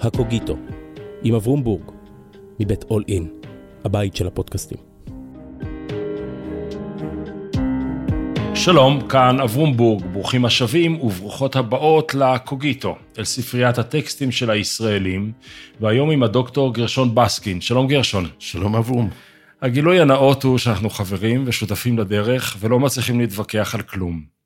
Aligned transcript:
הקוגיטו, 0.00 0.56
עם 1.22 1.34
אברום 1.34 1.64
בורג, 1.64 1.82
מבית 2.60 2.84
אול 2.90 3.04
אין, 3.08 3.28
הבית 3.84 4.16
של 4.16 4.26
הפודקאסטים. 4.26 4.78
שלום, 8.54 9.08
כאן 9.08 9.40
אברום 9.40 9.76
בורג, 9.76 10.04
ברוכים 10.12 10.44
השבים 10.44 11.00
וברוכות 11.00 11.56
הבאות 11.56 12.14
לקוגיטו, 12.14 12.96
אל 13.18 13.24
ספריית 13.24 13.78
הטקסטים 13.78 14.32
של 14.32 14.50
הישראלים, 14.50 15.32
והיום 15.80 16.10
עם 16.10 16.22
הדוקטור 16.22 16.74
גרשון 16.74 17.14
בסקין. 17.14 17.60
שלום 17.60 17.86
גרשון. 17.86 18.26
שלום 18.38 18.76
אברום. 18.76 19.10
הגילוי 19.62 20.00
הנאות 20.00 20.42
הוא 20.42 20.58
שאנחנו 20.58 20.90
חברים 20.90 21.44
ושותפים 21.46 21.98
לדרך 21.98 22.56
ולא 22.60 22.80
מצליחים 22.80 23.20
להתווכח 23.20 23.74
על 23.74 23.82
כלום. 23.82 24.37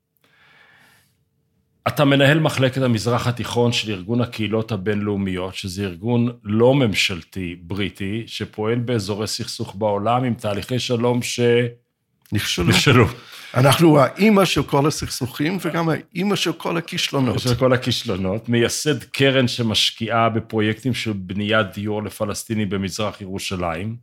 אתה 1.87 2.05
מנהל 2.05 2.39
מחלקת 2.39 2.81
המזרח 2.81 3.27
התיכון 3.27 3.71
של 3.71 3.91
ארגון 3.91 4.21
הקהילות 4.21 4.71
הבינלאומיות, 4.71 5.55
שזה 5.55 5.83
ארגון 5.83 6.31
לא 6.43 6.73
ממשלתי 6.73 7.55
בריטי, 7.61 8.23
שפועל 8.27 8.79
באזורי 8.79 9.27
סכסוך 9.27 9.75
בעולם 9.75 10.23
עם 10.23 10.33
תהליכי 10.33 10.79
שלום 10.79 11.21
ש... 11.21 11.39
נכשלו. 12.31 12.65
נכשלו. 12.65 13.05
אנחנו 13.53 13.99
האימא 13.99 14.45
של 14.45 14.63
כל 14.63 14.87
הסכסוכים 14.87 15.57
וגם 15.61 15.89
האימא 15.89 16.35
של 16.35 16.53
כל 16.53 16.77
הכישלונות. 16.77 17.39
של 17.39 17.55
כל 17.55 17.73
הכישלונות, 17.73 18.49
מייסד 18.49 19.03
קרן 19.03 19.47
שמשקיעה 19.47 20.29
בפרויקטים 20.29 20.93
של 20.93 21.13
בניית 21.13 21.67
דיור 21.73 22.03
לפלסטינים 22.03 22.69
במזרח 22.69 23.21
ירושלים. 23.21 23.95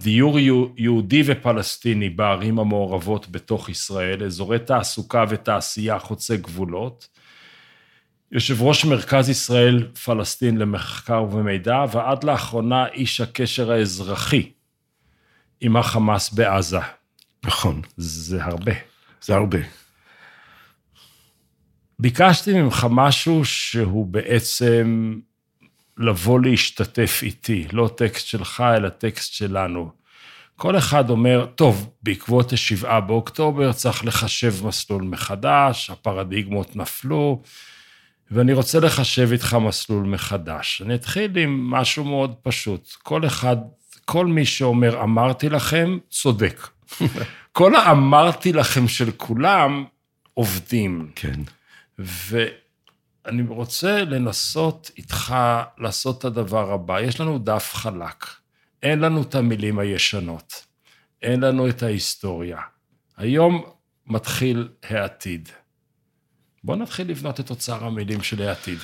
דיור 0.00 0.38
יהודי 0.76 1.22
ופלסטיני 1.26 2.10
בערים 2.10 2.58
המעורבות 2.58 3.28
בתוך 3.28 3.68
ישראל, 3.68 4.24
אזורי 4.24 4.58
תעסוקה 4.58 5.24
ותעשייה 5.28 5.98
חוצי 5.98 6.36
גבולות, 6.36 7.08
יושב 8.32 8.62
ראש 8.62 8.84
מרכז 8.84 9.28
ישראל 9.28 9.88
פלסטין 10.04 10.56
למחקר 10.56 11.24
ומידע, 11.30 11.84
ועד 11.92 12.24
לאחרונה 12.24 12.86
איש 12.86 13.20
הקשר 13.20 13.72
האזרחי 13.72 14.50
עם 15.60 15.76
החמאס 15.76 16.30
בעזה. 16.30 16.78
נכון. 17.44 17.82
זה 17.96 18.44
הרבה. 18.44 18.72
זה 19.22 19.34
הרבה. 19.34 19.58
ביקשתי 21.98 22.62
ממך 22.62 22.86
משהו 22.90 23.44
שהוא 23.44 24.06
בעצם 24.06 25.14
לבוא 25.98 26.40
להשתתף 26.40 27.20
איתי, 27.22 27.66
לא 27.72 27.90
טקסט 27.96 28.26
שלך, 28.26 28.64
אלא 28.76 28.88
טקסט 28.88 29.32
שלנו. 29.32 29.90
כל 30.56 30.78
אחד 30.78 31.10
אומר, 31.10 31.46
טוב, 31.54 31.90
בעקבות 32.02 32.52
השבעה 32.52 33.00
באוקטובר 33.00 33.72
צריך 33.72 34.04
לחשב 34.04 34.66
מסלול 34.66 35.02
מחדש, 35.02 35.90
הפרדיגמות 35.90 36.76
נפלו, 36.76 37.42
ואני 38.30 38.52
רוצה 38.52 38.80
לחשב 38.80 39.28
איתך 39.32 39.56
מסלול 39.60 40.06
מחדש. 40.06 40.82
אני 40.82 40.94
אתחיל 40.94 41.38
עם 41.38 41.70
משהו 41.70 42.04
מאוד 42.04 42.34
פשוט. 42.42 42.92
כל 43.02 43.26
אחד, 43.26 43.56
כל 44.04 44.26
מי 44.26 44.44
שאומר, 44.44 45.02
אמרתי 45.02 45.48
לכם, 45.48 45.98
צודק. 46.10 46.68
כל 47.52 47.74
האמרתי 47.74 48.52
לכם 48.52 48.88
של 48.88 49.10
כולם 49.16 49.84
עובדים. 50.34 51.10
כן. 51.14 51.40
אני 53.26 53.42
רוצה 53.48 54.04
לנסות 54.04 54.90
איתך 54.98 55.34
לעשות 55.78 56.18
את 56.18 56.24
הדבר 56.24 56.72
הבא. 56.72 57.00
יש 57.00 57.20
לנו 57.20 57.38
דף 57.38 57.70
חלק, 57.74 58.26
אין 58.82 58.98
לנו 58.98 59.22
את 59.22 59.34
המילים 59.34 59.78
הישנות, 59.78 60.64
אין 61.22 61.40
לנו 61.40 61.68
את 61.68 61.82
ההיסטוריה. 61.82 62.58
היום 63.16 63.64
מתחיל 64.06 64.68
העתיד. 64.82 65.48
בוא 66.64 66.76
נתחיל 66.76 67.10
לבנות 67.10 67.40
את 67.40 67.50
אוצר 67.50 67.84
המילים 67.84 68.22
של 68.22 68.42
העתיד. 68.42 68.78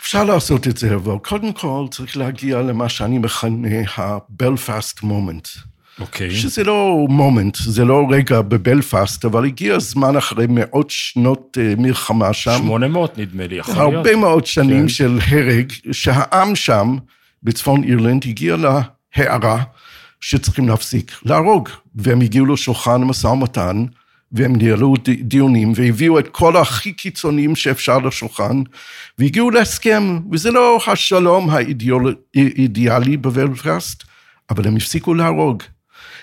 אפשר 0.00 0.24
לעשות 0.24 0.66
את 0.66 0.76
זה, 0.76 0.94
אבל 0.94 1.18
קודם 1.18 1.52
כל 1.52 1.86
צריך 1.90 2.16
להגיע 2.16 2.62
למה 2.62 2.88
שאני 2.88 3.18
מכנה 3.18 3.80
ה-Belfast 3.96 5.02
moment. 5.02 5.71
אוקיי. 6.00 6.28
Okay. 6.28 6.34
שזה 6.34 6.64
לא 6.64 7.06
מומנט, 7.08 7.56
זה 7.56 7.84
לא 7.84 8.06
רגע 8.10 8.40
בבלפאסט, 8.40 9.24
אבל 9.24 9.44
הגיע 9.44 9.74
הזמן 9.74 10.16
אחרי 10.16 10.46
מאות 10.48 10.90
שנות 10.90 11.58
uh, 11.60 11.80
מלחמה 11.80 12.32
שם. 12.32 12.58
800 12.58 13.18
נדמה 13.18 13.46
לי, 13.46 13.54
יכול 13.54 13.74
להיות. 13.74 13.94
הרבה 13.94 14.16
מאוד 14.16 14.46
שנים 14.46 14.82
כן. 14.82 14.88
של 14.88 15.18
הרג, 15.28 15.72
שהעם 15.92 16.56
שם, 16.56 16.96
בצפון 17.42 17.84
אירלנד, 17.84 18.24
הגיע 18.26 18.56
להערה 18.56 19.62
שצריכים 20.20 20.68
להפסיק, 20.68 21.12
להרוג. 21.24 21.68
והם 21.94 22.20
הגיעו 22.20 22.46
לשולחן 22.46 23.02
המשא 23.02 23.26
ומתן, 23.26 23.84
והם 24.32 24.56
ניהלו 24.56 24.94
דיונים, 25.20 25.72
והביאו 25.76 26.18
את 26.18 26.28
כל 26.28 26.56
הכי 26.56 26.92
קיצוניים 26.92 27.56
שאפשר 27.56 27.98
לשולחן, 27.98 28.62
והגיעו 29.18 29.50
להסכם, 29.50 30.18
וזה 30.32 30.50
לא 30.50 30.78
השלום 30.86 31.50
האידיאלי 31.50 33.16
בבלפאסט, 33.16 34.02
אבל 34.50 34.66
הם 34.66 34.76
הפסיקו 34.76 35.14
להרוג. 35.14 35.62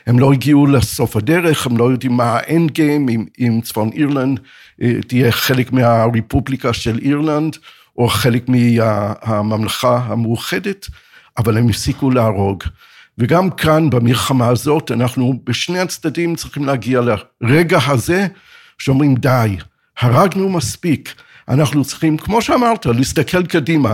הם 0.10 0.20
לא 0.20 0.34
הגיעו 0.34 0.68
לסוף 0.68 1.16
הדרך, 1.16 1.66
הם 1.66 1.78
לא 1.78 1.92
יודעים 1.92 2.14
מה 2.14 2.24
האנד 2.24 2.72
גיים, 2.72 3.10
אם, 3.10 3.26
אם 3.40 3.60
צפון 3.64 3.90
אירלנד 3.94 4.40
אה, 4.82 4.94
תהיה 5.08 5.32
חלק 5.32 5.72
מהרפובליקה 5.72 6.74
של 6.74 7.00
אירלנד, 7.02 7.58
או 7.98 8.08
חלק 8.08 8.46
מהממלכה 8.50 9.98
המאוחדת, 10.06 10.88
אבל 11.38 11.58
הם 11.58 11.70
הפסיקו 11.70 12.12
להרוג. 12.12 12.64
וגם 13.18 13.50
כאן, 13.50 13.90
במלחמה 13.90 14.48
הזאת, 14.48 14.92
אנחנו 14.92 15.40
בשני 15.44 15.80
הצדדים 15.80 16.36
צריכים 16.36 16.66
להגיע 16.66 17.02
לרגע 17.42 17.80
הזה, 17.88 18.28
שאומרים 18.78 19.16
די, 19.16 19.58
הרגנו 20.00 20.50
מספיק. 20.50 21.14
אנחנו 21.50 21.86
צריכים, 21.86 22.18
כמו 22.18 22.42
שאמרת, 22.42 22.86
להסתכל 22.86 23.46
קדימה. 23.46 23.94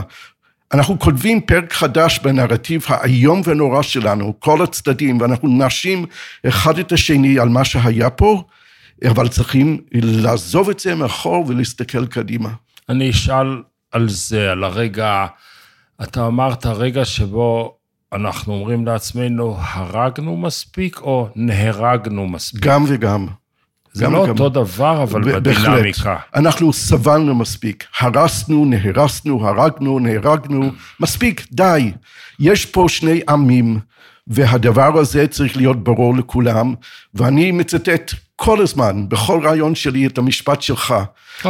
אנחנו 0.74 1.00
כותבים 1.00 1.42
פרק 1.42 1.74
חדש 1.74 2.20
בנרטיב 2.20 2.86
האיום 2.88 3.42
ונורא 3.46 3.82
שלנו, 3.82 4.34
כל 4.40 4.62
הצדדים, 4.62 5.22
ואנחנו 5.22 5.66
נשים 5.66 6.06
אחד 6.48 6.80
את 6.80 6.92
השני 6.92 7.40
על 7.40 7.50
מה 7.50 7.66
שהיה 7.66 8.10
פה, 8.10 8.44
אבל 9.08 9.28
צריכים 9.28 9.82
לעזוב 9.94 10.70
את 10.70 10.80
זה 10.80 10.96
מאחור 10.96 11.46
ולהסתכל 11.48 12.06
קדימה. 12.06 12.50
אני 12.90 13.10
אשאל 13.10 13.62
על 13.92 14.10
זה, 14.10 14.52
על 14.52 14.64
הרגע, 14.64 15.26
אתה 16.04 16.28
אמרת, 16.28 16.66
רגע 16.66 17.06
שבו 17.06 17.78
אנחנו 18.14 18.54
אומרים 18.54 18.86
לעצמנו, 18.86 19.58
הרגנו 19.60 20.38
מספיק 20.38 21.02
או 21.02 21.30
נהרגנו 21.36 22.28
מספיק? 22.28 22.64
גם 22.64 22.86
וגם. 22.88 23.28
זה 23.96 24.08
לא 24.08 24.28
אותו 24.28 24.50
דבר, 24.50 25.04
אבל 25.04 25.22
בדינמיקה. 25.34 26.16
אנחנו 26.36 26.74
סבלנו 26.74 27.36
מספיק. 27.36 27.86
הרסנו, 28.00 28.66
נהרסנו, 28.66 29.48
הרגנו, 29.48 30.00
נהרגנו, 30.00 30.72
מספיק, 31.00 31.46
די. 31.52 31.92
יש 32.40 32.66
פה 32.66 32.86
שני 32.90 33.22
עמים, 33.30 33.80
והדבר 34.28 34.98
הזה 34.98 35.28
צריך 35.28 35.58
להיות 35.58 35.84
ברור 35.84 36.18
לכולם, 36.18 36.74
ואני 37.14 37.52
מצטט 37.52 38.14
כל 38.36 38.62
הזמן, 38.62 39.10
בכל 39.10 39.40
רעיון 39.44 39.76
שלי, 39.76 40.08
את 40.08 40.18
המשפט 40.18 40.62
שלך, 40.62 40.96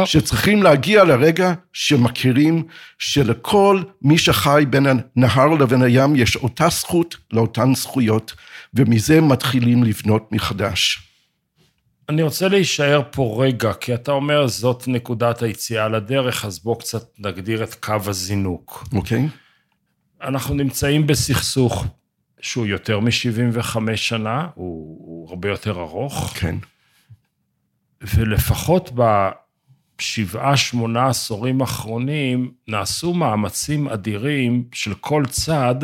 שצריכים 0.04 0.62
להגיע 0.62 1.04
לרגע 1.04 1.52
שמכירים 1.72 2.62
שלכל 2.98 3.82
מי 4.02 4.18
שחי 4.18 4.64
בין 4.70 4.86
הנהר 4.86 5.48
לבין 5.48 5.82
הים 5.82 6.16
יש 6.16 6.36
אותה 6.36 6.68
זכות 6.68 7.16
לאותן 7.32 7.74
זכויות, 7.74 8.32
ומזה 8.74 9.20
מתחילים 9.20 9.84
לבנות 9.84 10.32
מחדש. 10.32 11.05
אני 12.08 12.22
רוצה 12.22 12.48
להישאר 12.48 13.02
פה 13.10 13.44
רגע, 13.44 13.72
כי 13.72 13.94
אתה 13.94 14.12
אומר 14.12 14.46
זאת 14.46 14.88
נקודת 14.88 15.42
היציאה 15.42 15.88
לדרך, 15.88 16.44
אז 16.44 16.58
בוא 16.58 16.80
קצת 16.80 17.18
נגדיר 17.18 17.64
את 17.64 17.74
קו 17.74 17.94
הזינוק. 18.06 18.84
אוקיי. 18.94 19.26
Okay. 19.26 20.26
אנחנו 20.26 20.54
נמצאים 20.54 21.06
בסכסוך 21.06 21.86
שהוא 22.40 22.66
יותר 22.66 23.00
מ-75 23.00 23.78
שנה, 23.96 24.46
הוא, 24.54 24.98
הוא 25.06 25.28
הרבה 25.30 25.48
יותר 25.48 25.80
ארוך. 25.80 26.32
כן. 26.36 26.56
ולפחות 28.00 28.90
בשבעה, 29.98 30.56
שמונה 30.56 31.06
עשורים 31.06 31.60
האחרונים, 31.60 32.52
נעשו 32.68 33.14
מאמצים 33.14 33.88
אדירים 33.88 34.64
של 34.72 34.94
כל 34.94 35.24
צד 35.30 35.74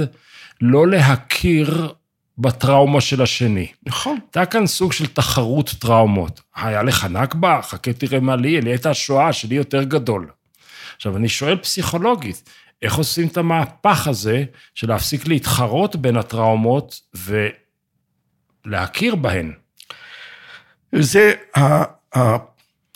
לא 0.60 0.88
להכיר 0.88 1.94
בטראומה 2.38 3.00
של 3.00 3.22
השני. 3.22 3.66
נכון. 3.86 4.18
הייתה 4.22 4.46
כאן 4.46 4.66
סוג 4.66 4.92
של 4.92 5.06
תחרות 5.06 5.74
טראומות. 5.78 6.40
היה 6.56 6.82
לך 6.82 7.04
נכבה? 7.04 7.60
חכה 7.62 7.92
תראה 7.92 8.20
מה 8.20 8.36
לי, 8.36 8.60
לי 8.60 8.70
הייתה 8.70 8.94
שואה, 8.94 9.32
שלי 9.32 9.54
יותר 9.54 9.82
גדול. 9.82 10.30
עכשיו, 10.96 11.16
אני 11.16 11.28
שואל 11.28 11.56
פסיכולוגית, 11.56 12.50
איך 12.82 12.94
עושים 12.94 13.28
את 13.28 13.36
המהפך 13.36 14.08
הזה 14.08 14.44
של 14.74 14.88
להפסיק 14.88 15.28
להתחרות 15.28 15.96
בין 15.96 16.16
הטראומות 16.16 17.00
ולהכיר 18.66 19.14
בהן? 19.14 19.52
זה 20.92 21.32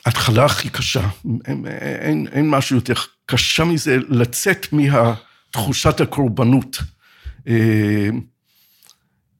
ההתחלה 0.06 0.44
הכי 0.44 0.68
קשה. 0.68 1.08
אין, 1.44 1.66
אין, 1.66 2.26
אין 2.32 2.50
משהו 2.50 2.76
יותר 2.76 2.94
קשה 3.26 3.64
מזה, 3.64 3.98
לצאת 4.08 4.66
מתחושת 4.72 6.00
הקורבנות. 6.00 6.78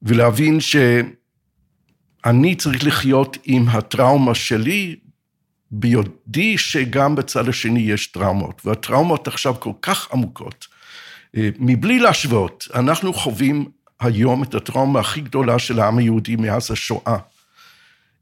ולהבין 0.01 0.59
שאני 0.59 2.55
צריך 2.55 2.83
לחיות 2.83 3.37
עם 3.43 3.69
הטראומה 3.69 4.35
שלי, 4.35 4.95
ביודעי 5.71 6.57
שגם 6.57 7.15
בצד 7.15 7.49
השני 7.49 7.79
יש 7.79 8.07
טראומות, 8.07 8.61
והטראומות 8.65 9.27
עכשיו 9.27 9.59
כל 9.59 9.71
כך 9.81 10.11
עמוקות, 10.11 10.67
אה, 11.37 11.49
מבלי 11.59 11.99
להשוות, 11.99 12.67
אנחנו 12.75 13.13
חווים 13.13 13.65
היום 13.99 14.43
את 14.43 14.55
הטראומה 14.55 14.99
הכי 14.99 15.21
גדולה 15.21 15.59
של 15.59 15.79
העם 15.79 15.97
היהודי 15.97 16.35
מאז 16.35 16.71
השואה. 16.71 17.17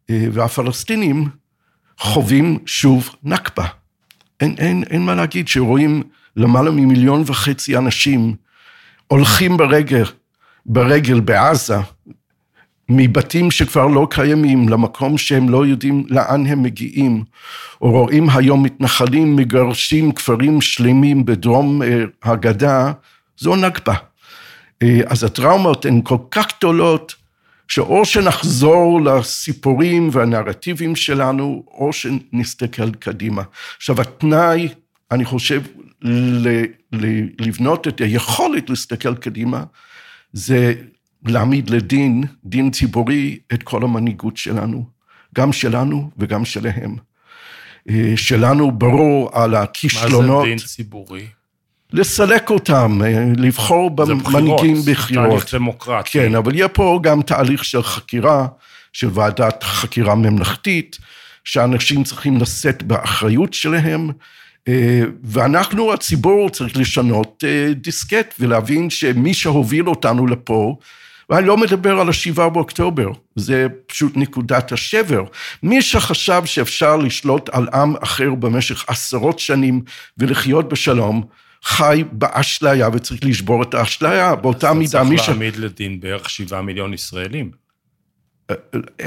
אה, 0.10 0.28
והפלסטינים 0.32 1.30
חווים 2.00 2.60
שוב 2.66 3.16
נכבה. 3.24 3.66
אין, 4.40 4.56
אין, 4.58 4.84
אין 4.90 5.02
מה 5.02 5.16
להגיד, 5.16 5.48
שרואים 5.48 6.04
למעלה 6.36 6.72
ממיליון 6.72 7.24
וחצי 7.26 7.78
אנשים 7.78 8.36
הולכים 9.08 9.58
ברגל, 9.58 10.04
ברגל 10.66 11.20
בעזה, 11.20 11.78
מבתים 12.90 13.52
שכבר 13.52 13.88
לא 13.88 14.08
קיימים, 14.10 14.70
למקום 14.70 15.18
שהם 15.18 15.50
לא 15.50 15.66
יודעים 15.66 16.06
לאן 16.10 16.46
הם 16.46 16.64
מגיעים, 16.64 17.24
או 17.82 17.92
רואים 17.92 18.30
היום 18.30 18.64
מתנחלים 18.64 19.36
מגרשים 19.36 20.12
כפרים 20.12 20.62
שלמים 20.62 21.26
בדרום 21.26 21.82
אה, 21.84 22.04
הגדה, 22.24 22.92
זו 23.38 23.56
נכבה. 23.56 23.94
אה, 24.84 25.00
אז 25.08 25.24
הטראומות 25.24 25.86
הן 25.86 26.02
כל 26.04 26.18
כך 26.32 26.48
גדולות, 26.58 27.16
שאו 27.68 28.06
שנחזור 28.06 29.02
לסיפורים 29.02 30.10
והנרטיבים 30.12 30.96
שלנו, 30.96 31.64
או 31.72 31.94
שנסתכל 31.94 32.92
קדימה. 32.92 33.42
עכשיו, 33.78 34.02
התנאי, 34.02 34.70
אני 35.12 35.26
חושב, 35.26 35.62
לבנות 37.40 37.88
את 37.88 38.02
היכולת 38.02 38.70
להסתכל 38.70 39.16
קדימה, 39.16 39.64
זה 40.36 40.74
להעמיד 41.26 41.70
לדין, 41.70 42.24
דין 42.44 42.72
ציבורי, 42.72 43.40
את 43.54 43.64
כל 43.64 43.84
המנהיגות 43.84 44.38
שלנו, 44.38 44.86
גם 45.36 45.54
שלנו 45.54 46.10
וגם 46.18 46.46
שלהם. 46.46 46.96
אה, 47.90 48.14
שלנו 48.16 48.72
ברור 48.72 49.30
על 49.34 49.56
הכישלונות. 49.56 50.38
מה 50.38 50.44
זה 50.44 50.50
דין 50.50 50.58
ציבורי? 50.58 51.28
לסלק 51.94 52.50
אותם, 52.50 53.02
אה, 53.06 53.26
לבחור 53.38 53.90
במנהיגים 53.90 54.78
בחירות. 54.86 55.26
זה 55.26 55.30
תהליך 55.30 55.54
דמוקרטי. 55.56 56.10
כן, 56.12 56.36
אבל 56.36 56.56
יהיה 56.56 56.68
פה 56.68 57.00
גם 57.04 57.22
תהליך 57.22 57.66
של 57.66 57.84
חקירה, 57.84 58.48
של 58.94 59.10
ועדת 59.14 59.64
חקירה 59.64 60.16
ממלכתית, 60.16 60.98
שאנשים 61.44 62.04
צריכים 62.04 62.38
לשאת 62.38 62.84
באחריות 62.84 63.54
שלהם, 63.54 64.10
ואנחנו, 65.24 65.94
הציבור, 65.94 66.50
צריך 66.50 66.78
לשנות 66.78 67.44
דיסקט 67.76 68.34
ולהבין 68.40 68.90
שמי 68.90 69.34
שהוביל 69.34 69.90
אותנו 69.90 70.28
לפה, 70.28 70.78
ואני 71.30 71.48
לא 71.48 71.58
מדבר 71.58 72.00
על 72.00 72.10
השבעה 72.10 72.50
באוקטובר, 72.50 73.08
זה 73.36 73.68
פשוט 73.88 74.18
נקודת 74.18 74.72
השבר. 74.72 75.24
מי 75.64 75.82
שחשב 75.82 76.42
שאפשר 76.46 76.98
לשלוט 76.98 77.50
על 77.50 77.68
עם 77.74 77.96
אחר 78.04 78.34
במשך 78.34 78.86
עשרות 78.88 79.40
שנים 79.40 79.82
ולחיות 80.18 80.70
בשלום, 80.70 81.24
חי 81.64 82.04
באשליה 82.12 82.90
וצריך 82.94 83.26
לשבור 83.26 83.64
את 83.64 83.74
האשליה. 83.74 84.36
באותה 84.36 84.74
מידה 84.74 85.04
מי 85.04 85.18
ש... 85.18 85.20
צריך 85.20 85.30
להעמיד 85.30 85.56
לדין 85.56 86.00
בערך 86.00 86.30
שבעה 86.30 86.62
מיליון 86.62 86.94
ישראלים. 86.94 87.65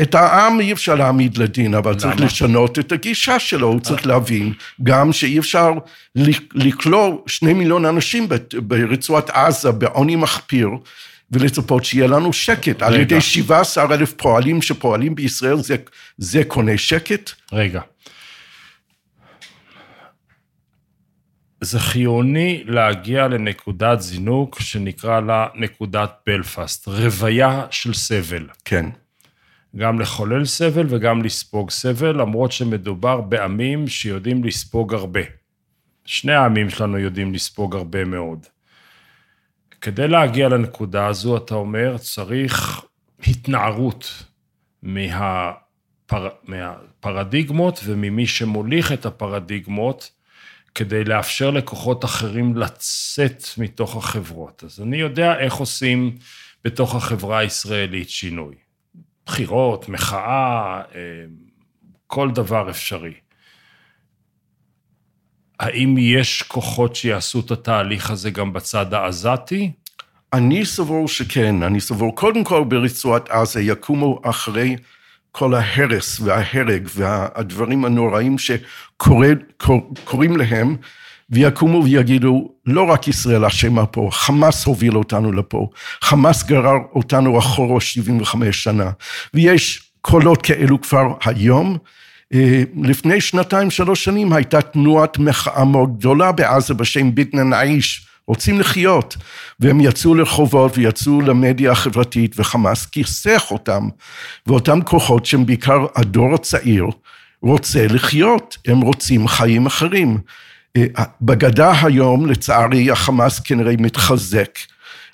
את 0.03 0.15
העם 0.15 0.61
אי 0.61 0.73
אפשר 0.73 0.95
להעמיד 0.95 1.39
לדין, 1.39 1.75
אבל 1.75 1.91
למה? 1.91 2.01
צריך 2.01 2.21
לשנות 2.21 2.79
את 2.79 2.93
הגישה 2.93 3.39
שלו, 3.39 3.67
הוא 3.67 3.81
צריך 3.81 4.07
להבין 4.07 4.53
גם 4.83 5.13
שאי 5.13 5.39
אפשר 5.39 5.73
לכלוא 6.55 7.19
שני 7.27 7.53
מיליון 7.53 7.85
אנשים 7.85 8.29
ברצועת 8.55 9.31
עזה 9.31 9.73
בעוני 9.73 10.17
מחפיר, 10.17 10.69
ולצפות 11.31 11.85
שיהיה 11.85 12.07
לנו 12.07 12.33
שקט. 12.33 12.83
רגע. 12.83 12.87
על 12.87 13.01
ידי 13.01 13.21
17 13.21 13.95
אלף 13.95 14.13
פועלים 14.13 14.63
שפועלים 14.63 15.15
בישראל, 15.15 15.57
זה, 15.57 15.77
זה 16.19 16.45
קונה 16.45 16.79
שקט? 16.79 17.31
רגע. 17.53 17.81
זה 21.61 21.81
חיוני 21.81 22.63
להגיע 22.67 23.29
לנקודת 23.29 24.01
זינוק 24.01 24.61
שנקרא 24.61 25.21
לה 25.21 25.47
נקודת 25.55 26.11
בלפאסט, 26.27 26.89
רוויה 26.89 27.67
של 27.71 27.95
סבל. 27.95 28.47
כן. 28.65 28.87
גם 29.77 30.01
לחולל 30.01 30.45
סבל 30.45 30.87
וגם 30.89 31.23
לספוג 31.23 31.71
סבל, 31.71 32.21
למרות 32.21 32.53
שמדובר 32.53 33.21
בעמים 33.21 33.89
שיודעים 33.89 34.45
לספוג 34.45 34.95
הרבה. 34.95 35.21
שני 36.05 36.33
העמים 36.33 36.71
שלנו 36.71 36.99
יודעים 36.99 37.35
לספוג 37.35 37.77
הרבה 37.77 38.05
מאוד. 38.05 38.47
כדי 39.81 40.09
להגיע 40.09 40.49
לנקודה 40.49 41.07
הזו, 41.07 41.37
אתה 41.37 41.55
אומר, 41.55 41.99
צריך 41.99 42.83
התנערות 43.27 44.25
מהפר... 44.83 46.29
מהפרדיגמות 46.45 47.81
וממי 47.85 48.27
שמוליך 48.27 48.93
את 48.93 49.07
הפרדיגמות, 49.07 50.11
כדי 50.75 51.05
לאפשר 51.05 51.51
לכוחות 51.51 52.05
אחרים 52.05 52.57
לצאת 52.57 53.45
מתוך 53.59 53.97
החברות. 53.97 54.65
אז 54.65 54.81
אני 54.81 54.97
יודע 54.97 55.39
איך 55.39 55.55
עושים 55.55 56.17
בתוך 56.65 56.95
החברה 56.95 57.39
הישראלית 57.39 58.11
שינוי. 58.11 58.55
בחירות, 59.29 59.89
מחאה, 59.89 60.81
אה, 60.95 61.01
כל 62.07 62.31
דבר 62.31 62.71
אפשרי. 62.71 63.15
האם 65.61 65.97
יש 65.99 66.43
כוחות 66.43 66.97
שיעשו 66.97 67.41
את 67.41 67.51
התהליך 67.51 68.11
הזה 68.11 68.31
גם 68.31 68.53
בצד 68.53 68.95
העזתי? 68.95 69.73
אני 70.33 70.65
סבור 70.65 71.09
שכן. 71.09 71.63
אני 71.63 71.81
סבור, 71.81 72.17
קודם 72.17 72.45
כל 72.45 72.65
ברצועת 72.65 73.31
עזה 73.31 73.61
יקומו 73.61 74.21
אחרי 74.23 74.77
כל 75.33 75.55
ההרס 75.55 76.21
וההרג 76.21 76.89
והדברים 76.95 77.85
הנוראים 77.85 78.37
שקוראים 78.39 80.37
להם, 80.37 80.77
ויקומו 81.31 81.85
ויגידו, 81.85 82.51
לא 82.67 82.83
רק 82.83 83.09
ישראל 83.09 83.45
אשמה 83.45 83.87
פה, 83.87 84.09
חמאס 84.13 84.65
הוביל 84.65 84.97
אותנו 84.97 85.33
לפה, 85.33 85.69
חמאס 86.03 86.43
גרר 86.43 86.77
אותנו 86.95 87.39
אחורה 87.39 87.81
75 87.81 88.63
שנה, 88.63 88.91
ויש 89.35 89.83
קולות 90.01 90.43
כאלו 90.43 90.81
כבר 90.81 91.15
היום, 91.25 91.79
אה, 92.35 92.63
לפני 92.83 93.21
שנתיים, 93.21 93.71
שלוש 93.71 94.05
שנים 94.05 94.33
הייתה 94.33 94.63
תנועת 94.63 95.19
מחאה 95.19 95.65
מאוד 95.65 95.99
גדולה 95.99 96.33
בעזה 96.33 96.75
בשם 96.75 97.15
ביטנן 97.15 97.53
האיש, 97.53 98.07
רוצים 98.27 98.61
לחיות, 98.61 99.17
והם 99.61 99.81
יצאו 99.81 100.15
לרחובות 100.15 100.79
ויצאו 100.79 101.21
למדיה 101.21 101.73
החברתית 101.73 102.35
וחמאס 102.39 102.87
כיסח 102.87 103.51
אותם, 103.51 103.89
ואותם 104.47 104.79
כוחות 104.85 105.27
שהם 105.27 105.47
בעיקר 105.47 105.87
הדור 105.97 106.35
הצעיר 106.35 106.87
רוצה 107.43 107.87
לחיות, 107.87 108.57
הם 108.67 108.81
רוצים 108.81 109.29
חיים 109.29 109.67
אחרים. 109.67 110.19
אה, 110.77 111.05
בגדה 111.23 111.73
היום, 111.83 112.27
לצערי, 112.27 112.91
החמאס 112.91 113.41
כנראה 113.41 113.75
מתחזק. 113.79 114.59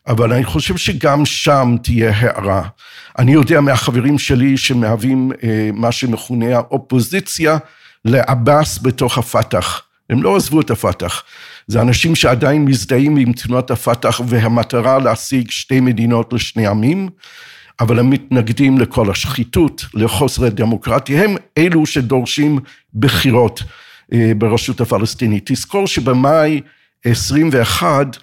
אבל 0.07 0.33
אני 0.33 0.45
חושב 0.45 0.77
שגם 0.77 1.27
שם 1.27 1.77
תהיה 1.83 2.13
הערה. 2.17 2.63
אני 3.19 3.33
יודע 3.33 3.61
מהחברים 3.61 4.19
שלי 4.19 4.57
שמהווים 4.57 5.33
אה, 5.43 5.71
מה 5.73 5.93
שמכונה 5.93 6.57
האופוזיציה 6.57 7.59
לעבאס 8.05 8.79
בתוך 8.83 9.19
הפת"ח. 9.19 9.83
הם 10.11 10.23
לא 10.23 10.37
עזבו 10.37 10.61
את 10.61 10.71
הפת"ח. 10.71 11.23
זה 11.67 11.81
אנשים 11.81 12.15
שעדיין 12.15 12.65
מזדהים 12.65 13.17
עם 13.17 13.33
תנועת 13.33 13.71
הפת"ח 13.71 14.21
והמטרה 14.27 14.99
להשיג 14.99 15.51
שתי 15.51 15.81
מדינות 15.81 16.33
לשני 16.33 16.67
עמים, 16.67 17.09
אבל 17.81 17.99
הם 17.99 18.11
מתנגדים 18.11 18.79
לכל 18.79 19.11
השחיתות, 19.11 19.85
לחוסר 19.95 20.45
הדמוקרטיה. 20.45 21.25
הם 21.25 21.37
אלו 21.59 21.87
שדורשים 21.87 22.59
בחירות 22.95 23.61
אה, 23.61 23.67
ברשות 24.39 24.81
הפלסטינית. 24.81 25.43
תזכור 25.53 25.87
שבמאי 25.87 26.61
21, 27.05 28.17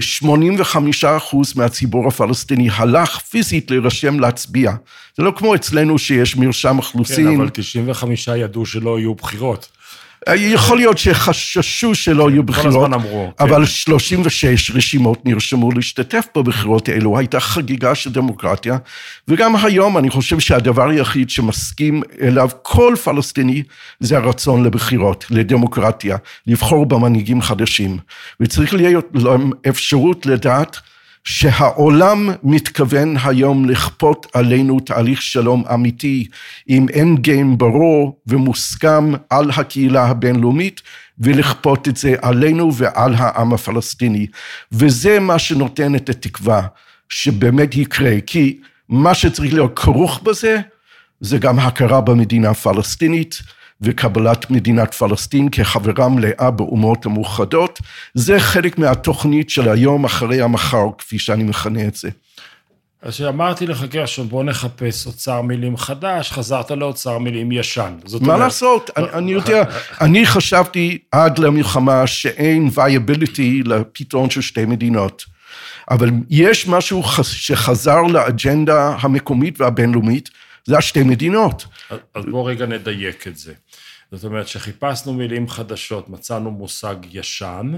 85 0.00 1.04
אחוז 1.04 1.56
מהציבור 1.56 2.08
הפלסטיני 2.08 2.68
הלך 2.72 3.18
פיזית 3.18 3.70
להירשם 3.70 4.20
להצביע. 4.20 4.72
זה 5.16 5.22
לא 5.22 5.32
כמו 5.36 5.54
אצלנו 5.54 5.98
שיש 5.98 6.36
מרשם 6.36 6.78
אכלוסין. 6.78 7.26
כן, 7.26 7.40
אבל 7.40 7.48
95 7.52 8.28
ידעו 8.28 8.66
שלא 8.66 8.98
יהיו 8.98 9.14
בחירות. 9.14 9.68
יכול 10.36 10.76
להיות 10.76 10.98
שחששו 10.98 11.94
שלא 11.94 12.30
יהיו 12.30 12.42
בחירות, 12.42 12.72
כל 12.72 12.78
הזמן 12.84 12.94
אמרו, 12.94 13.32
כן. 13.38 13.44
אבל 13.44 13.66
36 13.66 14.70
רשימות 14.70 15.26
נרשמו 15.26 15.72
להשתתף 15.72 16.26
בבחירות 16.36 16.88
האלו, 16.88 17.18
הייתה 17.18 17.40
חגיגה 17.40 17.94
של 17.94 18.12
דמוקרטיה, 18.12 18.78
וגם 19.28 19.56
היום 19.56 19.98
אני 19.98 20.10
חושב 20.10 20.38
שהדבר 20.38 20.88
היחיד 20.88 21.30
שמסכים 21.30 22.02
אליו 22.20 22.48
כל 22.62 22.94
פלסטיני 23.04 23.62
זה 24.00 24.16
הרצון 24.16 24.64
לבחירות, 24.64 25.24
לדמוקרטיה, 25.30 26.16
לבחור 26.46 26.86
במנהיגים 26.86 27.42
חדשים, 27.42 27.98
וצריך 28.40 28.74
להיות 28.74 29.06
להם 29.14 29.50
אפשרות 29.68 30.26
לדעת 30.26 30.76
שהעולם 31.30 32.30
מתכוון 32.42 33.16
היום 33.24 33.70
לכפות 33.70 34.26
עלינו 34.32 34.80
תהליך 34.80 35.22
שלום 35.22 35.64
אמיתי 35.74 36.26
עם 36.66 36.86
אנד 37.00 37.18
גיים 37.18 37.58
ברור 37.58 38.20
ומוסכם 38.26 39.12
על 39.30 39.50
הקהילה 39.56 40.04
הבינלאומית 40.06 40.82
ולכפות 41.18 41.88
את 41.88 41.96
זה 41.96 42.14
עלינו 42.22 42.74
ועל 42.74 43.14
העם 43.14 43.52
הפלסטיני. 43.52 44.26
וזה 44.72 45.20
מה 45.20 45.38
שנותן 45.38 45.94
את 45.94 46.08
התקווה 46.08 46.62
שבאמת 47.08 47.76
יקרה, 47.76 48.14
כי 48.26 48.58
מה 48.88 49.14
שצריך 49.14 49.54
להיות 49.54 49.78
כרוך 49.78 50.20
בזה 50.22 50.60
זה 51.20 51.38
גם 51.38 51.58
הכרה 51.58 52.00
במדינה 52.00 52.50
הפלסטינית 52.50 53.42
וקבלת 53.80 54.50
מדינת 54.50 54.94
פלסטין 54.94 55.48
כחברה 55.48 56.08
מלאה 56.08 56.50
באומות 56.50 57.06
המאוחדות, 57.06 57.78
זה 58.14 58.40
חלק 58.40 58.78
מהתוכנית 58.78 59.50
של 59.50 59.68
היום 59.68 60.04
אחרי 60.04 60.42
המחר, 60.42 60.86
כפי 60.98 61.18
שאני 61.18 61.44
מכנה 61.44 61.86
את 61.86 61.94
זה. 61.94 62.08
אז 63.02 63.14
כשאמרתי 63.14 63.66
לך, 63.66 63.84
גרשון, 63.84 64.28
בוא 64.28 64.44
נחפש 64.44 65.06
אוצר 65.06 65.42
מילים 65.42 65.76
חדש, 65.76 66.32
חזרת 66.32 66.70
לאוצר 66.70 67.18
מילים 67.18 67.52
ישן. 67.52 67.94
מה 68.12 68.18
אומר... 68.18 68.36
לעשות? 68.36 68.90
אני, 68.96 69.06
אני 69.12 69.32
יודע, 69.32 69.64
אני 70.00 70.26
חשבתי 70.26 70.98
עד 71.12 71.38
למלחמה 71.38 72.06
שאין 72.06 72.70
viability 72.74 73.62
לפתרון 73.66 74.30
של 74.30 74.40
שתי 74.40 74.64
מדינות. 74.64 75.24
אבל 75.90 76.10
יש 76.30 76.68
משהו 76.68 77.02
שחזר 77.22 78.02
לאג'נדה 78.02 78.96
המקומית 79.00 79.60
והבינלאומית, 79.60 80.30
זה 80.68 80.78
השתי 80.78 81.02
מדינות. 81.02 81.66
אז 82.14 82.24
בוא 82.24 82.50
רגע 82.50 82.66
נדייק 82.66 83.26
את 83.26 83.36
זה. 83.36 83.54
זאת 84.12 84.24
אומרת 84.24 84.48
שחיפשנו 84.48 85.12
מילים 85.12 85.48
חדשות, 85.48 86.08
מצאנו 86.08 86.50
מושג 86.50 86.96
ישן, 87.10 87.72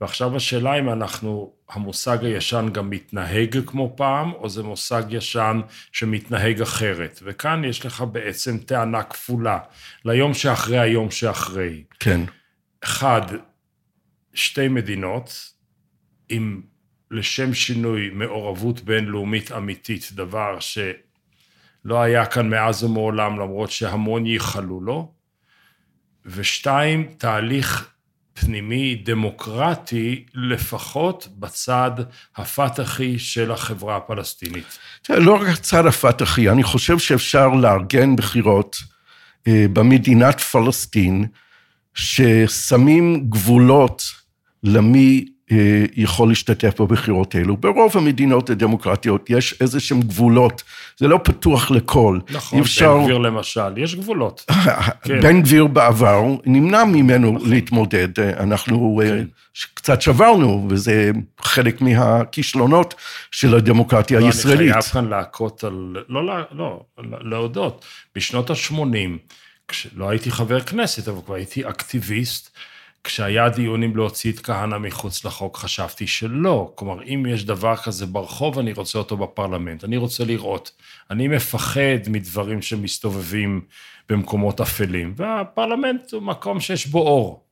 ועכשיו 0.00 0.36
השאלה 0.36 0.78
אם 0.78 0.88
אנחנו, 0.88 1.52
המושג 1.70 2.24
הישן 2.24 2.68
גם 2.72 2.90
מתנהג 2.90 3.58
כמו 3.66 3.94
פעם, 3.96 4.32
או 4.32 4.48
זה 4.48 4.62
מושג 4.62 5.02
ישן 5.10 5.60
שמתנהג 5.92 6.62
אחרת. 6.62 7.20
וכאן 7.22 7.64
יש 7.64 7.86
לך 7.86 8.04
בעצם 8.12 8.58
טענה 8.58 9.02
כפולה, 9.02 9.58
ליום 10.04 10.34
שאחרי 10.34 10.78
היום 10.78 11.10
שאחרי. 11.10 11.82
כן. 12.00 12.20
אחד, 12.84 13.22
שתי 14.34 14.68
מדינות, 14.68 15.50
עם 16.28 16.62
לשם 17.10 17.54
שינוי 17.54 18.10
מעורבות 18.10 18.80
בינלאומית 18.80 19.52
אמיתית, 19.52 20.10
דבר 20.12 20.60
שלא 21.86 22.02
היה 22.02 22.26
כאן 22.26 22.48
מאז 22.48 22.84
ומעולם, 22.84 23.40
למרות 23.40 23.70
שהמון 23.70 24.26
ייחלו 24.26 24.80
לו. 24.80 25.12
ושתיים, 26.26 27.06
תהליך 27.18 27.88
פנימי 28.34 28.94
דמוקרטי, 28.94 30.24
לפחות 30.34 31.28
בצד 31.38 31.90
הפתחי 32.36 33.18
של 33.18 33.52
החברה 33.52 33.96
הפלסטינית. 33.96 34.78
לא 35.08 35.34
רק 35.34 35.48
הצד 35.48 35.86
הפתחי, 35.86 36.50
אני 36.50 36.62
חושב 36.62 36.98
שאפשר 36.98 37.48
לארגן 37.48 38.16
בחירות 38.16 38.76
אה, 39.48 39.66
במדינת 39.72 40.40
פלסטין, 40.40 41.26
ששמים 41.94 43.30
גבולות 43.30 44.02
למי 44.62 45.24
יכול 45.96 46.28
להשתתף 46.28 46.80
בבחירות 46.80 47.34
האלו. 47.34 47.56
ברוב 47.56 47.96
המדינות 47.96 48.50
הדמוקרטיות 48.50 49.30
יש 49.30 49.54
איזה 49.60 49.80
שהם 49.80 50.00
גבולות, 50.00 50.62
זה 50.96 51.08
לא 51.08 51.20
פתוח 51.24 51.70
לכל. 51.70 52.18
נכון, 52.30 52.60
אפשר... 52.60 52.96
בן 52.96 53.04
גביר 53.04 53.18
למשל, 53.18 53.78
יש 53.78 53.94
גבולות. 53.94 54.44
כן. 55.02 55.20
בן 55.20 55.42
גביר 55.42 55.66
בעבר 55.66 56.24
נמנע 56.46 56.84
ממנו 56.84 57.32
נכון. 57.32 57.50
להתמודד, 57.50 58.20
אנחנו 58.20 59.00
אה, 59.02 59.08
כן. 59.08 59.24
קצת 59.74 60.02
שברנו, 60.02 60.66
וזה 60.70 61.10
חלק 61.40 61.80
מהכישלונות 61.80 62.94
של 63.30 63.54
הדמוקרטיה 63.54 64.20
לא, 64.20 64.26
הישראלית. 64.26 64.60
אני 64.60 64.72
חייב 64.72 64.84
כאן 64.84 65.08
להכות 65.08 65.64
על, 65.64 65.96
לא, 66.08 66.26
לא, 66.26 66.34
לא, 66.52 66.84
להודות, 67.20 67.84
בשנות 68.14 68.50
ה-80, 68.50 69.34
כשלא 69.68 70.10
הייתי 70.10 70.30
חבר 70.30 70.60
כנסת, 70.60 71.08
אבל 71.08 71.18
כבר 71.24 71.34
הייתי 71.34 71.68
אקטיביסט, 71.68 72.50
כשהיה 73.06 73.48
דיון 73.48 73.82
אם 73.82 73.96
להוציא 73.96 74.32
את 74.32 74.40
כהנא 74.40 74.78
מחוץ 74.78 75.24
לחוק, 75.24 75.56
חשבתי 75.56 76.06
שלא. 76.06 76.72
כלומר, 76.74 77.02
אם 77.02 77.26
יש 77.28 77.44
דבר 77.44 77.76
כזה 77.76 78.06
ברחוב, 78.06 78.58
אני 78.58 78.72
רוצה 78.72 78.98
אותו 78.98 79.16
בפרלמנט. 79.16 79.84
אני 79.84 79.96
רוצה 79.96 80.24
לראות. 80.24 80.70
אני 81.10 81.28
מפחד 81.28 82.08
מדברים 82.08 82.62
שמסתובבים 82.62 83.60
במקומות 84.08 84.60
אפלים, 84.60 85.14
והפרלמנט 85.16 86.12
הוא 86.12 86.22
מקום 86.22 86.60
שיש 86.60 86.86
בו 86.86 86.98
אור. 86.98 87.42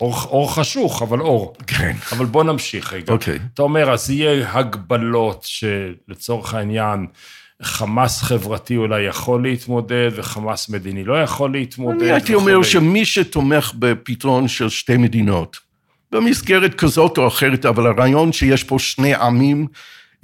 אור, 0.00 0.14
אור 0.24 0.54
חשוך, 0.54 1.02
אבל 1.02 1.20
אור. 1.20 1.54
כן. 1.66 1.92
אבל 2.12 2.26
בוא 2.26 2.44
נמשיך 2.44 2.92
רגע. 2.92 3.12
אוקיי. 3.12 3.38
אתה 3.54 3.62
אומר, 3.62 3.92
אז 3.92 4.10
יהיה 4.10 4.52
הגבלות 4.52 5.42
שלצורך 5.42 6.54
העניין, 6.54 7.06
חמאס 7.62 8.22
חברתי 8.22 8.76
אולי 8.76 9.02
יכול 9.02 9.42
להתמודד, 9.42 10.10
וחמאס 10.16 10.68
מדיני 10.68 11.04
לא 11.04 11.22
יכול 11.22 11.52
להתמודד. 11.52 12.02
אני 12.02 12.12
הייתי 12.12 12.34
אומר 12.34 12.62
שמי 12.62 13.04
שתומך 13.04 13.72
בפתרון 13.78 14.48
של 14.48 14.68
שתי 14.68 14.96
מדינות, 14.96 15.56
במסגרת 16.12 16.74
כזאת 16.74 17.18
או 17.18 17.28
אחרת, 17.28 17.66
אבל 17.66 17.86
הרעיון 17.86 18.32
שיש 18.32 18.64
פה 18.64 18.78
שני 18.78 19.14
עמים, 19.14 19.66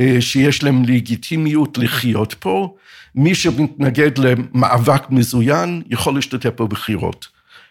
אה, 0.01 0.17
שיש 0.21 0.63
להם 0.63 0.85
לגיטימיות 0.85 1.79
לחיות 1.79 2.35
פה, 2.35 2.75
מי 3.15 3.35
שמתנגד 3.35 4.19
למאבק 4.19 5.11
מזוין, 5.11 5.83
יכול 5.91 6.15
להשתתף 6.15 6.61
בבחירות. 6.61 7.29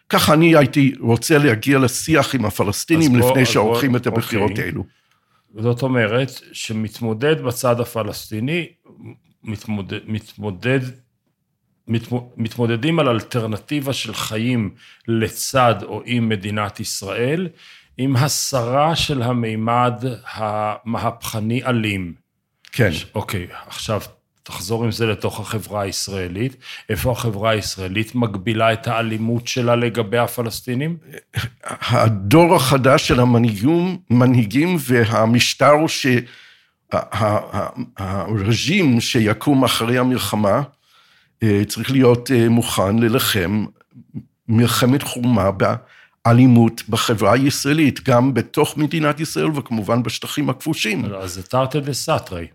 ככה 0.09 0.33
אני 0.33 0.55
הייתי 0.55 0.93
רוצה 0.99 1.37
להגיע 1.37 1.79
לשיח 1.79 2.35
עם 2.35 2.45
הפלסטינים 2.45 3.15
לפני 3.15 3.45
שעורכים 3.45 3.95
את 3.95 4.07
הבחירות 4.07 4.51
אוקיי. 4.51 4.65
האלו. 4.65 4.83
זאת 5.59 5.81
אומרת, 5.81 6.31
שמתמודד 6.53 7.41
בצד 7.41 7.79
הפלסטיני, 7.79 8.67
מתמודד, 9.43 9.99
מתמודד, 10.05 10.79
מתמודדים 12.37 12.99
על 12.99 13.09
אלטרנטיבה 13.09 13.93
של 13.93 14.13
חיים 14.13 14.69
לצד 15.07 15.75
או 15.83 16.01
עם 16.05 16.29
מדינת 16.29 16.79
ישראל, 16.79 17.47
עם 17.97 18.15
הסרה 18.15 18.95
של 18.95 19.21
המימד 19.21 20.03
המהפכני 20.33 21.63
אלים. 21.63 22.13
כן. 22.71 22.91
אוקיי, 23.15 23.47
עכשיו 23.67 24.01
תחזור 24.43 24.83
עם 24.83 24.91
זה 24.91 25.05
לתוך 25.05 25.39
החברה 25.39 25.81
הישראלית. 25.81 26.55
איפה 26.89 27.11
החברה 27.11 27.49
הישראלית 27.51 28.15
מגבילה 28.15 28.73
את 28.73 28.87
האלימות 28.87 29.47
שלה 29.47 29.75
לגבי 29.75 30.17
הפלסטינים? 30.17 30.97
הדור 31.63 32.55
החדש 32.55 33.07
של 33.07 33.19
המנהיגים, 33.19 33.97
מנהיגים 34.09 34.77
והמשטר 34.79 35.87
ש... 35.87 36.07
הרג'ים 37.97 39.01
שיקום 39.01 39.63
אחרי 39.63 39.97
המלחמה 39.97 40.61
אה, 41.43 41.61
צריך 41.67 41.91
להיות 41.91 42.31
אה, 42.31 42.49
מוכן 42.49 42.99
להילחם 42.99 43.65
מלחמת 44.47 45.03
חורמה 45.03 45.49
באלימות 45.51 46.81
בחברה 46.89 47.33
הישראלית, 47.33 48.03
גם 48.03 48.33
בתוך 48.33 48.77
מדינת 48.77 49.19
ישראל 49.19 49.47
וכמובן 49.55 50.03
בשטחים 50.03 50.49
הכבושים. 50.49 51.05
אז 51.05 51.33
זה 51.33 51.43
תרתי 51.43 51.79
דה 51.79 51.93
סתרי. 51.93 52.47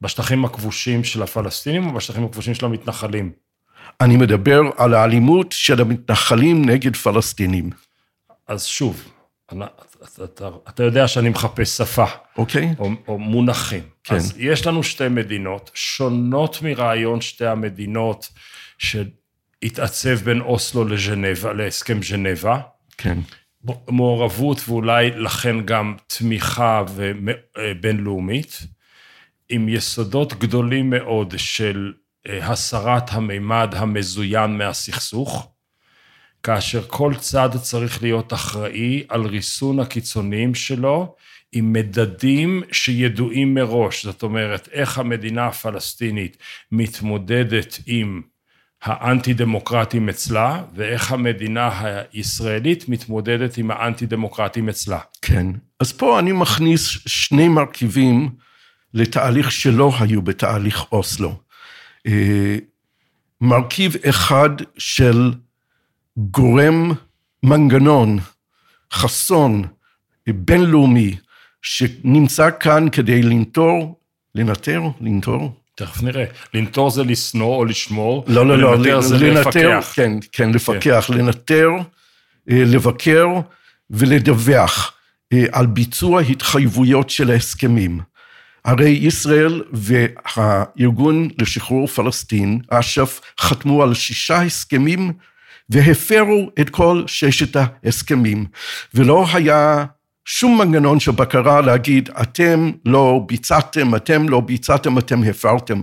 בשטחים 0.00 0.44
הכבושים 0.44 1.04
של 1.04 1.22
הפלסטינים 1.22 1.86
או 1.86 1.92
בשטחים 1.92 2.24
הכבושים 2.24 2.54
של 2.54 2.66
המתנחלים? 2.66 3.32
אני 4.00 4.16
מדבר 4.16 4.60
על 4.76 4.94
האלימות 4.94 5.52
של 5.52 5.80
המתנחלים 5.80 6.64
נגד 6.64 6.96
פלסטינים. 6.96 7.70
אז 8.48 8.64
שוב, 8.64 9.08
אתה, 10.04 10.24
אתה, 10.24 10.48
אתה 10.68 10.82
יודע 10.82 11.08
שאני 11.08 11.28
מחפש 11.28 11.76
שפה. 11.76 12.04
אוקיי. 12.36 12.74
או, 12.78 12.90
או 13.08 13.18
מונחים. 13.18 13.82
כן. 14.04 14.14
אז 14.14 14.34
יש 14.36 14.66
לנו 14.66 14.82
שתי 14.82 15.08
מדינות, 15.08 15.70
שונות 15.74 16.62
מרעיון 16.62 17.20
שתי 17.20 17.46
המדינות 17.46 18.28
שהתעצב 18.78 20.14
בין 20.14 20.40
אוסלו 20.40 20.84
לז'נבה, 20.84 21.52
להסכם 21.52 22.02
ז'נבה. 22.02 22.60
כן. 22.98 23.18
מעורבות 23.88 24.60
ואולי 24.68 25.10
לכן 25.10 25.66
גם 25.66 25.96
תמיכה 26.06 26.82
אה, 27.58 27.72
בינלאומית, 27.80 28.66
עם 29.48 29.68
יסודות 29.68 30.32
גדולים 30.32 30.90
מאוד 30.90 31.34
של 31.36 31.92
אה, 32.28 32.46
הסרת 32.46 33.12
המימד 33.12 33.74
המזוין 33.76 34.58
מהסכסוך. 34.58 35.51
כאשר 36.42 36.82
כל 36.86 37.14
צד 37.18 37.48
צריך 37.62 38.02
להיות 38.02 38.32
אחראי 38.32 39.04
על 39.08 39.26
ריסון 39.26 39.80
הקיצוניים 39.80 40.54
שלו 40.54 41.14
עם 41.52 41.72
מדדים 41.72 42.62
שידועים 42.72 43.54
מראש. 43.54 44.04
זאת 44.04 44.22
אומרת, 44.22 44.68
איך 44.72 44.98
המדינה 44.98 45.46
הפלסטינית 45.46 46.36
מתמודדת 46.72 47.78
עם 47.86 48.22
האנטי-דמוקרטים 48.82 50.08
אצלה, 50.08 50.62
ואיך 50.74 51.12
המדינה 51.12 51.70
הישראלית 52.12 52.88
מתמודדת 52.88 53.58
עם 53.58 53.70
האנטי-דמוקרטים 53.70 54.68
אצלה. 54.68 54.98
כן. 55.22 55.46
אז 55.80 55.92
פה 55.92 56.18
אני 56.18 56.32
מכניס 56.32 56.98
שני 57.06 57.48
מרכיבים 57.48 58.30
לתהליך 58.94 59.52
שלא 59.52 59.92
היו 60.00 60.22
בתהליך 60.22 60.92
אוסלו. 60.92 61.38
אה, 62.06 62.56
מרכיב 63.40 63.96
אחד 64.08 64.50
של 64.78 65.32
גורם 66.16 66.92
מנגנון, 67.42 68.18
חסון, 68.92 69.62
בינלאומי, 70.28 71.16
שנמצא 71.62 72.50
כאן 72.60 72.86
כדי 72.92 73.22
לנטור, 73.22 74.00
לנטר, 74.34 74.82
לנטור? 75.00 75.52
תכף 75.74 76.02
נראה. 76.02 76.24
לנטור 76.54 76.90
זה 76.90 77.04
לשנוא 77.04 77.56
או 77.56 77.64
לשמור. 77.64 78.24
לא, 78.26 78.46
לא, 78.46 78.58
לא, 78.58 78.76
לנטר 78.76 79.00
זה 79.00 79.18
לנטר, 79.18 79.40
לפקח. 79.40 79.92
כן, 79.94 80.12
כן, 80.32 80.50
לפקח, 80.50 81.04
כן. 81.08 81.14
לנטר, 81.14 81.68
אה, 82.50 82.62
לבקר 82.66 83.26
ולדווח 83.90 84.92
אה, 85.32 85.44
על 85.52 85.66
ביצוע 85.66 86.20
התחייבויות 86.20 87.10
של 87.10 87.30
ההסכמים. 87.30 88.00
הרי 88.64 88.88
ישראל 88.88 89.62
והארגון 89.72 91.28
לשחרור 91.38 91.86
פלסטין, 91.86 92.60
אש"ף, 92.70 93.20
חתמו 93.40 93.82
על 93.82 93.94
שישה 93.94 94.42
הסכמים 94.42 95.12
והפרו 95.70 96.50
את 96.60 96.70
כל 96.70 97.02
ששת 97.06 97.56
ההסכמים, 97.56 98.46
ולא 98.94 99.26
היה 99.32 99.84
שום 100.24 100.58
מנגנון 100.58 101.00
של 101.00 101.12
בקרה 101.12 101.60
להגיד, 101.60 102.10
אתם 102.22 102.70
לא 102.84 103.20
ביצעתם, 103.26 103.94
אתם 103.94 104.28
לא 104.28 104.40
ביצעתם, 104.40 104.98
אתם 104.98 105.22
הפרתם. 105.22 105.82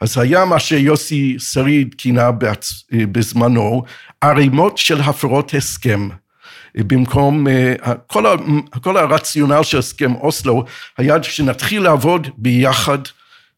אז 0.00 0.18
היה 0.18 0.44
מה 0.44 0.60
שיוסי 0.60 1.36
שריד 1.38 1.94
כינה 1.98 2.30
בעצ... 2.30 2.84
בזמנו, 2.92 3.82
ערימות 4.20 4.78
של 4.78 5.00
הפרות 5.00 5.54
הסכם. 5.54 6.08
במקום, 6.74 7.48
אה, 7.48 7.74
כל. 8.06 8.24
כל 8.82 8.96
הרציונל 8.96 9.62
של 9.62 9.78
הסכם 9.78 10.14
אוסלו 10.14 10.64
היה 10.98 11.22
שנתחיל 11.22 11.82
לעבוד 11.82 12.28
ביחד, 12.36 12.98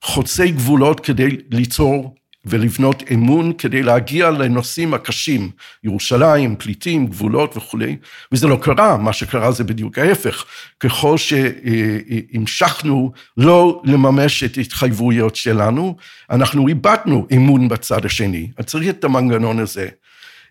חוצי 0.02 0.50
גבולות 0.50 1.00
כדי 1.00 1.36
ליצור 1.50 2.14
ולבנות 2.44 3.02
אמון 3.12 3.52
כדי 3.58 3.82
להגיע 3.82 4.30
לנושאים 4.30 4.94
הקשים, 4.94 5.50
ירושלים, 5.84 6.56
פליטים, 6.56 7.06
גבולות 7.06 7.56
וכולי, 7.56 7.96
וזה 8.32 8.46
לא 8.46 8.58
קרה, 8.62 8.96
מה 8.96 9.12
שקרה 9.12 9.52
זה 9.52 9.64
בדיוק 9.64 9.98
ההפך. 9.98 10.44
ככל 10.80 11.16
שהמשכנו 11.18 13.12
לא 13.36 13.82
לממש 13.84 14.44
את 14.44 14.58
ההתחייבויות 14.58 15.36
שלנו, 15.36 15.96
אנחנו 16.30 16.68
איבדנו 16.68 17.26
אמון 17.34 17.68
בצד 17.68 18.04
השני, 18.04 18.50
אז 18.58 18.64
צריך 18.64 18.88
את 18.88 19.04
המנגנון 19.04 19.58
הזה. 19.58 19.88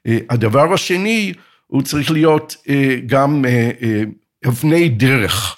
הדבר 0.06 0.74
השני, 0.74 1.34
הוא 1.68 1.82
צריך 1.82 2.12
להיות 2.12 2.56
גם 3.06 3.46
אבני 4.48 4.90
דרך 4.90 5.58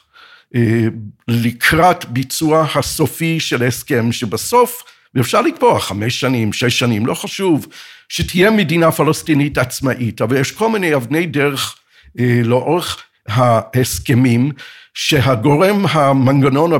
לקראת 1.28 2.06
ביצוע 2.06 2.68
הסופי 2.76 3.40
של 3.40 3.64
ההסכם, 3.64 4.12
שבסוף 4.12 4.84
ואפשר 5.16 5.42
לקבוע 5.42 5.80
חמש 5.80 6.20
שנים, 6.20 6.54
שש 6.54 6.80
שנים, 6.80 7.06
לא 7.06 7.14
חשוב, 7.14 7.68
שתהיה 8.10 8.52
מדינה 8.52 8.92
פלסטינית 8.92 9.58
עצמאית, 9.58 10.22
אבל 10.22 10.38
יש 10.38 10.52
כל 10.52 10.70
מיני 10.70 10.96
אבני 10.96 11.26
דרך 11.26 11.76
אה, 12.20 12.42
לאורך 12.44 13.04
ההסכמים, 13.28 14.52
שהגורם, 14.94 15.86
המנגנון 15.90 16.72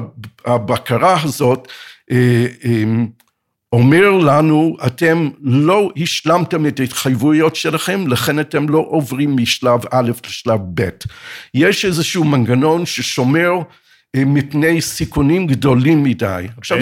הבקרה 0.46 1.22
הזאת, 1.24 1.68
אה, 2.12 2.46
אה, 2.66 2.84
אומר 3.74 4.12
לנו, 4.12 4.78
אתם 4.86 5.30
לא 5.42 5.92
השלמתם 5.98 6.66
את 6.66 6.80
ההתחייבויות 6.80 7.56
שלכם, 7.56 8.08
לכן 8.08 8.40
אתם 8.40 8.70
לא 8.70 8.86
עוברים 8.90 9.36
משלב 9.36 9.80
א' 9.92 10.12
לשלב 10.26 10.60
ב'. 10.74 10.90
יש 11.54 11.86
איזשהו 11.86 12.24
מנגנון 12.24 12.86
ששומר 12.86 13.52
אה, 14.16 14.26
מפני 14.26 14.82
סיכונים 14.82 15.48
גדולים 15.48 16.04
מדי. 16.04 16.46
עכשיו, 16.58 16.78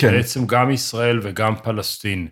כן. 0.00 0.10
בעצם 0.12 0.46
גם 0.46 0.70
ישראל 0.70 1.20
וגם 1.22 1.56
פלסטין, 1.56 2.28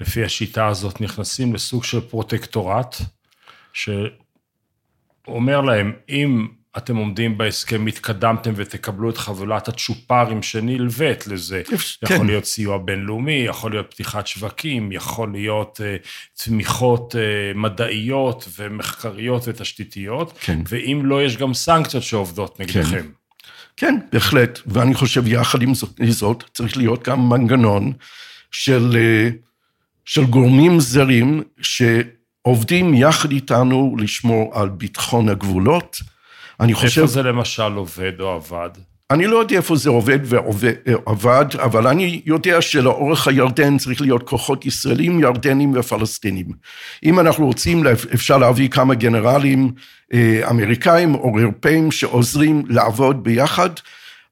לפי 0.00 0.24
השיטה 0.24 0.66
הזאת, 0.66 1.00
נכנסים 1.00 1.54
לסוג 1.54 1.84
של 1.84 2.00
פרוטקטורט, 2.00 2.96
שאומר 3.72 5.60
להם, 5.60 5.92
אם 6.08 6.48
אתם 6.76 6.96
עומדים 6.96 7.38
בהסכם, 7.38 7.86
התקדמתם 7.86 8.52
ותקבלו 8.56 9.10
את 9.10 9.16
חבילת 9.16 9.68
הצ'ופרים 9.68 10.42
שנלווית 10.42 11.26
לזה. 11.26 11.62
כן. 11.66 12.14
יכול 12.14 12.26
להיות 12.26 12.44
סיוע 12.44 12.78
בינלאומי, 12.78 13.32
יכול 13.32 13.70
להיות 13.70 13.90
פתיחת 13.90 14.26
שווקים, 14.26 14.92
יכול 14.92 15.32
להיות 15.32 15.80
uh, 15.80 16.08
תמיכות 16.44 17.14
uh, 17.14 17.58
מדעיות 17.58 18.48
ומחקריות 18.58 19.42
ותשתיתיות, 19.48 20.38
כן. 20.40 20.58
ואם 20.68 21.00
לא, 21.04 21.22
יש 21.22 21.36
גם 21.36 21.54
סנקציות 21.54 22.02
שעובדות 22.02 22.60
נגדכם. 22.60 22.90
כן. 22.90 23.06
כן, 23.78 23.98
בהחלט, 24.12 24.60
ואני 24.66 24.94
חושב 24.94 25.26
יחד 25.26 25.62
עם 25.62 25.74
זאת 26.10 26.44
צריך 26.54 26.76
להיות 26.76 27.08
גם 27.08 27.28
מנגנון 27.28 27.92
של, 28.50 28.96
אה, 28.96 29.28
של 30.04 30.24
גורמים 30.24 30.80
זרים 30.80 31.42
שעובדים 31.60 32.94
יחד 32.94 33.30
איתנו 33.30 33.96
לשמור 33.98 34.58
על 34.58 34.68
ביטחון 34.68 35.28
הגבולות. 35.28 35.96
אני 36.60 36.74
חושב... 36.74 37.00
איפה 37.00 37.12
זה 37.12 37.22
למשל 37.22 37.72
עובד 37.72 38.20
או 38.20 38.28
עבד? 38.34 38.70
אני 39.10 39.26
לא 39.26 39.36
יודע 39.36 39.56
איפה 39.56 39.76
זה 39.76 39.90
עובד 39.90 40.18
ועבד, 40.22 41.44
אבל 41.56 41.86
אני 41.86 42.22
יודע 42.26 42.62
שלאורך 42.62 43.28
הירדן 43.28 43.78
צריך 43.78 44.00
להיות 44.00 44.28
כוחות 44.28 44.66
ישראלים, 44.66 45.20
ירדנים 45.20 45.72
ופלסטינים. 45.74 46.46
אם 47.04 47.20
אנחנו 47.20 47.46
רוצים, 47.46 47.86
אפשר 48.14 48.38
להביא 48.38 48.68
כמה 48.68 48.94
גנרלים 48.94 49.72
אה, 50.12 50.50
אמריקאים 50.50 51.14
או 51.14 51.38
אירופאים 51.38 51.90
שעוזרים 51.90 52.62
לעבוד 52.68 53.24
ביחד, 53.24 53.70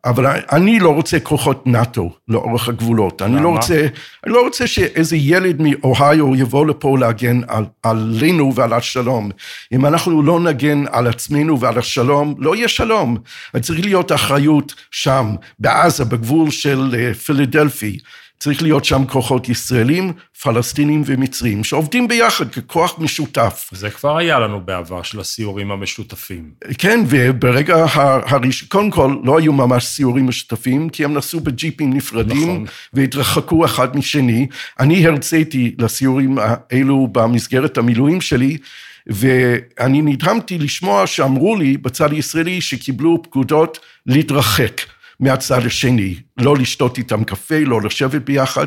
אבל 0.06 0.26
אני 0.52 0.80
לא 0.80 0.94
רוצה 0.94 1.20
כוחות 1.20 1.66
נאט"ו 1.66 2.10
לאורך 2.28 2.68
הגבולות. 2.68 3.22
אני 3.22 3.42
לא 3.42 3.48
רוצה, 3.48 3.86
אני 4.24 4.32
לא 4.32 4.42
רוצה 4.44 4.66
שאיזה 4.66 5.16
ילד 5.16 5.56
מאוהיו 5.62 6.36
יבוא 6.36 6.66
לפה 6.66 6.98
להגן 6.98 7.40
על, 7.48 7.64
עלינו 7.82 8.54
ועל 8.54 8.72
השלום. 8.72 9.30
אם 9.72 9.86
אנחנו 9.86 10.22
לא 10.22 10.40
נגן 10.40 10.84
על 10.90 11.06
עצמנו 11.06 11.60
ועל 11.60 11.78
השלום, 11.78 12.34
לא 12.38 12.56
יהיה 12.56 12.68
שלום. 12.68 13.16
צריך 13.60 13.80
להיות 13.80 14.12
אחריות 14.12 14.74
שם, 14.90 15.34
בעזה, 15.58 16.04
בגבול 16.04 16.50
של 16.50 16.94
אה, 16.98 17.14
פילדלפי. 17.14 17.98
צריך 18.38 18.62
להיות 18.62 18.84
שם 18.84 19.04
כוחות 19.08 19.48
ישראלים, 19.48 20.12
פלסטינים 20.42 21.02
ומצרים, 21.06 21.64
שעובדים 21.64 22.08
ביחד 22.08 22.50
ככוח 22.50 22.98
משותף. 22.98 23.70
זה 23.72 23.90
כבר 23.90 24.16
היה 24.16 24.38
לנו 24.38 24.60
בעבר, 24.60 25.02
של 25.02 25.20
הסיורים 25.20 25.70
המשותפים. 25.70 26.50
כן, 26.78 27.00
וברגע 27.08 27.86
הראשון, 28.26 28.68
קודם 28.68 28.90
כל, 28.90 29.16
לא 29.24 29.38
היו 29.38 29.52
ממש 29.52 29.86
סיורים 29.86 30.26
משותפים, 30.26 30.88
כי 30.88 31.04
הם 31.04 31.14
נסעו 31.14 31.40
בג'יפים 31.40 31.92
נפרדים, 31.92 32.50
נכון. 32.50 32.64
והתרחקו 32.92 33.64
אחד 33.64 33.96
משני. 33.96 34.46
אני 34.80 35.06
הרציתי 35.06 35.74
לסיורים 35.78 36.38
האלו 36.40 37.08
במסגרת 37.12 37.78
המילואים 37.78 38.20
שלי, 38.20 38.58
ואני 39.06 40.02
נדהמתי 40.02 40.58
לשמוע 40.58 41.06
שאמרו 41.06 41.56
לי 41.56 41.76
בצד 41.76 42.12
הישראלי 42.12 42.60
שקיבלו 42.60 43.22
פקודות 43.22 43.78
להתרחק. 44.06 44.80
מהצד 45.20 45.66
השני, 45.66 46.14
לא 46.38 46.56
לשתות 46.56 46.98
איתם 46.98 47.24
קפה, 47.24 47.58
לא 47.58 47.80
לשבת 47.82 48.22
ביחד. 48.22 48.66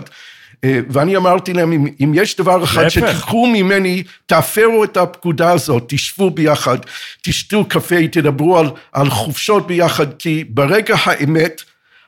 אה, 0.64 0.80
ואני 0.90 1.18
אמרתי 1.18 1.54
להם, 1.54 1.72
אם, 1.72 1.88
אם 2.04 2.12
יש 2.16 2.38
דבר 2.38 2.64
אחד. 2.64 2.90
שתיקחו 2.90 3.48
ממני, 3.48 4.04
תפרו 4.26 4.84
את 4.84 4.98
הפקודה 4.98 5.52
הזאת, 5.52 5.84
תשבו 5.88 6.30
ביחד, 6.30 6.78
תשתו 7.22 7.66
קפה, 7.66 8.08
תדברו 8.12 8.58
על, 8.58 8.70
על 8.92 9.10
חופשות 9.10 9.68
ביחד, 9.68 10.14
כי 10.14 10.44
ברגע 10.50 10.96
האמת, 11.04 11.62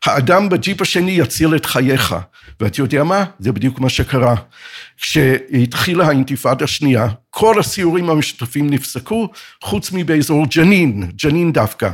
האדם 0.06 0.50
בג'יפ 0.50 0.82
השני 0.82 1.12
יציל 1.12 1.56
את 1.56 1.66
חייך. 1.66 2.16
ואתה 2.60 2.82
יודע 2.82 3.04
מה? 3.04 3.24
זה 3.40 3.52
בדיוק 3.52 3.80
מה 3.80 3.90
שקרה. 3.90 4.36
כשהתחילה 5.02 6.08
האינתיפאדה 6.08 6.64
השנייה, 6.64 7.08
כל 7.30 7.60
הסיורים 7.60 8.10
המשותפים 8.10 8.70
נפסקו, 8.70 9.30
חוץ 9.64 9.92
מבאזור 9.94 10.46
ג'נין, 10.56 11.12
ג'נין 11.24 11.52
דווקא. 11.52 11.90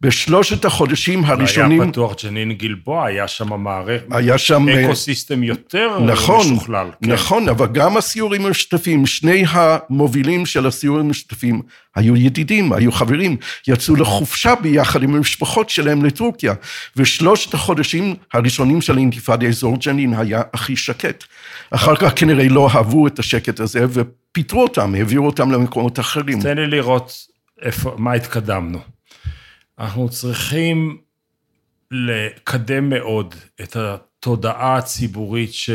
בשלושת 0.00 0.64
החודשים 0.64 1.24
הראשונים... 1.24 1.80
היה 1.80 1.90
פתוח 1.90 2.14
ג'נין 2.24 2.52
גלבוע, 2.52 3.06
היה 3.06 3.28
שם 3.28 3.60
מערכת, 3.62 4.04
היה 4.10 4.38
שם... 4.38 4.68
אה, 4.68 4.84
ecosystem 4.84 5.42
יותר 5.42 5.98
נכון, 6.00 6.52
משוכלל. 6.52 6.86
כן. 7.04 7.12
נכון, 7.12 7.48
אבל 7.48 7.66
גם 7.66 7.96
הסיורים 7.96 8.46
המשותפים, 8.46 9.06
שני 9.06 9.44
המובילים 9.48 10.46
של 10.46 10.66
הסיורים 10.66 11.06
המשותפים 11.06 11.62
היו 11.96 12.16
ידידים, 12.16 12.72
היו 12.72 12.92
חברים, 12.92 13.36
יצאו 13.68 13.96
לחופשה 13.96 14.54
ביחד 14.54 15.02
עם 15.02 15.14
המשפחות 15.14 15.70
שלהם 15.70 16.04
לטורקיה, 16.04 16.54
ושלושת 16.96 17.54
החודשים 17.54 18.14
הראשונים 18.32 18.80
של 18.80 18.96
האינתיפאדה, 18.96 19.46
אזור 19.46 19.76
ג'נין 19.76 20.14
היה 20.14 20.42
הכי 20.52 20.76
שקט. 20.76 21.24
אחר 21.70 21.96
כך 21.96 22.12
כנראה 22.16 22.48
לא 22.52 22.68
אהבו 22.74 23.06
את 23.06 23.18
השקט 23.18 23.60
הזה, 23.60 23.84
ופיטרו 23.88 24.62
אותם, 24.62 24.94
העבירו 24.94 25.26
אותם 25.26 25.50
למקומות 25.50 26.00
אחרים. 26.00 26.40
תן 26.40 26.58
לי 26.58 26.66
לראות 26.66 27.26
איפה, 27.62 27.94
מה 27.98 28.12
התקדמנו. 28.12 28.78
אנחנו 29.78 30.08
צריכים 30.08 30.98
לקדם 31.90 32.88
מאוד 32.88 33.34
את 33.62 33.76
התודעה 33.76 34.76
הציבורית 34.76 35.54
ש... 35.54 35.70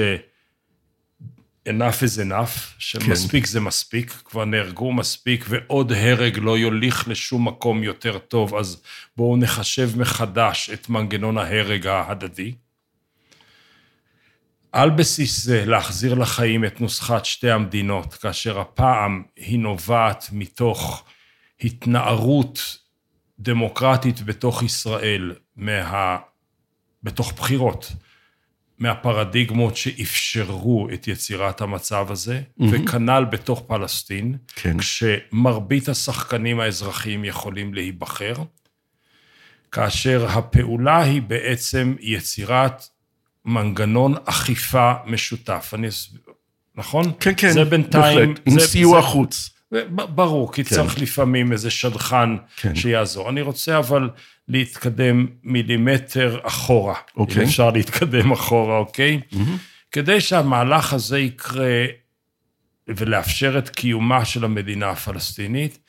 enough 1.69 2.01
is 2.01 2.29
enough, 2.29 2.75
שמספיק 2.77 3.45
כן. 3.45 3.51
זה 3.51 3.59
מספיק, 3.59 4.11
כבר 4.25 4.45
נהרגו 4.45 4.93
מספיק, 4.93 5.45
ועוד 5.49 5.91
הרג 5.91 6.37
לא 6.41 6.57
יוליך 6.57 7.07
לשום 7.07 7.47
מקום 7.47 7.83
יותר 7.83 8.17
טוב, 8.17 8.55
אז 8.55 8.81
בואו 9.17 9.37
נחשב 9.37 9.89
מחדש 9.99 10.69
את 10.69 10.89
מנגנון 10.89 11.37
ההרג 11.37 11.87
ההדדי. 11.87 12.53
על 14.71 14.89
בסיס 14.89 15.43
זה 15.43 15.65
להחזיר 15.65 16.13
לחיים 16.13 16.65
את 16.65 16.81
נוסחת 16.81 17.25
שתי 17.25 17.51
המדינות, 17.51 18.13
כאשר 18.13 18.59
הפעם 18.59 19.23
היא 19.35 19.59
נובעת 19.59 20.29
מתוך 20.31 21.03
התנערות 21.61 22.77
דמוקרטית 23.39 24.21
בתוך 24.21 24.63
ישראל, 24.63 25.35
מה... 25.55 26.17
בתוך 27.03 27.33
בחירות, 27.33 27.91
מהפרדיגמות 28.79 29.77
שאפשרו 29.77 30.87
את 30.93 31.07
יצירת 31.07 31.61
המצב 31.61 32.07
הזה, 32.09 32.41
mm-hmm. 32.41 32.63
וכנ"ל 32.71 33.25
בתוך 33.31 33.63
פלסטין, 33.67 34.37
כן. 34.55 34.77
כשמרבית 34.77 35.89
השחקנים 35.89 36.59
האזרחיים 36.59 37.25
יכולים 37.25 37.73
להיבחר, 37.73 38.33
כאשר 39.71 40.25
הפעולה 40.29 41.03
היא 41.03 41.21
בעצם 41.21 41.95
יצירת 41.99 42.83
מנגנון 43.47 44.13
אכיפה 44.25 44.93
משותף. 45.05 45.71
אני 45.73 45.87
נכון? 46.75 47.11
כן, 47.19 47.33
כן, 47.37 47.51
זה 47.51 47.65
בינתיים... 47.65 48.33
בהחלט, 48.33 48.47
עם 48.47 48.59
סיוע 48.59 49.01
זה- 49.01 49.07
חוץ. 49.07 49.49
ברור, 49.93 50.53
כי 50.53 50.63
צריך 50.63 51.01
לפעמים 51.01 51.51
איזה 51.51 51.69
שדכן 51.69 52.29
כן. 52.57 52.75
שיעזור. 52.75 53.29
אני 53.29 53.41
רוצה 53.41 53.77
אבל 53.77 54.09
להתקדם 54.47 55.27
מילימטר 55.43 56.39
אחורה. 56.43 56.95
אוקיי. 57.17 57.37
אם 57.37 57.47
אפשר 57.47 57.69
להתקדם 57.69 58.31
אחורה, 58.31 58.77
אוקיי? 58.77 59.21
כדי 59.91 60.21
שהמהלך 60.21 60.93
הזה 60.93 61.19
יקרה 61.19 61.85
ולאפשר 62.87 63.57
את 63.57 63.69
קיומה 63.69 64.25
של 64.25 64.45
המדינה 64.45 64.89
הפלסטינית, 64.89 65.79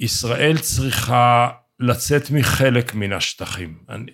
ישראל 0.00 0.58
צריכה 0.58 1.48
לצאת 1.80 2.30
מחלק 2.30 2.94
מן 2.94 3.12
השטחים. 3.12 3.78
אני, 3.88 4.10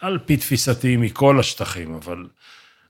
על 0.00 0.18
פי 0.26 0.36
תפיסתי 0.36 0.96
מכל 0.96 1.40
השטחים, 1.40 1.94
אבל 1.94 2.26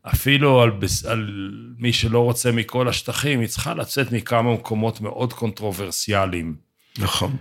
אפילו 0.02 0.62
על, 0.62 0.70
על 1.08 1.50
מי 1.78 1.92
שלא 1.92 2.18
רוצה 2.18 2.52
מכל 2.52 2.88
השטחים, 2.88 3.40
היא 3.40 3.48
צריכה 3.48 3.74
לצאת 3.74 4.12
מכמה 4.12 4.52
מקומות 4.52 5.00
מאוד 5.00 5.32
קונטרוברסיאליים. 5.32 6.54
נכון. 6.98 7.36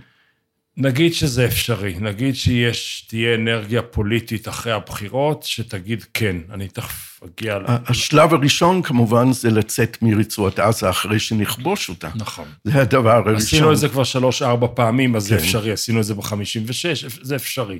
נגיד 0.78 1.14
שזה 1.14 1.46
אפשרי, 1.46 1.96
נגיד 2.00 2.36
שיש, 2.36 3.06
תהיה 3.10 3.36
אנרגיה 3.36 3.82
פוליטית 3.82 4.48
אחרי 4.48 4.72
הבחירות, 4.72 5.44
שתגיד 5.44 6.06
כן, 6.14 6.38
אני 6.52 6.68
תכף 6.68 7.20
אגיע 7.24 7.60
ל... 7.60 7.64
השלב 7.68 8.34
הראשון 8.34 8.82
כמובן 8.82 9.34
זה 9.34 9.50
לצאת 9.50 9.98
מרצועת 10.02 10.60
עזה 10.60 10.90
אחרי 10.90 11.20
שנכבוש 11.20 11.90
אותה. 11.90 12.10
נכון. 12.16 12.48
זה 12.64 12.82
הדבר 12.82 13.12
הראשון. 13.12 13.36
עשינו 13.36 13.72
את 13.72 13.78
זה 13.78 13.90
כבר 13.90 14.04
שלוש-ארבע 14.04 14.68
פעמים, 14.76 15.16
אז 15.16 15.24
זה 15.24 15.38
כן. 15.38 15.44
אפשרי, 15.44 15.72
עשינו 15.72 16.00
את 16.00 16.06
זה 16.06 16.14
ב-56, 16.14 17.10
זה 17.22 17.36
אפשרי. 17.36 17.80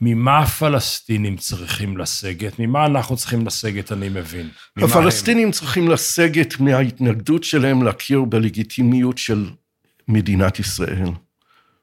ממה 0.00 0.38
הפלסטינים 0.38 1.36
צריכים 1.36 1.96
לסגת? 1.96 2.58
ממה 2.58 2.86
אנחנו 2.86 3.16
צריכים 3.16 3.46
לסגת, 3.46 3.92
אני 3.92 4.08
מבין. 4.08 4.48
ממה 4.76 4.86
הם? 4.86 4.90
הפלסטינים 4.90 5.50
צריכים 5.50 5.88
לסגת 5.88 6.60
מההתנגדות 6.60 7.44
שלהם 7.44 7.82
להכיר 7.82 8.24
בלגיטימיות 8.24 9.18
של 9.18 9.50
מדינת 10.08 10.58
ישראל. 10.58 11.08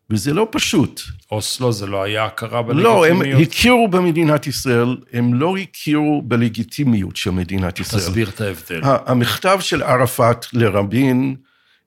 וזה 0.09 0.33
לא 0.33 0.47
פשוט. 0.51 1.01
אוסלו 1.31 1.71
זה 1.71 1.87
לא 1.87 2.03
היה 2.03 2.25
הכרה 2.25 2.61
לא, 2.67 3.05
הם 3.05 3.19
בלגיטימיות? 3.19 3.49
הכירו 3.51 3.87
במדינת 3.87 4.47
ישראל, 4.47 4.97
הם 5.13 5.33
לא 5.33 5.57
הכירו 5.57 6.21
בלגיטימיות 6.21 7.15
של 7.15 7.31
מדינת 7.31 7.79
ישראל. 7.79 8.01
תסביר 8.01 8.29
את 8.29 8.41
ההבדל. 8.41 8.81
המכתב 8.83 9.57
של 9.61 9.83
ערפאת 9.83 10.45
לרבין, 10.53 11.35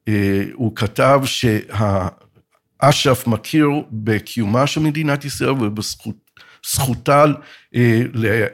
אה, 0.08 0.44
הוא 0.52 0.76
כתב 0.76 1.20
שהאש"ף 2.82 3.26
מכיר 3.26 3.68
בקיומה 3.92 4.66
של 4.66 4.80
מדינת 4.80 5.24
ישראל 5.24 5.50
ובזכותה 5.50 7.24
אה, 7.74 8.02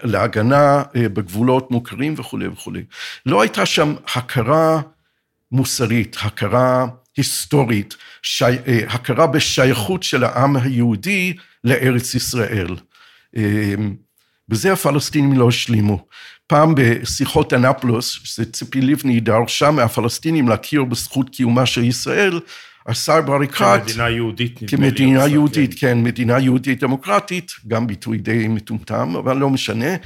להגנה 0.02 0.83
אה, 0.96 1.09
בגבולות 1.09 1.70
מוכרים 1.70 2.14
וכולי 2.16 2.46
וכולי. 2.48 2.85
לא 3.26 3.42
הייתה 3.42 3.66
שם 3.66 3.94
הכרה 4.14 4.80
מוסרית, 5.52 6.16
הכרה 6.22 6.87
היסטורית, 7.16 7.96
שי, 8.22 8.44
אה, 8.44 8.80
הכרה 8.88 9.26
בשייכות 9.26 10.02
של 10.02 10.24
העם 10.24 10.56
היהודי 10.56 11.35
לארץ 11.64 12.14
ישראל. 12.14 12.76
בזה 14.48 14.72
הפלסטינים 14.72 15.33
לא 15.33 15.48
השלימו. 15.48 16.06
פעם 16.46 16.74
בשיחות 16.76 17.52
אנפלוס, 17.52 18.20
שציפי 18.24 18.80
לבני 18.80 19.20
דרשה 19.20 19.70
מהפלסטינים 19.70 20.48
להכיר 20.48 20.85
בזכות 20.85 21.30
קיומה 21.30 21.66
של 21.66 21.85
ישראל, 21.85 22.40
השר 22.90 23.20
בריקת, 23.20 23.81
כמדינה 23.87 24.11
יהודית, 24.11 24.62
נדמה 24.62 24.87
לי. 24.87 24.90
כמדינה 24.90 25.26
יהודית, 25.26 25.74
כן. 25.74 25.81
כן, 25.81 26.03
מדינה 26.03 26.38
יהודית 26.38 26.81
דמוקרטית, 26.81 27.53
גם 27.68 27.87
ביטוי 27.87 28.18
די 28.18 28.48
מטומטם, 28.48 29.16
אבל 29.16 29.37
לא 29.37 29.50
משנה. 29.50 29.96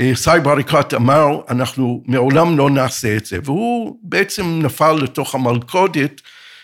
אה, 0.00 0.14
שר 0.14 0.40
בריקת 0.40 0.94
אמר, 0.94 1.40
אנחנו 1.48 2.02
מעולם 2.06 2.58
לא 2.58 2.70
נעשה 2.70 3.16
את 3.16 3.26
זה, 3.26 3.38
והוא 3.44 3.98
בעצם 4.02 4.60
נפל 4.62 4.92
לתוך 4.92 5.34
המלכודת 5.34 6.20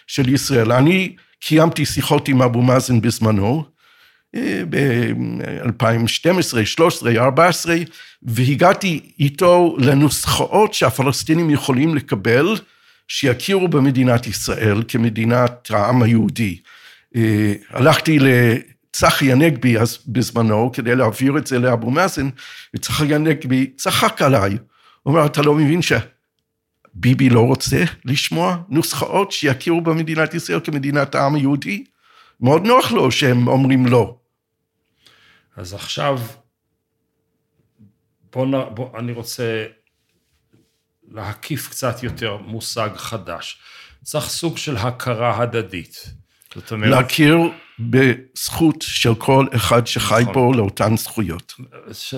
של 0.06 0.28
ישראל. 0.28 0.72
אני 0.72 1.16
קיימתי 1.40 1.86
שיחות 1.86 2.28
עם 2.28 2.42
אבו 2.42 2.62
מאזן 2.62 3.00
בזמנו, 3.00 3.64
ב-2012, 4.70 5.66
2013, 5.66 7.10
2014, 7.10 7.76
והגעתי 8.22 9.00
איתו 9.20 9.76
לנוסחאות 9.78 10.74
שהפלסטינים 10.74 11.50
יכולים 11.50 11.94
לקבל, 11.94 12.56
שיכירו 13.08 13.68
במדינת 13.68 14.26
ישראל 14.26 14.82
כמדינת 14.88 15.70
העם 15.70 16.02
היהודי. 16.02 16.60
אה, 17.16 17.52
הלכתי 17.70 18.18
לצחי 18.18 19.32
הנגבי 19.32 19.78
אז 19.78 19.98
בזמנו 20.06 20.72
כדי 20.72 20.96
להעביר 20.96 21.38
את 21.38 21.46
זה 21.46 21.58
לאבו 21.58 21.90
מאזן, 21.90 22.28
וצחי 22.76 23.14
הנגבי 23.14 23.66
צחק 23.76 24.22
עליי. 24.22 24.58
הוא 25.02 25.14
אמר, 25.14 25.26
אתה 25.26 25.42
לא 25.42 25.54
מבין 25.54 25.80
שביבי 25.82 27.30
לא 27.30 27.40
רוצה 27.40 27.84
לשמוע 28.04 28.56
נוסחאות 28.68 29.32
שיכירו 29.32 29.80
במדינת 29.80 30.34
ישראל 30.34 30.60
כמדינת 30.64 31.14
העם 31.14 31.34
היהודי? 31.34 31.84
מאוד 32.40 32.66
נוח 32.66 32.92
לו 32.92 33.10
שהם 33.10 33.48
אומרים 33.48 33.86
לא. 33.86 34.16
אז 35.56 35.74
עכשיו, 35.74 36.20
בוא. 38.32 38.46
בוא, 38.74 38.98
אני 38.98 39.12
רוצה 39.12 39.64
להקיף 41.12 41.68
קצת 41.68 42.02
יותר 42.02 42.36
מושג 42.36 42.90
חדש. 42.96 43.58
צריך 44.04 44.28
סוג 44.28 44.58
של 44.58 44.76
הכרה 44.76 45.42
הדדית. 45.42 46.12
זאת 46.54 46.72
אומרת, 46.72 46.90
להכיר 46.90 47.38
בזכות 47.78 48.76
של 48.80 49.14
כל 49.14 49.46
אחד 49.56 49.86
שחי 49.86 50.20
נכון. 50.22 50.34
פה 50.34 50.52
לאותן 50.56 50.96
זכויות. 50.96 51.54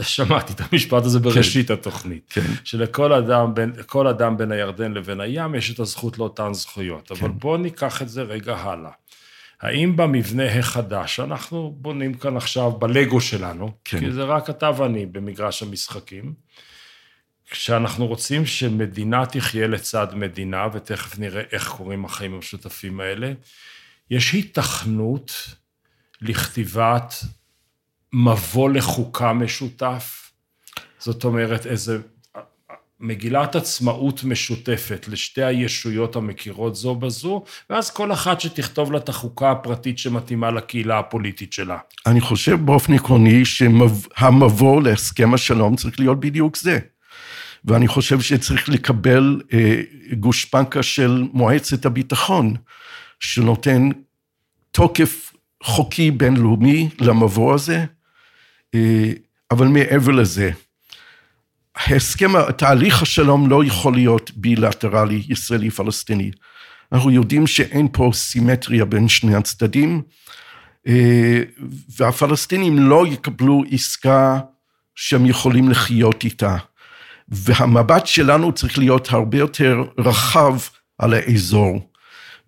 שמעתי 0.02 0.52
את 0.52 0.60
המשפט 0.60 1.04
הזה 1.04 1.18
בראשית 1.18 1.70
התוכנית, 1.70 2.26
כן. 2.30 2.52
שלכל 2.64 3.12
אדם 3.12 3.54
בין, 3.54 3.72
אדם 4.10 4.36
בין 4.36 4.52
הירדן 4.52 4.92
לבין 4.92 5.20
הים 5.20 5.54
יש 5.54 5.70
את 5.70 5.78
הזכות 5.78 6.18
לאותן 6.18 6.54
זכויות. 6.54 7.12
אבל 7.12 7.28
בואו 7.28 7.56
ניקח 7.56 8.02
את 8.02 8.08
זה 8.08 8.22
רגע 8.22 8.56
הלאה. 8.56 8.90
האם 9.60 9.96
במבנה 9.96 10.58
החדש, 10.58 11.16
שאנחנו 11.16 11.74
בונים 11.76 12.14
כאן 12.14 12.36
עכשיו 12.36 12.70
בלגו 12.70 13.20
שלנו, 13.20 13.72
כן. 13.84 14.00
כי 14.00 14.12
זה 14.12 14.22
רק 14.22 14.50
אתה 14.50 14.70
ואני 14.76 15.06
במגרש 15.06 15.62
המשחקים, 15.62 16.34
כשאנחנו 17.50 18.06
רוצים 18.06 18.46
שמדינה 18.46 19.26
תחיה 19.26 19.66
לצד 19.66 20.06
מדינה, 20.14 20.66
ותכף 20.72 21.18
נראה 21.18 21.42
איך 21.52 21.68
קוראים 21.68 22.04
החיים 22.04 22.34
המשותפים 22.34 23.00
האלה, 23.00 23.32
יש 24.10 24.32
היתכנות 24.32 25.54
לכתיבת 26.22 27.14
מבוא 28.12 28.70
לחוקה 28.70 29.32
משותף, 29.32 30.32
זאת 30.98 31.24
אומרת, 31.24 31.66
איזה 31.66 31.98
מגילת 33.00 33.56
עצמאות 33.56 34.24
משותפת 34.24 35.08
לשתי 35.08 35.42
הישויות 35.42 36.16
המכירות 36.16 36.76
זו 36.76 36.94
בזו, 36.94 37.44
ואז 37.70 37.90
כל 37.90 38.12
אחת 38.12 38.40
שתכתוב 38.40 38.92
לה 38.92 38.98
את 38.98 39.08
החוקה 39.08 39.50
הפרטית 39.50 39.98
שמתאימה 39.98 40.50
לקהילה 40.50 40.98
הפוליטית 40.98 41.52
שלה. 41.52 41.78
אני 42.06 42.20
חושב 42.20 42.58
באופן 42.64 42.94
עקרוני 42.94 43.44
שהמבוא 43.44 44.82
להסכם 44.82 45.34
השלום 45.34 45.76
צריך 45.76 46.00
להיות 46.00 46.20
בדיוק 46.20 46.56
זה. 46.56 46.78
ואני 47.64 47.88
חושב 47.88 48.20
שצריך 48.20 48.68
לקבל 48.68 49.40
אה, 49.52 49.82
גושפנקה 50.12 50.82
של 50.82 51.24
מועצת 51.32 51.86
הביטחון, 51.86 52.54
שנותן 53.20 53.88
תוקף 54.70 55.32
חוקי 55.62 56.10
בינלאומי 56.10 56.88
למבוא 57.00 57.54
הזה, 57.54 57.84
אה, 58.74 59.12
אבל 59.50 59.66
מעבר 59.66 60.12
לזה, 60.12 60.50
ההסכם, 61.76 62.50
תהליך 62.52 63.02
השלום 63.02 63.50
לא 63.50 63.64
יכול 63.64 63.94
להיות 63.94 64.30
בילטרלי 64.34 65.22
ישראלי-פלסטיני. 65.28 66.30
אנחנו 66.92 67.10
יודעים 67.10 67.46
שאין 67.46 67.88
פה 67.92 68.10
סימטריה 68.14 68.84
בין 68.84 69.08
שני 69.08 69.34
הצדדים, 69.34 70.02
אה, 70.86 71.42
והפלסטינים 71.96 72.78
לא 72.78 73.06
יקבלו 73.06 73.62
עסקה 73.70 74.40
שהם 74.94 75.26
יכולים 75.26 75.68
לחיות 75.68 76.24
איתה. 76.24 76.56
והמבט 77.30 78.06
שלנו 78.06 78.52
צריך 78.52 78.78
להיות 78.78 79.08
הרבה 79.10 79.38
יותר 79.38 79.84
רחב 79.98 80.56
על 80.98 81.14
האזור. 81.14 81.90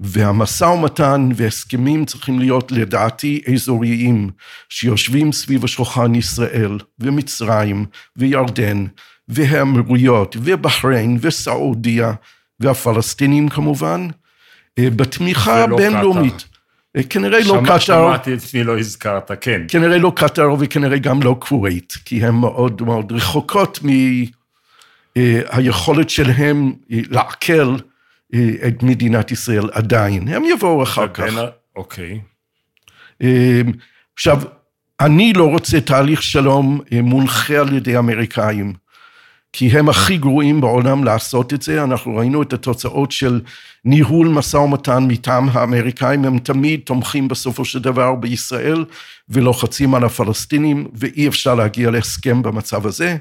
והמשא 0.00 0.64
ומתן 0.64 1.28
והסכמים 1.34 2.04
צריכים 2.04 2.38
להיות 2.38 2.72
לדעתי 2.72 3.42
אזוריים, 3.54 4.30
שיושבים 4.68 5.32
סביב 5.32 5.64
השולחן 5.64 6.14
ישראל 6.14 6.78
ומצרים 6.98 7.86
וירדן 8.16 8.84
והאמירויות 9.28 10.36
ובחריין 10.42 11.18
וסעודיה 11.20 12.12
והפלסטינים 12.60 13.48
כמובן, 13.48 14.08
אה, 14.78 14.90
בתמיכה 14.90 15.64
ולא 15.66 15.76
בינלאומית. 15.76 16.44
אה, 16.96 17.02
כנראה 17.02 17.38
לא 17.44 17.60
קטאר, 17.64 17.78
שמעתי 17.78 18.34
את 18.34 18.40
מי 18.54 18.64
לא 18.64 18.78
הזכרת, 18.78 19.30
כן. 19.40 19.62
כנראה 19.68 19.98
לא 19.98 20.12
קטאר 20.16 20.54
וכנראה 20.58 20.98
גם 20.98 21.22
לא 21.22 21.36
כווית, 21.38 21.94
כי 22.04 22.24
הן 22.24 22.34
מאוד 22.34 22.82
מאוד 22.82 23.12
רחוקות 23.12 23.78
מהיכולת 25.16 26.10
שלהם 26.10 26.72
אה, 26.92 26.98
לעכל 27.10 27.76
אה, 28.34 28.50
את 28.68 28.82
מדינת 28.82 29.30
ישראל 29.30 29.68
עדיין. 29.72 30.28
הם 30.28 30.42
יבואו 30.44 30.82
אחר 30.82 31.08
כך. 31.08 31.34
אוקיי. 31.76 32.20
אה, 33.22 33.60
עכשיו, 34.14 34.42
אני 35.00 35.32
לא 35.32 35.50
רוצה 35.50 35.80
תהליך 35.80 36.22
שלום 36.22 36.80
אה, 36.92 37.02
מונחה 37.02 37.58
על 37.58 37.72
ידי 37.72 37.96
האמריקאים. 37.96 38.72
כי 39.52 39.68
הם 39.68 39.88
הכי 39.88 40.16
גרועים 40.16 40.60
בעולם 40.60 41.04
לעשות 41.04 41.54
את 41.54 41.62
זה. 41.62 41.84
אנחנו 41.84 42.16
ראינו 42.16 42.42
את 42.42 42.52
התוצאות 42.52 43.12
של 43.12 43.40
ניהול 43.84 44.28
משא 44.28 44.56
ומתן 44.56 45.04
מטעם 45.08 45.48
האמריקאים, 45.52 46.24
הם 46.24 46.38
תמיד 46.38 46.80
תומכים 46.84 47.28
בסופו 47.28 47.64
של 47.64 47.78
דבר 47.78 48.14
בישראל 48.14 48.84
ולוחצים 49.28 49.94
על 49.94 50.04
הפלסטינים, 50.04 50.88
ואי 50.94 51.28
אפשר 51.28 51.54
להגיע 51.54 51.90
להסכם 51.90 52.42
במצב 52.42 52.86
הזה. 52.86 53.16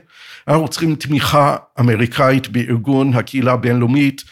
אנחנו 0.48 0.68
צריכים 0.68 0.96
תמיכה 0.96 1.56
אמריקאית 1.80 2.48
בארגון 2.48 3.14
הקהילה 3.14 3.52
הבינלאומית, 3.52 4.24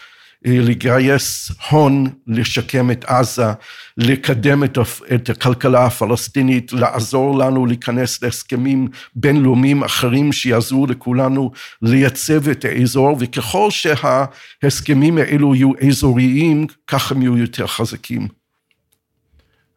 אה, 0.45 0.57
לגייס 0.59 1.51
הון, 1.69 2.05
לשקם 2.27 2.91
את 2.91 3.05
עזה, 3.05 3.53
לקדם 3.97 4.63
את, 4.63 4.77
את 5.15 5.29
הכלכלה 5.29 5.85
הפלסטינית, 5.85 6.73
לעזור 6.73 7.37
לנו 7.37 7.65
להיכנס 7.65 8.23
להסכמים 8.23 8.87
בינלאומיים 9.15 9.83
אחרים 9.83 10.31
שיעזרו 10.31 10.87
לכולנו 10.87 11.51
לייצב 11.81 12.49
את 12.49 12.65
האזור, 12.65 13.17
וככל 13.19 13.69
שההסכמים 13.71 15.17
האלו 15.17 15.55
יהיו 15.55 15.71
אזוריים, 15.87 16.67
כך 16.87 17.11
הם 17.11 17.21
יהיו 17.21 17.37
יותר 17.37 17.67
חזקים. 17.67 18.27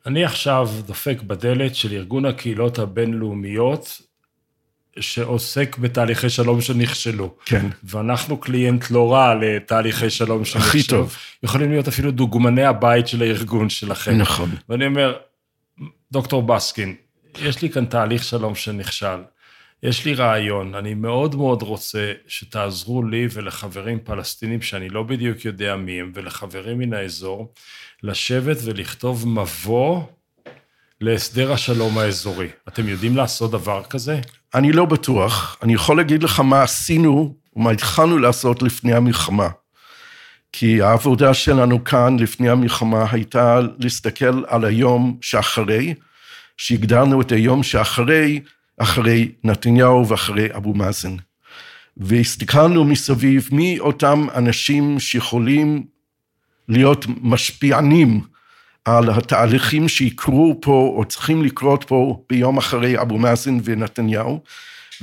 אני 0.07 0.25
עכשיו 0.25 0.69
דופק 0.87 1.23
בדלת 1.23 1.75
של 1.75 1.93
ארגון 1.93 2.25
הקהילות 2.25 2.79
הבינלאומיות, 2.79 4.01
שעוסק 5.01 5.79
בתהליכי 5.79 6.31
שלום 6.31 6.61
שנכשלו. 6.61 7.35
כן. 7.45 7.67
ואנחנו 7.85 8.37
קליינט 8.37 8.91
לא 8.91 9.13
רע 9.13 9.35
לתהליכי 9.35 10.11
שלום 10.11 10.45
שנכשלו. 10.45 10.69
הכי 10.69 10.83
טוב. 10.83 11.17
יכולים 11.43 11.71
להיות 11.71 11.89
אפילו 11.89 12.11
דוגמני 12.11 12.65
הבית 12.65 13.09
של 13.09 13.23
הארגון 13.23 13.71
שלכם. 13.71 14.19
נכון. 14.19 14.51
ואני 14.69 14.87
אומר, 14.87 15.17
דוקטור 16.13 16.43
בסקין, 16.43 16.95
יש 17.43 17.63
לי 17.63 17.71
כאן 17.71 17.85
תהליך 17.85 18.25
שלום 18.25 18.55
שנכשל. 18.55 19.19
יש 19.83 20.05
לי 20.05 20.15
רעיון, 20.15 20.75
אני 20.75 20.95
מאוד 20.95 21.35
מאוד 21.37 21.63
רוצה 21.63 22.13
שתעזרו 22.27 23.03
לי 23.03 23.27
ולחברים 23.33 23.99
פלסטינים 24.05 24.63
שאני 24.63 24.89
לא 24.89 25.03
בדיוק 25.03 25.45
יודע 25.45 25.77
מי 25.77 26.01
הם, 26.01 26.13
ולחברים 26.15 26.79
מן 26.79 26.93
האזור, 26.93 27.53
לשבת 28.03 28.57
ולכתוב 28.65 29.29
מבוא 29.29 30.03
להסדר 31.01 31.53
השלום 31.53 31.99
האזורי. 31.99 32.49
אתם 32.69 32.89
יודעים 32.89 33.17
לעשות 33.17 33.51
דבר 33.51 33.83
כזה? 33.83 34.21
אני 34.55 34.73
לא 34.73 34.85
בטוח. 34.85 35.57
אני 35.63 35.75
יכול 35.75 35.97
להגיד 35.97 36.23
לך 36.23 36.41
מה 36.41 36.63
עשינו 36.63 37.35
ומה 37.57 37.71
התחלנו 37.71 38.19
לעשות 38.19 38.63
לפני 38.63 38.95
המלחמה. 38.95 39.49
כי 40.53 40.83
העבודה 40.83 41.35
שלנו 41.35 41.85
כאן 41.85 42.17
לפני 42.19 42.49
המלחמה 42.49 43.05
הייתה 43.11 43.61
להסתכל 43.79 44.45
על 44.47 44.65
היום 44.65 45.19
שאחרי, 45.21 45.95
שהגדרנו 46.57 47.21
את 47.21 47.33
היום 47.33 47.63
שאחרי, 47.63 48.41
אחרי 48.79 49.33
נתניהו 49.45 50.09
ואחרי 50.09 50.49
אבו 50.57 50.75
מאזן. 50.75 51.17
והסתכלנו 51.97 52.85
מסביב 52.85 53.49
מי 53.53 53.81
אותם 53.81 54.27
אנשים 54.35 55.01
שיכולים 55.01 55.85
להיות 56.69 57.07
משפיענים 57.21 58.21
על 58.85 59.11
התהליכים 59.11 59.89
שיקרו 59.89 60.59
פה, 60.63 60.93
או 60.97 61.05
צריכים 61.05 61.43
לקרות 61.43 61.85
פה 61.89 62.23
ביום 62.31 62.59
אחרי 62.59 63.01
אבו 63.01 63.19
מאזן 63.19 63.59
ונתניהו, 63.65 64.41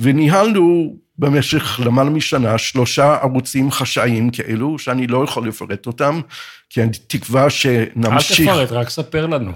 וניהלנו 0.00 0.96
במשך 1.18 1.80
למעלה 1.84 2.10
משנה 2.10 2.58
שלושה 2.58 3.14
ערוצים 3.22 3.70
חשאיים 3.70 4.30
כאלו, 4.30 4.78
שאני 4.78 5.06
לא 5.06 5.24
יכול 5.24 5.48
לפרט 5.48 5.86
אותם, 5.86 6.20
כי 6.70 6.82
אני 6.82 6.90
תקווה 7.06 7.50
שנמשיך... 7.50 8.48
אל 8.48 8.54
תפרט, 8.54 8.72
רק 8.72 8.90
ספר 8.90 9.26
לנו. 9.26 9.52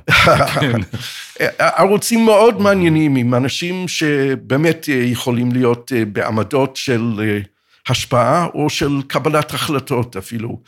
ערוצים 1.58 2.24
מאוד 2.24 2.60
מעניינים 2.60 3.16
עם 3.16 3.34
אנשים 3.34 3.88
שבאמת 3.88 4.88
יכולים 4.88 5.52
להיות 5.52 5.92
בעמדות 6.12 6.76
של 6.76 7.20
השפעה 7.88 8.46
או 8.54 8.70
של 8.70 9.02
קבלת 9.06 9.54
החלטות 9.54 10.16
אפילו. 10.16 10.60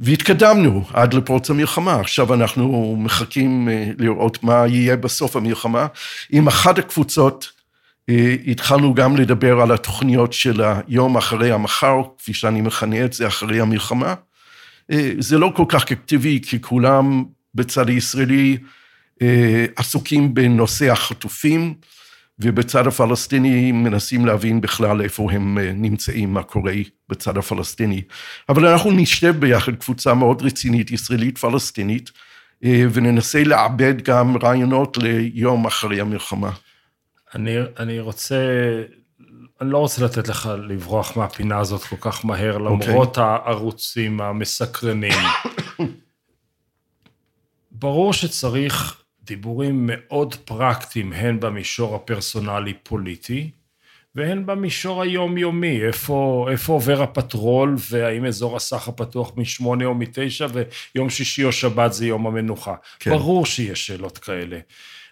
והתקדמנו 0.00 0.84
עד 0.92 1.14
לפרוץ 1.14 1.50
המלחמה. 1.50 2.00
עכשיו 2.00 2.34
אנחנו 2.34 2.96
מחכים 2.98 3.68
אה, 3.68 3.90
לראות 3.98 4.42
מה 4.42 4.66
יהיה 4.66 4.96
בסוף 4.96 5.36
המלחמה. 5.36 5.86
עם 6.30 6.48
אחת 6.48 6.78
הקבוצות 6.78 7.52
אה, 8.08 8.36
התחלנו 8.46 8.94
גם 8.94 9.16
לדבר 9.16 9.60
על 9.60 9.72
התוכניות 9.72 10.32
של 10.32 10.60
היום 10.62 11.16
אחרי 11.16 11.52
המחר, 11.52 12.02
כפי 12.18 12.34
שאני 12.34 12.60
מכנה 12.60 13.04
את 13.04 13.12
זה, 13.12 13.26
אחרי 13.26 13.60
המלחמה. 13.60 14.14
אה, 14.90 15.12
זה 15.18 15.38
לא 15.38 15.52
כל 15.56 15.64
כך 15.68 15.92
אקטיבי, 15.92 16.40
כי 16.42 16.60
כולם 16.60 17.24
בצד 17.54 17.88
הישראלי 17.88 18.56
עסוקים 19.76 20.34
בנושא 20.34 20.92
החטופים. 20.92 21.74
ובצד 22.40 22.86
הפלסטיני 22.86 23.72
מנסים 23.72 24.26
להבין 24.26 24.60
בכלל 24.60 25.02
איפה 25.02 25.32
הם 25.32 25.58
אה, 25.58 25.72
נמצאים, 25.74 26.34
מה 26.34 26.42
קורה 26.42 26.72
בצד 27.08 27.38
הפלסטיני. 27.38 28.02
אבל 28.48 28.66
אנחנו 28.66 28.90
נשב 28.90 29.34
ביחד 29.38 29.76
קבוצה 29.76 30.14
מאוד 30.14 30.42
רצינית, 30.42 30.90
ישראלית-פלסטינית, 30.90 32.10
אה, 32.64 32.84
וננסה 32.92 33.44
לעבד 33.44 34.02
גם 34.02 34.36
רעיונות 34.42 34.98
ליום 34.98 35.66
אחרי 35.66 36.00
המלחמה. 36.00 36.50
אני, 37.34 37.56
אני 37.78 38.00
רוצה, 38.00 38.36
אני 39.60 39.70
לא 39.70 39.78
רוצה 39.78 40.04
לתת 40.04 40.28
לך 40.28 40.50
לברוח 40.68 41.16
מהפינה 41.16 41.58
הזאת 41.58 41.82
כל 41.82 41.96
כך 42.00 42.24
מהר, 42.24 42.58
אוקיי. 42.58 42.88
למרות 42.88 43.18
okay. 43.18 43.20
הערוצים 43.20 44.20
המסקרנים. 44.20 45.18
ברור 47.72 48.12
שצריך 48.12 49.02
דיבורים 49.28 49.90
מאוד 49.92 50.34
פרקטיים, 50.34 51.12
הן 51.12 51.40
במישור 51.40 51.94
הפרסונלי-פוליטי, 51.94 53.50
והן 54.14 54.46
במישור 54.46 55.02
היומיומי, 55.02 55.82
איפה, 55.82 56.48
איפה 56.50 56.72
עובר 56.72 57.02
הפטרול, 57.02 57.76
והאם 57.90 58.24
אזור 58.24 58.56
הסך 58.56 58.88
הפתוח 58.88 59.32
משמונה 59.36 59.84
או 59.84 59.94
מתשע, 59.94 60.46
ויום 60.94 61.10
שישי 61.10 61.44
או 61.44 61.52
שבת 61.52 61.92
זה 61.92 62.06
יום 62.06 62.26
המנוחה. 62.26 62.74
כן. 62.98 63.10
ברור 63.10 63.46
שיש 63.46 63.86
שאלות 63.86 64.18
כאלה. 64.18 64.58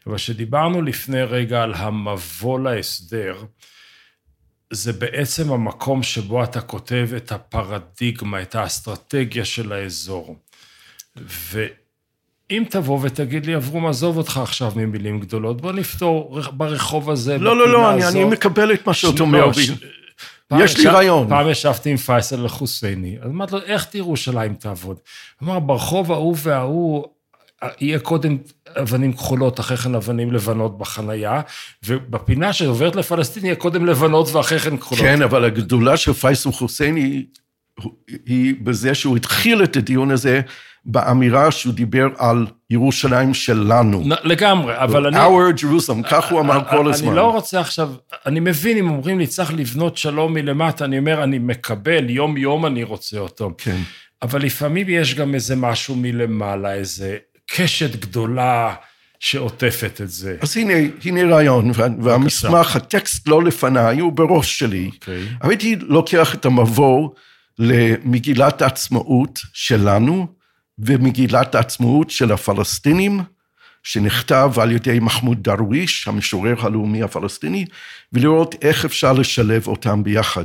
אבל 0.07 0.17
כשדיברנו 0.17 0.83
לפני 0.83 1.23
רגע 1.23 1.63
על 1.63 1.75
המבוא 1.75 2.61
להסדר, 2.61 3.45
זה 4.71 4.93
בעצם 4.93 5.53
המקום 5.53 6.03
שבו 6.03 6.45
אתה 6.45 6.61
כותב 6.61 7.09
את 7.17 7.33
הפרדיגמה, 7.33 8.43
את 8.43 8.55
האסטרטגיה 8.55 9.45
של 9.45 9.73
האזור. 9.73 10.37
ו... 11.17 11.67
אם 12.51 12.63
תבוא 12.71 12.99
ותגיד 13.03 13.47
לי, 13.47 13.57
אברום, 13.57 13.87
עזוב 13.87 14.17
אותך 14.17 14.41
עכשיו 14.43 14.73
ממילים 14.77 15.21
גדולות, 15.21 15.61
בוא 15.61 15.73
נפתור 15.73 16.41
ברחוב 16.53 17.11
הזה, 17.11 17.39
לא, 17.39 17.57
לא, 17.57 17.69
לא, 17.69 17.93
אני, 17.95 18.09
אני 18.09 18.25
מקבל 18.25 18.73
את 18.73 18.87
מה 18.87 18.95
שאתה 18.95 19.23
אומר. 19.23 19.53
ש... 19.53 19.71
יש 20.59 20.79
לי 20.79 20.87
רעיון. 20.87 21.29
פעם 21.29 21.49
ישבתי 21.49 21.91
עם 21.91 21.97
פייסל 21.97 22.41
אל-חוסייני, 22.41 23.17
אז 23.23 23.31
אמרתי 23.31 23.53
לו, 23.55 23.63
איך 23.63 23.85
תראו 23.85 24.07
ירושלים 24.07 24.55
תעבוד? 24.55 24.97
אמר, 25.43 25.59
ברחוב 25.59 26.13
ההוא 26.13 26.37
וההוא, 26.39 27.05
יהיה 27.81 27.99
קודם 27.99 28.37
אבנים 28.81 29.13
כחולות, 29.13 29.61
אחרי 29.61 29.77
כן 29.77 29.95
אבנים 29.95 30.33
לבנות 30.33 30.79
בחנייה, 30.79 31.41
ובפינה 31.87 32.53
שעוברת 32.53 32.97
לפלסטין 32.97 33.45
יהיה 33.45 33.57
קודם 33.57 33.87
לבנות 33.87 34.33
ואחרי 34.33 34.59
כן 34.59 34.77
כחולות. 34.77 35.05
כן, 35.05 35.23
אבל 35.23 35.45
הגדולה 35.45 35.97
של 35.97 36.13
פייסל 36.13 36.53
חוסייני 36.53 37.27
היא 38.27 38.55
בזה 38.63 38.95
שהוא 38.95 39.17
התחיל 39.17 39.65
את 39.65 39.77
הדיון 39.77 40.11
הזה 40.11 40.41
באמירה 40.87 41.51
שהוא 41.51 41.75
דיבר 41.75 42.07
על 42.19 42.47
ירושלים 42.71 43.35
שלנו. 43.35 44.05
לגמרי, 44.25 44.79
אבל 44.79 45.07
אני... 45.07 45.17
Our 45.17 45.59
Jerusalem, 45.61 46.09
כך 46.11 46.31
הוא 46.31 46.41
אמר 46.41 46.61
כל 46.71 46.89
הזמן. 46.89 47.09
אני 47.09 47.17
לא 47.17 47.33
רוצה 47.33 47.61
עכשיו, 47.61 47.91
אני 48.27 48.41
מבין 48.41 48.77
אם 48.79 48.91
אומרים 48.91 49.19
לי 49.19 49.27
צריך 49.27 49.55
לבנות 49.55 49.97
שלום 49.97 50.35
מלמטה, 50.35 50.85
אני 50.85 50.99
אומר, 50.99 51.25
אני 51.25 51.39
מקבל, 51.39 52.11
יום-יום 52.11 52.67
אני 52.67 52.85
רוצה 52.85 53.19
אותו. 53.19 53.55
כן. 53.59 53.77
אבל 54.23 54.43
לפעמים 54.43 54.87
יש 54.89 55.15
גם 55.15 55.35
איזה 55.35 55.57
משהו 55.57 55.95
מלמעלה, 55.97 56.75
איזה 56.75 57.17
קשת 57.47 57.97
גדולה 57.97 58.75
שעוטפת 59.21 60.01
את 60.01 60.11
זה. 60.11 60.37
אז 60.41 60.57
הנה, 60.57 60.73
הנה 61.05 61.35
רעיון, 61.35 61.71
והמסמך, 62.03 62.77
הטקסט 62.77 63.29
לא 63.29 63.43
לפניי, 63.43 63.99
הוא 63.99 64.13
בראש 64.13 64.59
שלי. 64.59 64.91
Okay. 64.93 64.95
אוקיי. 64.95 65.23
הייתי 65.41 65.77
לוקח 65.77 66.35
את 66.35 66.47
המבוא 66.47 67.11
למגילת 67.59 68.63
העצמאות 68.63 69.39
שלנו, 69.53 70.27
ומגילת 70.79 71.55
העצמאות 71.55 72.11
של 72.11 72.33
הפלסטינים, 72.33 73.21
שנכתב 73.83 74.53
על 74.61 74.73
ידי 74.73 74.99
מחמוד 75.01 75.43
דרוויש, 75.43 76.09
המשורר 76.09 76.55
הלאומי 76.59 77.03
הפלסטיני, 77.03 77.65
ולראות 78.13 78.55
איך 78.63 78.85
אפשר 78.85 79.13
לשלב 79.13 79.67
אותם 79.67 80.03
ביחד. 80.03 80.45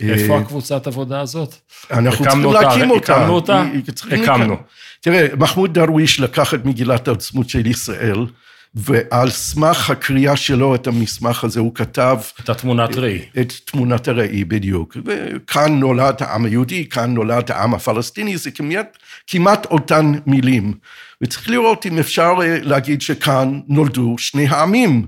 איפה 0.00 0.34
אה, 0.34 0.38
הקבוצת 0.40 0.86
עבודה 0.86 1.20
הזאת? 1.20 1.54
אנחנו 1.90 2.24
צריכים 2.24 2.52
להקים 2.52 2.90
אותה. 2.90 3.16
הקמנו 3.16 3.34
אותה? 3.34 3.64
הקמנו. 4.10 4.56
תראה, 5.00 5.26
מחמוד 5.38 5.74
דרוויש 5.74 6.20
לקח 6.20 6.54
את 6.54 6.64
מגילת 6.64 7.08
העצמאות 7.08 7.48
של 7.48 7.66
ישראל, 7.66 8.26
ועל 8.74 9.30
סמך 9.30 9.90
הקריאה 9.90 10.36
שלו 10.36 10.74
את 10.74 10.86
המסמך 10.86 11.44
הזה, 11.44 11.60
הוא 11.60 11.74
כתב... 11.74 12.18
את 12.40 12.48
התמונת 12.48 12.96
ראי. 12.96 13.18
את 13.40 13.52
תמונת 13.64 14.08
הראי, 14.08 14.44
בדיוק. 14.44 14.96
וכאן 15.04 15.78
נולד 15.78 16.14
העם 16.20 16.44
היהודי, 16.44 16.88
כאן 16.88 17.14
נולד 17.14 17.50
העם 17.50 17.74
הפלסטיני, 17.74 18.36
זה 18.36 18.50
כמעט, 18.50 18.98
כמעט 19.26 19.66
אותן 19.66 20.12
מילים. 20.26 20.74
וצריך 21.22 21.50
לראות 21.50 21.86
אם 21.86 21.98
אפשר 21.98 22.34
אה, 22.42 22.58
להגיד 22.62 23.02
שכאן 23.02 23.60
נולדו 23.68 24.14
שני 24.18 24.46
העמים, 24.46 25.06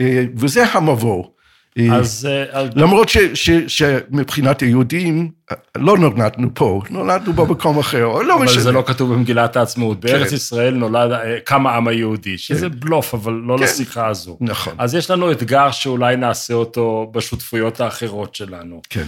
אה, 0.00 0.24
וזה 0.36 0.64
המבוא. 0.72 1.33
אה, 1.78 1.96
אז... 1.96 2.28
אה, 2.30 2.64
למרות 2.74 3.08
ש, 3.08 3.18
ש, 3.18 3.50
שמבחינת 3.66 4.60
היהודים, 4.60 5.30
לא 5.76 5.98
נולדנו 5.98 6.48
פה, 6.54 6.82
נולדנו 6.90 7.32
במקום 7.32 7.78
אחר, 7.78 8.04
או 8.04 8.22
לא 8.22 8.36
אבל 8.36 8.44
משנה. 8.44 8.62
זה 8.62 8.72
לא 8.72 8.82
כתוב 8.86 9.14
במגילת 9.14 9.56
העצמאות. 9.56 10.00
בארץ 10.00 10.28
כן. 10.28 10.36
ישראל 10.36 10.74
נולד, 10.74 11.12
אה, 11.12 11.40
קם 11.44 11.66
העם 11.66 11.88
היהודי, 11.88 12.38
שזה 12.38 12.68
בלוף, 12.68 13.14
אבל 13.14 13.32
לא 13.32 13.56
כן. 13.58 13.64
לשיחה 13.64 14.06
הזו. 14.06 14.36
נכון, 14.40 14.74
אז 14.78 14.94
יש 14.94 15.10
לנו 15.10 15.32
אתגר 15.32 15.70
שאולי 15.70 16.16
נעשה 16.16 16.54
אותו 16.54 17.10
בשותפויות 17.14 17.80
האחרות 17.80 18.34
שלנו. 18.34 18.82
כן. 18.90 19.06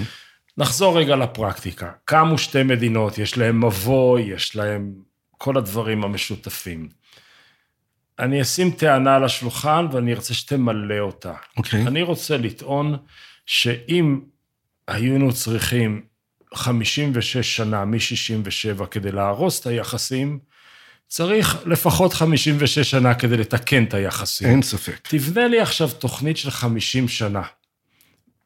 נחזור 0.59 0.99
רגע 0.99 1.17
לפרקטיקה. 1.17 1.91
קמו 2.05 2.39
שתי 2.39 2.63
מדינות, 2.63 3.19
יש 3.19 3.39
להם 3.39 3.65
מבוי, 3.65 4.23
יש 4.23 4.57
להם 4.57 4.93
כל 5.39 5.57
הדברים 5.57 6.05
המשותפים. 6.05 6.89
אני 8.19 8.43
אשים 8.43 8.71
טענה 8.71 9.17
על 9.17 9.25
השולחן 9.25 9.87
ואני 9.93 10.15
ארצה 10.15 10.35
שתמלא 10.35 10.99
אותה. 10.99 11.33
אוקיי. 11.57 11.87
אני 11.87 12.03
רוצה 12.03 12.37
לטעון 12.37 12.97
שאם 13.47 14.21
היינו 14.89 15.33
צריכים 15.33 16.03
56 16.55 17.57
שנה 17.57 17.85
מ-67 17.85 18.87
כדי 18.87 19.13
להרוס 19.13 19.61
את 19.61 19.67
היחסים, 19.67 20.39
צריך 21.09 21.59
לפחות 21.67 22.13
56 22.13 22.79
שנה 22.79 23.15
כדי 23.15 23.37
לתקן 23.37 23.85
את 23.85 23.95
היחסים. 23.95 24.49
אין 24.49 24.63
ספק. 24.63 25.09
תבנה 25.09 25.49
לי 25.49 25.61
עכשיו 25.61 25.89
תוכנית 25.89 26.37
של 26.37 26.51
50 26.51 27.09
שנה. 27.09 27.43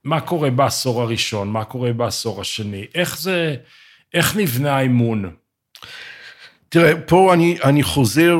מה 0.04 0.20
קורה 0.20 0.50
בעשור 0.50 1.02
הראשון? 1.02 1.48
מה 1.48 1.64
קורה 1.64 1.92
בעשור 1.92 2.40
השני? 2.40 2.86
איך 2.94 3.18
זה, 3.18 3.56
איך 4.14 4.36
נבנה 4.36 4.76
האמון? 4.76 5.30
תראה, 6.68 6.92
פה 7.06 7.34
אני, 7.34 7.58
אני 7.64 7.82
חוזר 7.82 8.36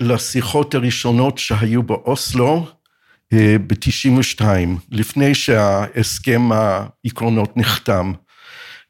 לשיחות 0.00 0.74
הראשונות 0.74 1.38
שהיו 1.38 1.82
באוסלו 1.82 2.66
ב-92, 3.32 4.44
לפני 4.90 5.34
שההסכם 5.34 6.50
העקרונות 6.52 7.56
נחתם. 7.56 8.12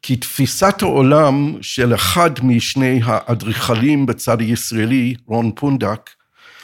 כי 0.02 0.16
תפיסת 0.16 0.82
העולם 0.82 1.54
של 1.62 1.94
אחד 1.94 2.30
משני 2.42 3.00
האדריכלים 3.04 4.06
בצד 4.06 4.40
הישראלי, 4.40 5.14
רון 5.26 5.52
פונדק, 5.54 6.10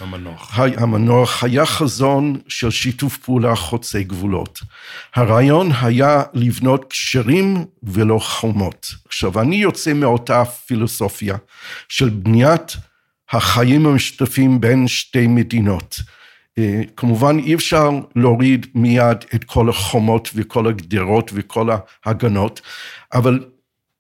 המנוח. 0.01 0.59
המנוח 0.59 1.45
היה 1.45 1.67
חזון 1.67 2.41
של 2.49 2.71
שיתוף 2.71 3.17
פעולה 3.17 3.57
חוצי 3.57 4.05
גבולות. 4.05 4.61
הרעיון 5.15 5.71
היה 5.81 6.23
לבנות 6.35 6.85
קשרים 6.91 7.65
ולא 7.83 8.19
חומות. 8.19 8.87
עכשיו, 9.07 9.41
אני 9.41 9.57
יוצא 9.57 9.93
מאותה 9.93 10.45
פילוסופיה 10.45 11.37
של 11.89 12.09
בניית 12.09 12.77
החיים 13.31 13.87
המשותפים 13.87 14.61
בין 14.61 14.89
שתי 14.89 15.27
מדינות. 15.27 16.01
אה, 16.59 16.83
כמובן, 16.97 17.39
אי 17.39 17.55
אפשר 17.55 17.91
להוריד 18.17 18.67
מיד 18.75 19.25
את 19.35 19.45
כל 19.45 19.69
החומות 19.69 20.31
וכל 20.35 20.67
הגדרות 20.67 21.31
וכל 21.35 21.69
ההגנות, 22.05 22.61
אבל 23.15 23.45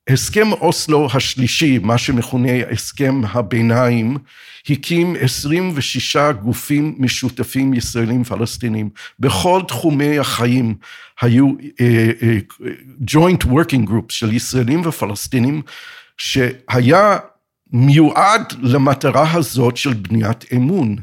הסכם 0.08 0.52
אוסלו 0.52 1.08
השלישי, 1.14 1.78
מה 1.78 1.98
שמכונה 1.98 2.52
הסכם 2.70 3.20
הביניים, 3.32 4.16
הקים 4.70 5.16
26 5.20 6.16
גופים 6.42 6.94
משותפים 6.98 7.74
ישראלים 7.74 8.24
פלסטינים. 8.24 8.90
בכל 9.20 9.62
תחומי 9.68 10.18
החיים 10.18 10.74
היו 11.20 11.52
joint 13.10 13.44
working 13.44 13.88
groups 13.88 14.10
של 14.10 14.32
ישראלים 14.32 14.82
ופלסטינים, 14.84 15.62
שהיה 16.18 17.18
מיועד 17.72 18.52
למטרה 18.62 19.32
הזאת 19.32 19.76
של 19.76 19.92
בניית 19.92 20.44
אמון. 20.56 20.96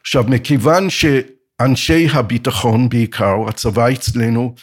עכשיו, 0.00 0.24
מכיוון 0.28 0.90
שאנשי 0.90 2.06
הביטחון 2.12 2.88
בעיקר, 2.88 3.34
הצבא 3.48 3.88
אצלנו, 3.90 4.54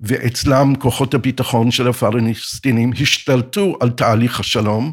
ואצלם 0.00 0.74
כוחות 0.78 1.14
הביטחון 1.14 1.70
של 1.70 1.88
הפלסטינים 1.88 2.92
השתלטו 3.00 3.76
על 3.80 3.90
תהליך 3.90 4.40
השלום. 4.40 4.92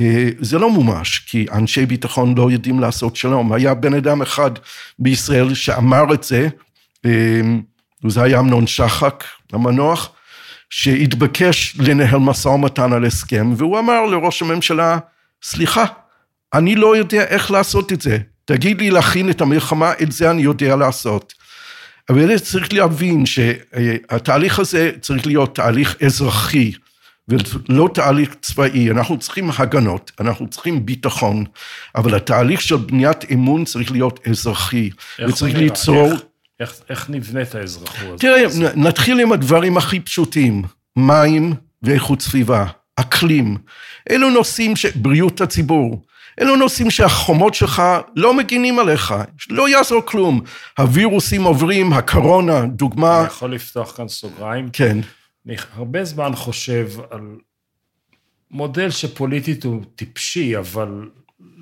אה, 0.00 0.28
זה 0.40 0.58
לא 0.58 0.70
מומש, 0.70 1.18
כי 1.18 1.46
אנשי 1.52 1.86
ביטחון 1.86 2.34
לא 2.38 2.50
יודעים 2.50 2.80
לעשות 2.80 3.16
שלום. 3.16 3.52
היה 3.52 3.74
בן 3.74 3.94
אדם 3.94 4.22
אחד 4.22 4.50
בישראל 4.98 5.54
שאמר 5.54 6.14
את 6.14 6.24
זה, 6.24 6.48
אה, 7.04 7.40
וזה 8.04 8.22
היה 8.22 8.40
אמנון 8.40 8.66
שחק, 8.66 9.24
המנוח, 9.52 10.12
שהתבקש 10.72 11.76
לנהל 11.78 12.18
משא 12.18 12.48
ומתן 12.48 12.92
על 12.92 13.04
הסכם, 13.04 13.54
והוא 13.56 13.78
אמר 13.78 14.06
לראש 14.06 14.42
הממשלה, 14.42 14.98
סליחה, 15.42 15.84
אני 16.54 16.76
לא 16.76 16.96
יודע 16.96 17.24
איך 17.24 17.50
לעשות 17.50 17.92
את 17.92 18.00
זה. 18.00 18.18
תגיד 18.44 18.80
לי 18.80 18.90
להכין 18.90 19.30
את 19.30 19.40
המלחמה, 19.40 19.92
את 20.02 20.12
זה 20.12 20.30
אני 20.30 20.42
יודע 20.42 20.76
לעשות. 20.76 21.34
אבל 22.10 22.38
צריך 22.38 22.72
להבין 22.72 23.26
שהתהליך 23.26 24.58
הזה 24.58 24.90
צריך 25.00 25.26
להיות 25.26 25.54
תהליך 25.54 25.96
אזרחי 26.04 26.72
ולא 27.28 27.88
תהליך 27.94 28.34
צבאי. 28.40 28.90
אנחנו 28.90 29.18
צריכים 29.18 29.50
הגנות, 29.58 30.12
אנחנו 30.20 30.48
צריכים 30.48 30.86
ביטחון, 30.86 31.44
אבל 31.96 32.14
התהליך 32.14 32.60
של 32.60 32.76
בניית 32.76 33.32
אמון 33.32 33.64
צריך 33.64 33.92
להיות 33.92 34.20
אזרחי, 34.30 34.90
וצריך? 35.28 35.56
ליצור... 35.56 36.12
איך, 36.12 36.20
איך, 36.62 36.74
איך 36.90 37.10
נבנה 37.10 37.42
את 37.42 37.54
האזרחות 37.54 37.96
הזאת? 38.00 38.20
תראה, 38.20 38.42
נ- 38.60 38.86
נתחיל 38.86 39.20
עם 39.20 39.32
הדברים 39.32 39.76
הכי 39.76 40.00
פשוטים, 40.00 40.62
מים 40.96 41.54
ואיכות 41.82 42.20
סביבה, 42.22 42.66
אקלים. 42.96 43.56
אלו 44.10 44.30
נושאים 44.30 44.76
ש... 44.76 44.86
בריאות 44.86 45.40
הציבור. 45.40 46.02
אלו 46.40 46.56
נושאים 46.56 46.90
שהחומות 46.90 47.54
שלך 47.54 47.82
לא 48.16 48.34
מגינים 48.34 48.78
עליך, 48.78 49.14
לא 49.50 49.68
יעזור 49.68 50.02
כלום. 50.04 50.40
הווירוסים 50.78 51.42
עוברים, 51.42 51.92
הקורונה, 51.92 52.66
דוגמה, 52.66 53.18
אני 53.18 53.26
יכול 53.26 53.54
לפתוח 53.54 53.96
כאן 53.96 54.08
סוגריים? 54.08 54.68
כן, 54.72 54.98
אני 55.46 55.56
הרבה 55.74 56.04
זמן 56.04 56.34
חושב 56.34 56.88
על 57.10 57.20
מודל 58.50 58.90
שפוליטית 58.90 59.64
הוא 59.64 59.82
טיפשי, 59.96 60.58
אבל 60.58 61.08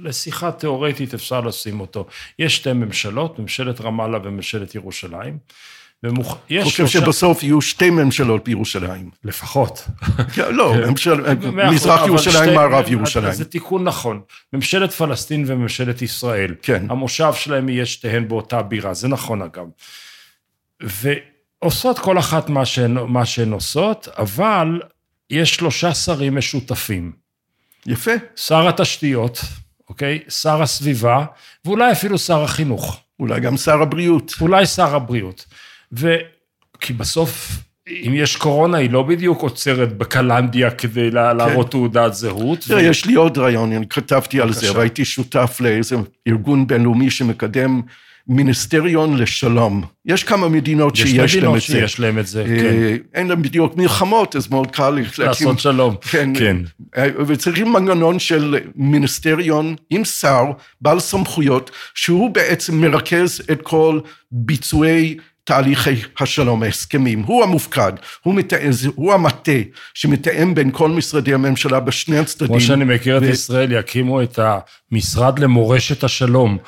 לשיחה 0.03 0.53
תיאורטית 0.53 1.15
אפשר 1.15 1.41
לשים 1.41 1.81
אותו. 1.81 2.07
יש 2.39 2.57
שתי 2.57 2.73
ממשלות, 2.73 3.39
ממשלת 3.39 3.81
רמאללה 3.81 4.19
וממשלת 4.25 4.75
ירושלים. 4.75 5.39
ומוכ... 6.03 6.37
יש 6.51 6.65
חושב 6.65 6.87
שבסוף 6.87 7.43
יהיו 7.43 7.61
שתי 7.63 7.91
ממשלות 7.91 8.45
בירושלים. 8.45 9.11
לפחות. 9.25 9.89
לא, 10.51 10.75
ממשל- 10.89 11.15
מאה 11.53 11.67
אחוז, 11.67 11.75
מזרח 11.75 12.07
ירושלים, 12.07 12.45
שתי- 12.45 12.55
מערב 12.55 12.85
ירושלים. 12.89 13.33
זה 13.33 13.45
תיקון 13.45 13.85
נכון. 13.85 14.21
ממשלת 14.53 14.93
פלסטין 14.93 15.45
וממשלת 15.47 16.03
ישראל. 16.03 16.55
כן. 16.63 16.87
המושב 16.91 17.33
שלהם 17.35 17.69
יהיה 17.69 17.87
שתיהן 17.87 18.29
באותה 18.29 18.63
בירה, 18.63 18.95
זה 18.95 19.09
נכון 19.09 19.43
אגב. 19.43 19.65
ועושות 20.83 21.99
כל 21.99 22.19
אחת 22.19 22.49
מה 22.49 22.67
שהן, 22.67 22.99
מה 22.99 23.27
שהן 23.27 23.53
עושות, 23.53 24.09
אבל 24.19 24.81
יש 25.31 25.55
שלושה 25.55 25.95
שרים 25.95 26.37
משותפים. 26.39 27.13
יפה, 27.87 28.11
שר 28.37 28.69
התשתיות, 28.69 29.41
אוקיי? 29.91 30.19
שר 30.29 30.63
הסביבה, 30.63 31.25
ואולי 31.65 31.93
אפילו 31.93 32.19
שר 32.19 32.43
החינוך. 32.43 33.01
אולי 33.21 33.41
גם 33.41 33.57
שר 33.57 33.83
הבריאות. 33.83 34.35
אולי 34.41 34.67
שר 34.67 34.97
הבריאות. 34.97 35.45
ו... 35.93 36.15
כי 36.81 36.93
בסוף, 36.93 37.51
אם 37.89 38.13
יש 38.15 38.37
קורונה, 38.37 38.79
היא 38.79 38.91
לא 38.91 39.03
בדיוק 39.03 39.43
עוצרת 39.43 39.97
בקלנדיה 39.99 40.71
כדי 40.71 41.11
לה- 41.11 41.33
להראות 41.35 41.71
תעודת 41.71 42.15
זהות. 42.15 42.59
תראה, 42.69 42.83
יש 42.83 43.07
לי 43.07 43.15
עוד 43.15 43.39
רעיון, 43.39 43.73
אני 43.73 43.89
כתבתי 43.89 44.41
על 44.41 44.53
זה, 44.53 44.61
בבקשה. 44.61 44.79
והייתי 44.79 45.05
שותף 45.05 45.57
לאיזה 45.61 45.97
ארגון 46.29 46.67
בינלאומי 46.67 47.11
שמקדם 47.11 47.83
מיניסטריון 48.29 49.17
לשלום. 49.17 49.83
יש 50.07 50.25
כמה 50.25 50.49
מדינות 50.49 50.99
יש 50.99 51.03
שיש 51.03 51.17
להם 51.17 51.25
מדינות 51.27 51.57
את 51.57 51.61
זה. 51.61 51.67
שיש 51.67 52.01
להם 52.01 52.19
את 52.19 52.27
זה, 52.27 52.45
כן. 52.45 52.65
אה, 52.65 52.97
אין 53.15 53.29
להם 53.29 53.43
בדיוק 53.43 53.77
מלחמות, 53.77 54.37
אז 54.37 54.49
מאוד 54.51 54.71
קל 54.71 54.91
להקים... 54.91 55.25
לעשות 55.25 55.59
שלום. 55.59 55.95
כן, 56.11 56.31
כן. 56.39 56.57
אה, 56.97 57.07
וצריכים 57.27 57.73
מנגנון 57.73 58.19
של 58.19 58.57
מיניסטריון 58.77 59.75
עם 59.91 60.05
שר, 60.05 60.45
בעל 60.81 61.01
סמכויות, 61.01 61.71
שהוא 61.95 62.31
בעצם 62.31 62.81
מרכז 62.81 63.41
את 63.51 63.63
כל 63.63 64.01
ביצועי 64.33 65.17
תהליכי 65.45 65.95
השלום, 66.21 66.63
ההסכמים. 66.63 67.23
הוא 67.23 67.45
המופקד, 67.45 67.93
הוא, 68.23 68.35
מתאם, 68.35 68.71
הוא 68.95 69.13
המטה 69.13 69.53
שמתאם 69.95 70.55
בין 70.55 70.71
כל 70.71 70.89
משרדי 70.89 71.35
הממשלה 71.35 71.81
בשני 71.81 72.19
הצדדים. 72.19 72.49
כמו 72.49 72.61
שאני 72.61 72.85
מכיר 72.85 73.17
את 73.17 73.23
ו- 73.23 73.31
ישראל, 73.31 73.73
יקימו 73.73 74.23
את 74.23 74.39
המשרד 74.93 75.39
למורשת 75.39 76.05
השלום. 76.05 76.59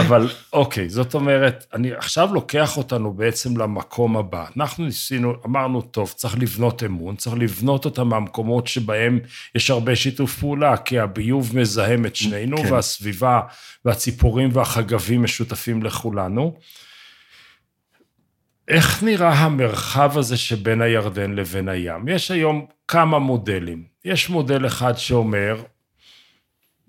אבל 0.00 0.28
אוקיי, 0.52 0.88
זאת 0.88 1.14
אומרת, 1.14 1.66
אני 1.74 1.92
עכשיו 1.92 2.34
לוקח 2.34 2.76
אותנו 2.76 3.12
בעצם 3.12 3.56
למקום 3.56 4.16
הבא. 4.16 4.44
אנחנו 4.56 4.84
ניסינו, 4.84 5.34
אמרנו, 5.46 5.82
טוב, 5.82 6.12
צריך 6.16 6.38
לבנות 6.38 6.82
אמון, 6.82 7.16
צריך 7.16 7.36
לבנות 7.36 7.84
אותם 7.84 8.08
מהמקומות 8.08 8.66
שבהם 8.66 9.18
יש 9.54 9.70
הרבה 9.70 9.96
שיתוף 9.96 10.38
פעולה, 10.38 10.76
כי 10.76 10.98
הביוב 10.98 11.58
מזהם 11.58 12.06
את 12.06 12.16
שנינו, 12.16 12.56
כן. 12.56 12.72
והסביבה 12.72 13.40
והציפורים 13.84 14.50
והחגבים 14.52 15.22
משותפים 15.22 15.82
לכולנו. 15.82 16.56
איך 18.68 19.02
נראה 19.02 19.32
המרחב 19.32 20.18
הזה 20.18 20.36
שבין 20.36 20.82
הירדן 20.82 21.32
לבין 21.32 21.68
הים? 21.68 22.08
יש 22.08 22.30
היום 22.30 22.66
כמה 22.88 23.18
מודלים. 23.18 23.84
יש 24.04 24.30
מודל 24.30 24.66
אחד 24.66 24.96
שאומר, 24.96 25.62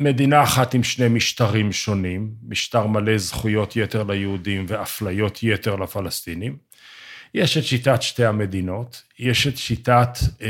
מדינה 0.02 0.43
אחת 0.43 0.74
עם 0.74 0.84
שני 0.84 1.08
משטרים 1.08 1.72
שונים, 1.72 2.32
משטר 2.47 2.88
מלא 2.88 3.18
זכויות 3.18 3.76
יתר 3.76 4.04
ליהודים 4.04 4.66
ואפליות 4.68 5.43
יתר 5.43 5.76
לפלסטינים. 5.76 6.56
יש 7.34 7.58
את 7.58 7.64
שיטת 7.64 8.02
שתי 8.02 8.26
המדינות, 8.26 9.04
יש 9.20 9.47
את 9.47 9.58
שיטת 9.58 10.18
אה, 10.41 10.47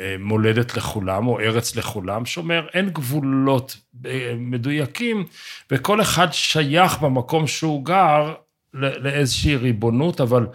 אה, 0.00 0.16
מולדת 0.18 0.76
לכולם 0.76 1.26
או 1.26 1.40
ארץ 1.40 1.76
לכולם, 1.76 2.26
שאומר 2.26 2.66
אין 2.74 2.90
גבולות 2.90 3.76
אה, 4.06 4.34
מדויקים 4.38 5.24
וכל 5.70 6.00
אחד 6.00 6.28
שייך 6.32 6.98
במקום 6.98 7.46
שהוא 7.46 7.84
גר 7.84 8.34
לאיזושהי 8.74 9.56
ריבונות, 9.56 10.20
אבל 10.20 10.46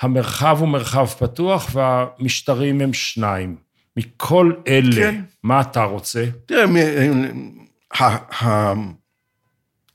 המרחב 0.00 0.56
הוא 0.60 0.68
מרחב 0.68 1.06
פתוח 1.06 1.70
והמשטרים 1.72 2.80
הם 2.80 2.92
שניים. 2.92 3.56
מכל 3.96 4.52
אלה, 4.68 4.96
כן. 4.96 5.20
מה 5.42 5.60
אתה 5.60 5.84
רוצה? 5.84 6.24
תראה, 6.46 6.64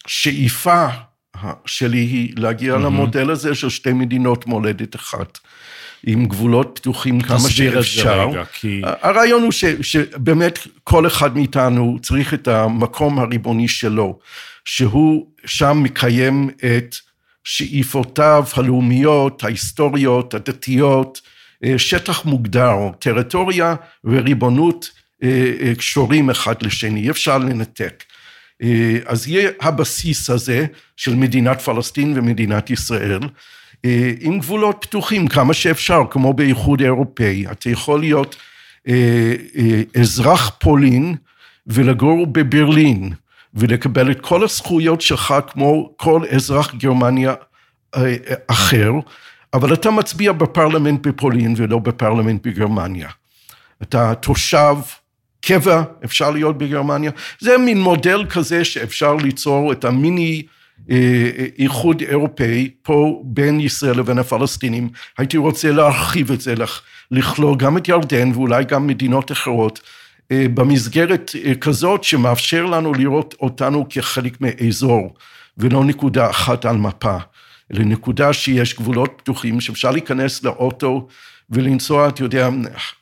השאיפה 0.05 0.87
שלי 1.65 1.97
היא 1.97 2.33
להגיע 2.37 2.75
mm-hmm. 2.75 2.79
למודל 2.79 3.31
הזה 3.31 3.55
של 3.55 3.69
שתי 3.69 3.93
מדינות 3.93 4.47
מולדת 4.47 4.95
אחת. 4.95 5.37
עם 6.03 6.25
גבולות 6.25 6.71
פתוחים 6.75 7.21
כמה 7.21 7.39
שאפשר. 7.39 7.49
תסביר 7.49 7.79
את 7.79 7.85
זה 7.85 8.13
רגע, 8.13 8.43
כי... 8.53 8.81
הרעיון 8.83 9.43
הוא 9.43 9.51
ש, 9.51 9.65
שבאמת 9.65 10.59
כל 10.83 11.07
אחד 11.07 11.37
מאיתנו 11.37 11.97
צריך 12.01 12.33
את 12.33 12.47
המקום 12.47 13.19
הריבוני 13.19 13.67
שלו, 13.67 14.19
שהוא 14.65 15.27
שם 15.45 15.79
מקיים 15.83 16.49
את 16.49 16.95
שאיפותיו 17.43 18.45
הלאומיות, 18.53 19.43
ההיסטוריות, 19.43 20.33
הדתיות, 20.33 21.21
אה, 21.63 21.79
שטח 21.79 22.25
מוגדר, 22.25 22.75
טריטוריה 22.99 23.75
וריבונות 24.03 24.89
קשורים 25.77 26.29
אחד 26.29 26.55
לשני, 26.61 27.01
אי 27.01 27.09
אפשר 27.09 27.37
לנתק. 27.37 28.03
אז 29.05 29.27
יהיה 29.27 29.51
הבסיס 29.61 30.29
הזה 30.29 30.65
של 30.97 31.15
מדינת 31.15 31.61
פלסטין 31.61 32.13
ומדינת 32.17 32.69
ישראל, 32.69 33.19
עם 34.19 34.39
גבולות 34.39 34.77
פתוחים 34.81 35.27
כמה 35.27 35.53
שאפשר, 35.53 36.01
כמו 36.09 36.33
באיחוד 36.33 36.81
האירופאי. 36.81 37.45
אתה 37.51 37.69
יכול 37.69 37.99
להיות 37.99 38.35
אזרח 39.95 40.51
פולין 40.59 41.15
ולגור 41.67 42.27
בברלין. 42.27 43.13
ולקבל 43.53 44.11
את 44.11 44.21
כל 44.21 44.43
הזכויות 44.43 45.01
שלך 45.01 45.33
כמו 45.47 45.93
כל 45.97 46.21
אזרח 46.35 46.75
גרמניה 46.75 47.33
אה, 47.95 48.15
אחר, 48.47 48.91
אבל 49.53 49.73
אתה 49.73 49.91
מצביע 49.91 50.31
בפרלמנט 50.31 51.07
בפולין 51.07 51.53
ולא 51.57 51.79
בפרלמנט 51.79 52.47
בגרמניה. 52.47 53.09
אתה 53.81 54.15
תושב 54.15 54.75
קבע, 55.41 55.83
אפשר 56.05 56.31
להיות 56.31 56.57
בגרמניה. 56.57 57.11
זה 57.39 57.57
מין 57.57 57.81
מודל 57.81 58.25
כזה 58.29 58.65
שאפשר 58.65 59.15
ליצור 59.15 59.71
את 59.71 59.85
המיני 59.85 60.43
אה, 60.91 61.29
איחוד 61.59 62.01
אירופאי 62.01 62.69
פה 62.83 63.21
בין 63.25 63.59
ישראל 63.59 63.97
לבין 63.97 64.17
הפלסטינים. 64.17 64.89
הייתי 65.17 65.37
רוצה 65.37 65.71
להרחיב 65.71 66.31
את 66.31 66.41
זה, 66.41 66.53
לכלול 67.11 67.57
גם 67.57 67.77
את 67.77 67.87
ירדן 67.87 68.31
ואולי 68.31 68.63
גם 68.63 68.87
מדינות 68.87 69.31
אחרות. 69.31 69.79
אה, 70.31 70.45
במסגרת 70.53 71.31
אה, 71.45 71.55
כזאת 71.55 72.03
שמאפשר 72.03 72.65
לנו 72.65 72.93
לראות 72.93 73.35
אותנו 73.41 73.85
כחלק 73.89 74.41
מאזור 74.41 75.15
ולא 75.57 75.83
נקודה 75.85 76.29
אחת 76.29 76.65
על 76.65 76.77
מפה, 76.77 77.17
אלא 77.73 77.83
נקודה 77.83 78.33
שיש 78.33 78.75
גבולות 78.75 79.13
פתוחים 79.17 79.61
שאפשר 79.61 79.91
להיכנס 79.91 80.43
לאוטו 80.43 81.07
ולנסוע, 81.51 82.07
אתה 82.07 82.23
יודע, 82.23 82.49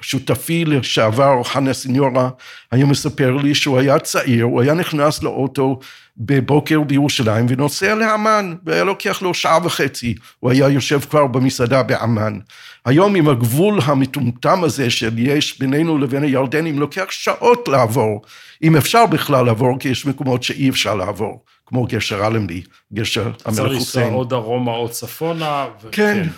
שותפי 0.02 0.66
לשעבר, 0.66 1.43
חנה 1.43 1.74
סיניורה, 1.74 2.30
היה 2.72 2.86
מספר 2.86 3.36
לי 3.36 3.56
שהוא 3.56 3.80
היה 3.80 4.00
צעיר, 4.00 4.45
הוא 4.45 4.62
היה 4.62 4.74
נכנס 4.74 5.24
לאוטו 5.24 5.80
בבוקר 6.18 6.82
בירושלים 6.82 7.45
ונוסע 7.50 7.95
לאמן, 7.95 8.56
והיה 8.66 8.84
לוקח 8.84 9.22
לו 9.22 9.34
שעה 9.34 9.60
וחצי, 9.64 10.16
הוא 10.39 10.52
היה 10.52 10.70
יושב 10.70 11.00
כבר 11.00 11.28
במסעדה 11.28 11.84
באמן. 11.84 12.39
היום 12.86 13.16
עם 13.16 13.30
הגבול 13.30 13.80
המטומטם 13.84 14.64
הזה 14.64 14.89
של 14.89 15.20
יש 15.20 15.60
בינינו 15.60 15.98
לבין 15.98 16.24
הירדנים, 16.24 16.80
לוקח 16.80 17.06
שעות 17.10 17.68
לעבור, 17.68 18.22
אם 18.64 18.76
אפשר 18.76 19.06
בכלל 19.06 19.45
לעבור, 19.45 19.80
כי 19.80 19.89
יש 19.89 20.06
מקומות 20.06 20.43
שאי 20.43 20.70
אפשר 20.70 20.95
לעבור, 20.95 21.43
כמו 21.66 21.86
גשר 21.86 22.28
אלנבי, 22.28 22.62
גשר 22.93 23.22
המלך 23.22 23.34
חוסיין. 23.45 23.64
צריך 23.64 23.74
לנסוע 23.74 24.04
או 24.04 24.24
דרומה 24.24 24.72
או 24.72 24.89
צפונה. 24.89 25.66
ו... 25.84 25.88
כן. 25.91 26.24
כן. 26.24 26.30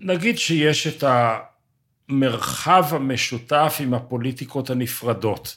נגיד 0.00 0.38
שיש 0.38 0.86
את 0.86 1.04
המרחב 2.08 2.84
המשותף 2.90 3.76
עם 3.80 3.94
הפוליטיקות 3.94 4.70
הנפרדות. 4.70 5.56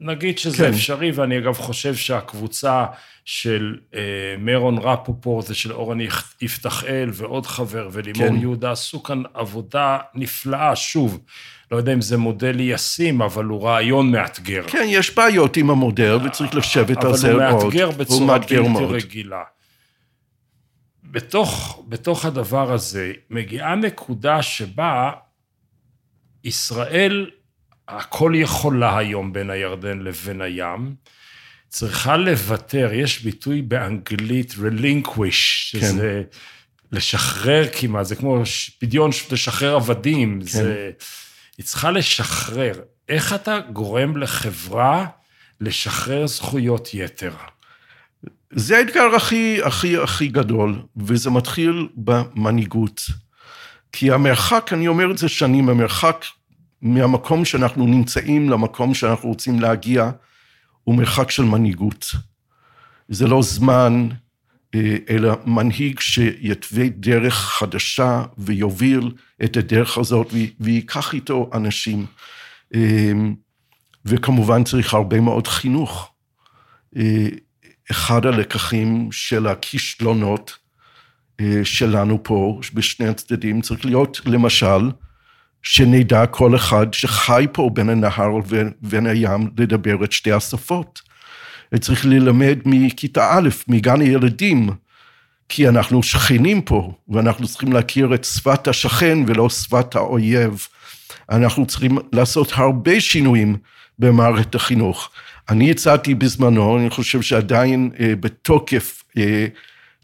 נגיד 0.00 0.38
שזה 0.38 0.56
כן. 0.56 0.72
אפשרי, 0.72 1.10
ואני 1.10 1.38
אגב 1.38 1.54
חושב 1.54 1.94
שהקבוצה 1.94 2.84
של 3.24 3.76
אה, 3.94 4.00
מרון 4.38 4.78
רפופורט 4.78 5.50
ושל 5.50 5.72
אורן 5.72 5.98
יפתחאל 6.40 7.10
ועוד 7.12 7.46
חבר 7.46 7.88
ולימור 7.92 8.28
כן. 8.28 8.36
יהודה 8.36 8.72
עשו 8.72 9.02
כאן 9.02 9.22
עבודה 9.34 9.98
נפלאה, 10.14 10.76
שוב, 10.76 11.20
לא 11.70 11.76
יודע 11.76 11.92
אם 11.92 12.00
זה 12.00 12.16
מודל 12.16 12.60
ישים, 12.60 13.22
אבל 13.22 13.44
הוא 13.44 13.62
רעיון 13.62 14.10
מאתגר. 14.10 14.62
כן, 14.66 14.84
יש 14.88 15.14
בעיות 15.14 15.56
עם 15.56 15.70
המודל 15.70 16.18
וצריך 16.24 16.54
לשבת 16.54 17.04
על 17.04 17.16
זה 17.16 17.28
מאוד. 17.28 17.42
אבל 17.42 17.52
הוא 17.52 17.64
מאתגר 17.64 17.90
בצורה 17.90 18.38
בלתי 18.38 18.56
רגילה. 18.88 19.42
בתוך, 21.14 21.82
בתוך 21.88 22.24
הדבר 22.24 22.72
הזה 22.72 23.12
מגיעה 23.30 23.74
נקודה 23.74 24.42
שבה 24.42 25.10
ישראל 26.44 27.30
הכל 27.88 28.32
יכולה 28.34 28.98
היום 28.98 29.32
בין 29.32 29.50
הירדן 29.50 29.98
לבין 29.98 30.40
הים, 30.40 30.94
צריכה 31.68 32.16
לוותר, 32.16 32.90
יש 32.92 33.22
ביטוי 33.22 33.62
באנגלית 33.62 34.52
relinquish, 34.52 35.32
שזה 35.32 36.22
כן. 36.30 36.38
לשחרר 36.96 37.64
כמעט, 37.72 38.06
זה 38.06 38.16
כמו 38.16 38.42
פדיון 38.80 39.10
לשחרר 39.32 39.74
עבדים, 39.74 40.40
כן. 40.40 40.46
זה... 40.46 40.90
היא 41.58 41.66
צריכה 41.66 41.90
לשחרר. 41.90 42.80
איך 43.08 43.32
אתה 43.32 43.58
גורם 43.72 44.16
לחברה 44.16 45.06
לשחרר 45.60 46.26
זכויות 46.26 46.94
יתר? 46.94 47.32
זה 48.56 48.78
האתגר 48.78 49.14
הכי, 49.16 49.62
הכי, 49.62 49.98
הכי 49.98 50.28
גדול, 50.28 50.82
וזה 50.96 51.30
מתחיל 51.30 51.88
במנהיגות. 51.96 53.02
כי 53.92 54.10
המרחק, 54.10 54.72
אני 54.72 54.88
אומר 54.88 55.10
את 55.10 55.18
זה 55.18 55.28
שנים, 55.28 55.68
המרחק 55.68 56.24
מהמקום 56.82 57.44
שאנחנו 57.44 57.86
נמצאים 57.86 58.50
למקום 58.50 58.94
שאנחנו 58.94 59.28
רוצים 59.28 59.60
להגיע, 59.60 60.10
הוא 60.84 60.94
מרחק 60.94 61.30
של 61.30 61.42
מנהיגות. 61.42 62.14
זה 63.08 63.26
לא 63.26 63.42
זמן, 63.42 64.08
אה, 64.74 64.96
אלא 65.08 65.32
מנהיג 65.46 66.00
שיתווה 66.00 66.88
דרך 66.88 67.34
חדשה 67.34 68.24
ויוביל 68.38 69.12
את 69.44 69.56
הדרך 69.56 69.98
הזאת 69.98 70.32
וייקח 70.60 71.14
איתו 71.14 71.50
אנשים. 71.54 72.06
אה, 72.74 73.12
וכמובן 74.04 74.64
צריך 74.64 74.94
הרבה 74.94 75.20
מאוד 75.20 75.46
חינוך. 75.48 76.10
אה, 77.90 77.96
אחד 77.96 78.26
הלקחים 78.26 79.08
של 79.12 79.46
הכישלונות 79.46 80.58
שלנו 81.64 82.22
פה, 82.22 82.60
בשני 82.74 83.08
הצדדים, 83.08 83.60
צריך 83.60 83.84
להיות, 83.84 84.20
למשל, 84.26 84.90
שנדע 85.62 86.26
כל 86.26 86.56
אחד 86.56 86.94
שחי 86.94 87.46
פה 87.52 87.70
בין 87.72 87.88
הנהר 87.88 88.34
ובין 88.34 89.06
הים 89.06 89.50
לדבר 89.58 90.04
את 90.04 90.12
שתי 90.12 90.32
השפות. 90.32 91.02
צריך 91.80 92.06
ללמד 92.06 92.58
מכיתה 92.64 93.38
א', 93.38 93.48
מגן 93.68 94.00
הילדים, 94.00 94.70
כי 95.48 95.68
אנחנו 95.68 96.02
שכנים 96.02 96.62
פה, 96.62 96.92
ואנחנו 97.08 97.48
צריכים 97.48 97.72
להכיר 97.72 98.14
את 98.14 98.24
שפת 98.24 98.68
השכן 98.68 99.18
ולא 99.26 99.48
שפת 99.48 99.96
האויב. 99.96 100.66
אנחנו 101.30 101.66
צריכים 101.66 101.98
לעשות 102.12 102.52
הרבה 102.54 103.00
שינויים 103.00 103.56
במערכת 103.98 104.54
החינוך. 104.54 105.10
אני 105.48 105.70
הצעתי 105.70 106.14
בזמנו, 106.14 106.78
אני 106.78 106.90
חושב 106.90 107.22
שעדיין 107.22 107.90
אה, 108.00 108.16
בתוקף, 108.20 109.04
אה, 109.18 109.46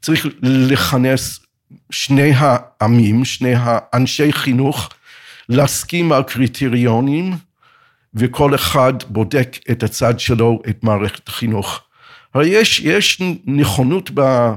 צריך 0.03 0.27
לכנס 0.43 1.41
שני 1.91 2.33
העמים, 2.37 3.25
שני 3.25 3.53
האנשי 3.57 4.33
חינוך, 4.33 4.91
להסכים 5.49 6.13
על 6.13 6.23
קריטריונים, 6.23 7.33
וכל 8.15 8.55
אחד 8.55 8.93
בודק 9.09 9.57
את 9.71 9.83
הצד 9.83 10.21
שלו, 10.21 10.63
את 10.69 10.85
מערכת 10.85 11.29
החינוך. 11.29 11.81
הרי 12.35 12.49
יש, 12.49 12.81
יש 12.81 13.23
נכונות, 13.47 14.11
ב, 14.15 14.51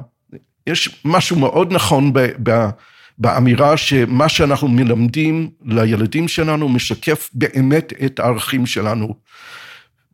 יש 0.67 1.01
משהו 1.05 1.39
מאוד 1.39 1.73
נכון 1.73 2.13
ב, 2.13 2.19
ב, 2.43 2.69
באמירה 3.17 3.77
שמה 3.77 4.29
שאנחנו 4.29 4.67
מלמדים 4.67 5.49
לילדים 5.65 6.27
שלנו 6.27 6.69
משקף 6.69 7.29
באמת 7.34 7.93
את 8.05 8.19
הערכים 8.19 8.65
שלנו. 8.65 9.15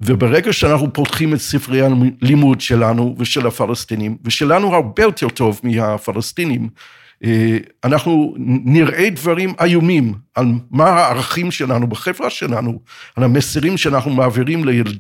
וברגע 0.02 0.54
שאנחנו 0.54 0.94
פותחים 0.94 1.34
את 1.34 1.40
ספרי 1.40 1.82
הלימוד 1.82 2.62
שלנו 2.62 3.16
ושל 3.18 3.48
הפלסטינים, 3.48 4.18
ושלנו 4.24 4.76
הרבה 4.76 5.04
יותר 5.04 5.30
טוב 5.30 5.60
מהפלסטינים, 5.64 6.70
אה, 7.24 7.58
אנחנו 7.84 8.36
נראה 8.66 9.10
דברים 9.10 9.54
איומים 9.62 10.14
על 10.36 10.46
מה 10.72 10.90
הערכים 10.90 11.52
שלנו 11.52 11.88
בחברה 11.88 12.30
שלנו, 12.30 12.80
על 13.16 13.24
המסרים 13.24 13.78
שאנחנו 13.78 14.12
מעבירים 14.12 14.66
ליל, 14.66 15.00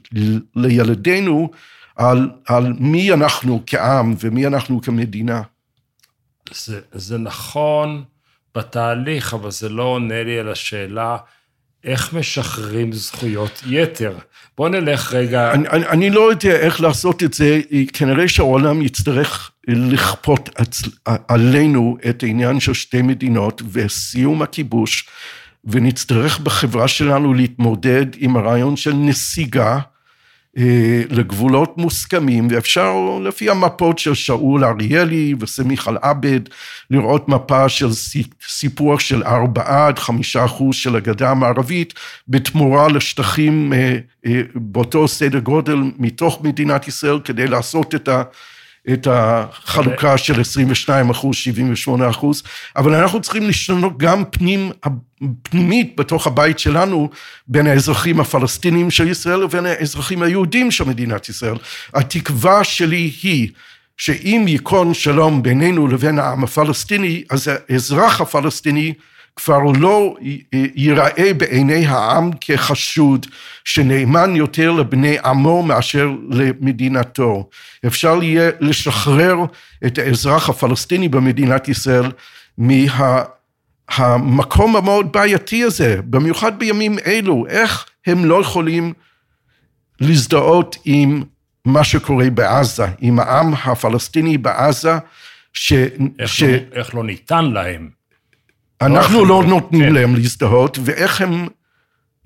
לילדינו, 0.55 1.49
על, 1.95 2.29
על 2.47 2.73
מי 2.79 3.13
אנחנו 3.13 3.63
כעם 3.65 4.15
ומי 4.19 4.47
אנחנו 4.47 4.81
כמדינה. 4.81 5.41
זה, 6.51 6.79
זה 6.91 7.17
נכון 7.17 8.03
בתהליך, 8.55 9.33
אבל 9.33 9.51
זה 9.51 9.69
לא 9.69 9.83
עונה 9.83 10.23
לי 10.23 10.39
על 10.39 10.49
השאלה 10.49 11.17
איך 11.83 12.13
משחררים 12.13 12.93
זכויות 12.93 13.63
יתר. 13.67 14.17
בוא 14.57 14.69
נלך 14.69 15.13
רגע... 15.13 15.51
אני, 15.51 15.69
אני, 15.69 15.87
אני 15.87 16.09
לא 16.09 16.29
יודע 16.29 16.55
איך 16.55 16.81
לעשות 16.81 17.23
את 17.23 17.33
זה, 17.33 17.61
כנראה 17.93 18.27
שהעולם 18.27 18.81
יצטרך 18.81 19.51
לכפות 19.67 20.49
עלינו 21.27 21.97
את 22.09 22.23
העניין 22.23 22.59
של 22.59 22.73
שתי 22.73 23.01
מדינות 23.01 23.61
וסיום 23.71 24.41
הכיבוש, 24.41 25.09
ונצטרך 25.65 26.39
בחברה 26.39 26.87
שלנו 26.87 27.33
להתמודד 27.33 28.05
עם 28.17 28.37
הרעיון 28.37 28.75
של 28.75 28.93
נסיגה 28.93 29.79
לגבולות 31.09 31.77
מוסכמים, 31.77 32.47
ואפשר 32.51 32.93
לפי 33.23 33.49
המפות 33.49 33.99
של 33.99 34.13
שאול 34.13 34.65
אריאלי 34.65 35.35
וסמיכל 35.39 35.95
עבד, 36.01 36.39
לראות 36.91 37.29
מפה 37.29 37.69
של 37.69 37.89
סיפוח 38.47 38.99
של 38.99 39.23
ארבעה 39.23 39.87
עד 39.87 39.99
חמישה 39.99 40.45
אחוז 40.45 40.75
של 40.75 40.95
הגדה 40.95 41.29
המערבית, 41.31 41.93
בתמורה 42.27 42.87
לשטחים 42.87 43.73
אה, 43.73 43.97
אה, 44.25 44.41
באותו 44.55 45.07
סדר 45.07 45.39
גודל 45.39 45.77
מתוך 45.97 46.41
מדינת 46.43 46.87
ישראל, 46.87 47.19
כדי 47.23 47.47
לעשות 47.47 47.95
את 47.95 48.07
ה... 48.07 48.23
את 48.93 49.07
החלוקה 49.11 50.17
של 50.17 50.41
22 50.41 51.09
אחוז, 51.09 51.35
78 51.35 52.09
אחוז, 52.09 52.43
אבל 52.75 52.95
אנחנו 52.95 53.21
צריכים 53.21 53.47
לשנות 53.49 53.97
גם 53.97 54.23
פנים, 54.31 54.71
פנימית 55.43 55.95
בתוך 55.97 56.27
הבית 56.27 56.59
שלנו, 56.59 57.09
בין 57.47 57.67
האזרחים 57.67 58.19
הפלסטינים 58.19 58.91
של 58.91 59.07
ישראל 59.07 59.39
לבין 59.39 59.65
האזרחים 59.65 60.23
היהודים 60.23 60.71
של 60.71 60.83
מדינת 60.83 61.29
ישראל. 61.29 61.57
התקווה 61.93 62.63
שלי 62.63 63.11
היא 63.23 63.49
שאם 63.97 64.45
ייכון 64.47 64.93
שלום 64.93 65.43
בינינו 65.43 65.87
לבין 65.87 66.19
העם 66.19 66.43
הפלסטיני, 66.43 67.23
אז 67.29 67.51
האזרח 67.69 68.21
הפלסטיני 68.21 68.93
כבר 69.43 69.63
לא 69.79 70.15
ייראה 70.75 71.33
בעיני 71.33 71.85
העם 71.87 72.31
כחשוד, 72.41 73.25
שנאמן 73.65 74.35
יותר 74.35 74.71
לבני 74.71 75.17
עמו 75.25 75.63
מאשר 75.63 76.11
למדינתו. 76.29 77.49
אפשר 77.87 78.23
יהיה 78.23 78.51
לשחרר 78.59 79.35
את 79.85 79.97
האזרח 79.97 80.49
הפלסטיני 80.49 81.09
במדינת 81.09 81.67
ישראל 81.67 82.11
מהמקום 83.87 84.75
המאוד 84.75 85.11
בעייתי 85.11 85.63
הזה, 85.63 86.01
במיוחד 86.03 86.59
בימים 86.59 86.99
אלו, 87.05 87.45
איך 87.49 87.85
הם 88.07 88.25
לא 88.25 88.41
יכולים 88.41 88.93
להזדהות 90.01 90.77
עם 90.85 91.23
מה 91.65 91.83
שקורה 91.83 92.29
בעזה, 92.29 92.85
עם 92.99 93.19
העם 93.19 93.53
הפלסטיני 93.53 94.37
בעזה, 94.37 94.93
ש... 95.53 95.73
איך, 96.19 96.33
ש... 96.33 96.43
לא, 96.43 96.57
איך 96.73 96.95
לא 96.95 97.03
ניתן 97.03 97.45
להם 97.45 97.98
אנחנו 98.81 99.25
לא 99.25 99.43
נותנים 99.43 99.85
כן. 99.85 99.93
להם 99.93 100.15
להזדהות, 100.15 100.77
ואיך 100.81 101.21
הם 101.21 101.47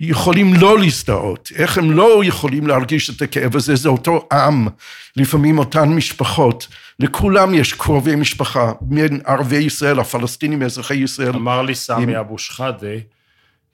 יכולים 0.00 0.54
לא 0.54 0.78
להזדהות, 0.78 1.52
איך 1.56 1.78
הם 1.78 1.90
לא 1.92 2.24
יכולים 2.24 2.66
להרגיש 2.66 3.10
את 3.10 3.22
הכאב 3.22 3.56
הזה, 3.56 3.76
זה 3.76 3.88
אותו 3.88 4.28
עם, 4.32 4.68
לפעמים 5.16 5.58
אותן 5.58 5.88
משפחות, 5.88 6.68
לכולם 7.00 7.54
יש 7.54 7.72
קרובי 7.72 8.16
משפחה, 8.16 8.72
בין 8.80 9.20
ערביי 9.26 9.64
ישראל, 9.64 10.00
הפלסטינים, 10.00 10.62
אזרחי 10.62 10.94
ישראל. 10.94 11.34
אמר 11.34 11.62
לי 11.62 11.74
סמי 11.74 12.02
עם... 12.02 12.10
אבו 12.10 12.38
שחאדה, 12.38 12.86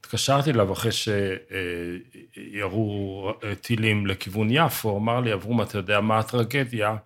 התקשרתי 0.01 0.51
אליו 0.51 0.73
אחרי 0.73 0.93
שירו 2.53 3.33
טילים 3.61 4.07
לכיוון 4.07 4.49
יפו, 4.51 4.97
אמר 4.97 5.21
לי, 5.21 5.33
אברום, 5.33 5.63
אתה 5.63 5.79
יודע 5.79 6.01
מה 6.01 6.19
הטרגדיה? 6.19 6.97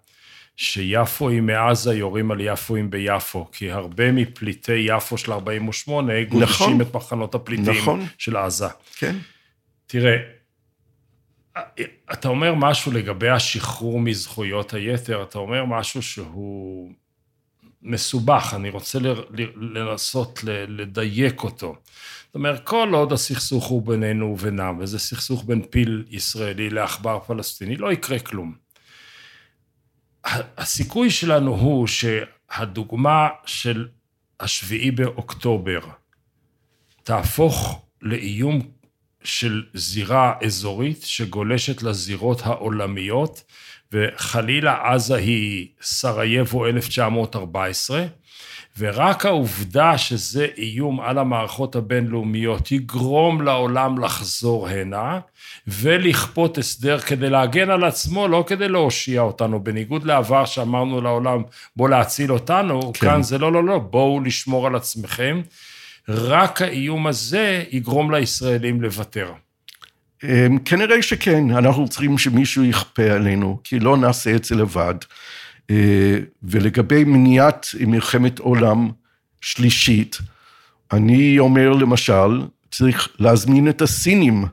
שיפואים 0.56 1.46
מעזה 1.46 1.94
יורים 1.94 2.30
על 2.30 2.40
יפואים 2.40 2.90
ביפו, 2.90 3.48
כי 3.52 3.70
הרבה 3.70 4.12
מפליטי 4.12 4.86
יפו 4.88 5.18
של 5.18 5.32
48' 5.32 6.24
גודשים 6.24 6.42
נכון, 6.42 6.80
את 6.80 6.94
מחנות 6.94 7.34
הפליטים 7.34 7.74
נכון, 7.74 8.06
של 8.18 8.36
עזה. 8.36 8.68
כן. 8.96 9.16
תראה, 9.86 10.16
אתה 12.12 12.28
אומר 12.28 12.54
משהו 12.54 12.92
לגבי 12.92 13.28
השחרור 13.28 14.00
מזכויות 14.00 14.74
היתר, 14.74 15.22
אתה 15.22 15.38
אומר 15.38 15.64
משהו 15.64 16.02
שהוא 16.02 16.92
מסובך, 17.82 18.52
אני 18.56 18.70
רוצה 18.70 18.98
לנסות 19.56 20.40
לדייק 20.68 21.42
אותו. 21.42 21.76
זאת 22.26 22.34
אומרת, 22.34 22.64
כל 22.64 22.90
עוד 22.92 23.12
הסכסוך 23.12 23.64
הוא 23.64 23.86
בינינו 23.86 24.26
ובינם, 24.26 24.78
וזה 24.80 24.98
סכסוך 24.98 25.44
בין 25.44 25.62
פיל 25.70 26.04
ישראלי 26.10 26.70
לעכבר 26.70 27.18
פלסטיני, 27.26 27.76
לא 27.76 27.92
יקרה 27.92 28.18
כלום. 28.18 28.63
הסיכוי 30.24 31.10
שלנו 31.10 31.54
הוא 31.54 31.86
שהדוגמה 31.86 33.28
של 33.46 33.88
השביעי 34.40 34.90
באוקטובר 34.90 35.80
תהפוך 37.02 37.82
לאיום 38.02 38.60
של 39.24 39.62
זירה 39.74 40.34
אזורית 40.44 41.02
שגולשת 41.02 41.82
לזירות 41.82 42.40
העולמיות, 42.44 43.42
וחלילה 43.92 44.92
עזה 44.92 45.16
היא 45.16 45.68
סרייבו 45.82 46.66
1914, 46.66 48.06
ורק 48.78 49.26
העובדה 49.26 49.98
שזה 49.98 50.46
איום 50.58 51.00
על 51.00 51.18
המערכות 51.18 51.76
הבינלאומיות 51.76 52.72
יגרום 52.72 53.42
לעולם 53.42 53.98
לחזור 53.98 54.68
הנה 54.68 55.20
ולכפות 55.68 56.58
הסדר 56.58 56.98
כדי 56.98 57.30
להגן 57.30 57.70
על 57.70 57.84
עצמו, 57.84 58.28
לא 58.28 58.44
כדי 58.46 58.68
להושיע 58.68 59.20
אותנו. 59.20 59.64
בניגוד 59.64 60.04
לעבר 60.04 60.44
שאמרנו 60.44 61.00
לעולם, 61.00 61.42
בוא 61.76 61.88
להציל 61.88 62.32
אותנו, 62.32 62.92
כן. 62.92 63.06
כאן 63.06 63.22
זה 63.22 63.38
לא, 63.38 63.52
לא, 63.52 63.64
לא, 63.64 63.78
בואו 63.78 64.20
לשמור 64.20 64.66
על 64.66 64.76
עצמכם. 64.76 65.40
רק 66.08 66.62
האיום 66.62 67.06
הזה 67.06 67.64
יגרום 67.70 68.14
לישראלים 68.14 68.82
לוותר. 68.82 69.32
אמ, 70.24 70.58
כנראה 70.58 71.02
שכן, 71.02 71.50
אנחנו 71.50 71.88
צריכים 71.88 72.18
שמישהו 72.18 72.64
יכפה 72.64 73.02
עלינו, 73.02 73.60
כי 73.64 73.78
לא 73.78 73.96
נעשה 73.96 74.36
את 74.36 74.44
זה 74.44 74.54
לבד. 74.54 74.94
אה, 75.70 76.18
ולגבי 76.42 77.04
מניעת 77.04 77.66
מלחמת 77.86 78.38
עולם 78.38 78.90
שלישית, 79.40 80.18
אני 80.92 81.38
אומר 81.38 81.72
למשל, 81.72 82.42
צריך 82.70 83.08
להזמין 83.18 83.68
את 83.68 83.82
הסינים 83.82 84.44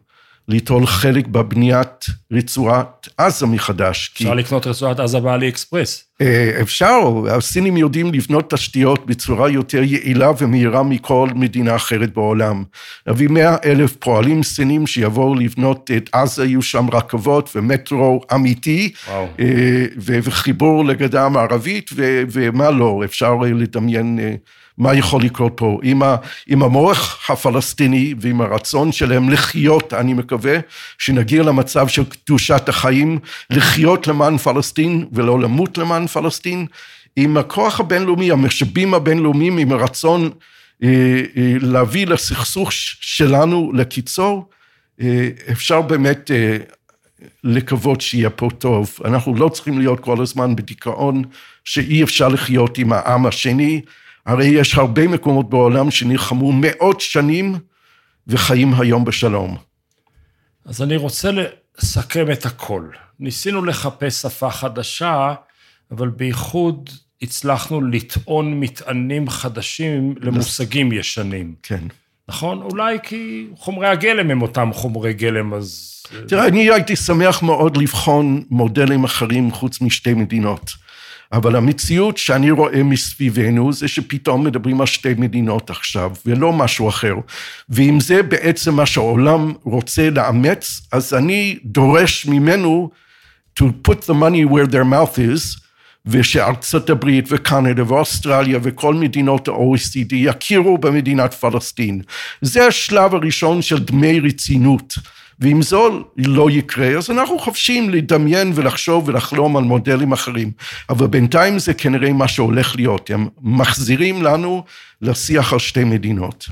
ליטול 0.52 0.86
חלק 0.86 1.28
בבניית 1.28 2.06
רצועת 2.32 3.10
עזה 3.18 3.46
מחדש. 3.46 4.12
אפשר 4.14 4.30
כי... 4.30 4.36
לקנות 4.36 4.68
רצועת 4.68 5.00
עזה 5.00 5.20
באלי 5.20 5.50
אקספרס. 5.50 6.04
אה, 6.22 6.58
אפשר, 6.62 7.00
הסינים 7.30 7.78
יודעים 7.78 8.14
לבנות 8.14 8.54
תשתיות 8.54 9.06
בצורה 9.06 9.50
יותר 9.50 9.84
יעילה 9.84 10.32
ומהירה 10.38 10.84
מכל 10.84 11.30
מדינה 11.36 11.76
אחרת 11.76 12.14
בעולם. 12.14 12.64
להביא 13.08 13.28
מאה 13.30 13.56
אלף 13.66 13.96
פועלים 13.96 14.44
סינים 14.44 14.88
שיבואו 14.88 15.36
לבנות 15.36 15.92
את 15.98 16.10
עזה, 16.12 16.46
יהיו 16.46 16.62
שם 16.62 16.88
רכבות 16.94 17.50
ומטרו 17.56 18.22
אמיתי, 18.34 18.92
וואו. 19.08 19.28
אה, 19.40 19.86
וחיבור 19.98 20.86
לגדה 20.86 21.26
המערבית, 21.26 21.90
ומה 22.32 22.72
לא, 22.72 23.02
אפשר 23.06 23.36
לדמיין 23.36 24.20
אה, 24.22 24.36
מה 24.78 24.96
יכול 24.96 25.24
לקרות 25.24 25.54
פה. 25.56 25.80
עם, 25.84 26.04
ה, 26.04 26.16
עם 26.48 26.64
המוח 26.64 27.30
הפלסטיני 27.30 28.14
ועם 28.20 28.42
הרצון 28.42 28.92
שלהם 28.92 29.30
לחיות, 29.30 29.94
אני 29.94 30.14
מקווה 30.14 30.58
שנגיע 30.98 31.44
למצב 31.44 31.88
של 31.88 32.04
קדושת 32.04 32.70
החיים, 32.70 33.20
לחיות 33.50 34.08
למען 34.08 34.38
פלסטין 34.38 35.06
ולא 35.12 35.40
למות 35.40 35.78
למען 35.78 36.08
פלסטין, 36.08 36.66
עם 37.16 37.38
הכוח 37.38 37.80
הבינלאומי, 37.80 38.32
המשאבים 38.32 38.94
הבינלאומיים, 38.94 39.58
עם 39.58 39.72
הרצון 39.72 40.30
אה, 40.84 41.22
אה, 41.38 41.54
להביא 41.62 42.08
לסכסוך 42.08 42.72
שלנו 42.72 43.72
לקיצור, 43.74 44.50
אה, 45.02 45.30
אפשר 45.52 45.82
באמת 45.82 46.32
אה, 46.32 46.58
לקוות 47.44 48.02
שיהיה 48.02 48.30
פה 48.30 48.50
טוב. 48.58 48.98
אנחנו 49.06 49.36
לא 49.36 49.50
צריכים 49.50 49.80
להיות 49.80 50.00
כל 50.00 50.22
הזמן 50.22 50.56
בדיכאון 50.56 51.24
שאי 51.64 52.04
אפשר 52.04 52.28
לחיות 52.28 52.78
עם 52.78 52.94
העם 52.94 53.26
השני. 53.26 53.82
הרי 54.26 54.46
יש 54.46 54.76
הרבה 54.76 55.08
מקומות 55.08 55.50
בעולם 55.50 55.92
שנלחמו 55.92 56.52
מאות 56.52 57.02
שנים 57.02 57.56
וחיים 58.28 58.74
היום 58.74 59.06
בשלום. 59.06 59.58
אז 60.66 60.82
אני 60.82 60.98
רוצה 60.98 61.30
לסכם 61.78 62.32
את 62.32 62.46
הכל. 62.46 62.88
ניסינו 63.20 63.66
לחפש 63.66 64.22
שפה 64.22 64.52
חדשה, 64.52 65.34
אבל 65.92 66.10
בייחוד 66.10 66.90
הצלחנו 67.22 67.82
לטעון 67.82 68.60
מטענים 68.60 69.30
חדשים 69.30 70.16
למושגים 70.22 70.92
ישנים. 70.92 71.56
כן. 71.64 71.84
נכון? 72.28 72.62
אולי 72.62 72.98
כי 73.04 73.48
חומרי 73.56 73.88
הגלם 73.88 74.32
הם 74.32 74.42
אותם 74.42 74.70
חומרי 74.74 75.14
גלם, 75.14 75.54
אז... 75.54 75.88
תראה, 76.28 76.48
אני 76.48 76.72
הייתי 76.72 76.96
שמח 76.96 77.44
מאוד 77.44 77.78
לבחון 77.78 78.44
מודלים 78.50 79.04
אחרים 79.04 79.52
חוץ 79.52 79.82
משתי 79.82 80.14
מדינות. 80.14 80.72
אבל 81.34 81.56
המציאות 81.56 82.18
שאני 82.18 82.52
רואה 82.52 82.84
מסביבנו 82.84 83.74
זה 83.74 83.88
שפתאום 83.88 84.44
מדברים 84.44 84.82
על 84.82 84.88
שתי 84.88 85.14
מדינות 85.18 85.70
עכשיו, 85.70 86.12
ולא 86.26 86.54
משהו 86.54 86.90
אחר. 86.90 87.16
ואם 87.70 88.00
זה 88.00 88.24
בעצם 88.24 88.76
מה 88.76 88.86
שהעולם 88.86 89.54
רוצה 89.64 90.10
לאמץ, 90.10 90.82
אז 90.92 91.14
אני 91.14 91.58
דורש 91.66 92.26
ממנו 92.26 92.90
to 93.60 93.64
put 93.88 94.04
the 94.10 94.14
money 94.14 94.52
where 94.52 94.72
their 94.72 94.86
mouth 94.86 95.18
is, 95.18 95.62
ושארצות 96.06 96.90
הברית 96.90 97.26
וקנדה 97.30 97.84
ואוסטרליה 97.88 98.60
וכל 98.64 98.94
מדינות 98.94 99.48
ה-OECD 99.48 100.14
יכירו 100.16 100.78
במדינת 100.78 101.34
פלסטין. 101.34 102.02
זה 102.42 102.68
השלב 102.68 103.16
הראשון 103.16 103.62
של 103.62 103.80
דמי 103.80 104.20
רצינות. 104.20 104.94
ואם 105.42 105.62
זו 105.62 106.04
לא 106.18 106.52
יקרה, 106.52 106.88
אז 106.88 107.12
אנחנו 107.12 107.40
חופשיים 107.40 107.90
לדמיין 107.90 108.52
ולחשוב 108.56 109.08
ולחלום 109.08 109.58
על 109.58 109.64
מודלים 109.64 110.12
אחרים. 110.12 110.52
אבל 110.90 111.08
בינתיים 111.08 111.60
זה 111.60 111.74
כנראה 111.74 112.14
מה 112.14 112.28
שהולך 112.28 112.76
להיות, 112.76 113.10
הם 113.10 113.28
מחזירים 113.42 114.24
לנו 114.24 114.64
לשיח 115.02 115.54
על 115.54 115.60
שתי 115.60 115.84
מדינות. 115.84 116.50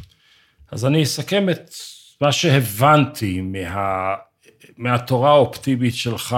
אז 0.72 0.86
אני 0.86 1.04
אסכם 1.04 1.50
את 1.50 1.72
מה 2.22 2.32
שהבנתי 2.32 3.42
מה, 3.42 4.14
מהתורה 4.78 5.30
האופטימית 5.30 5.96
שלך, 5.96 6.38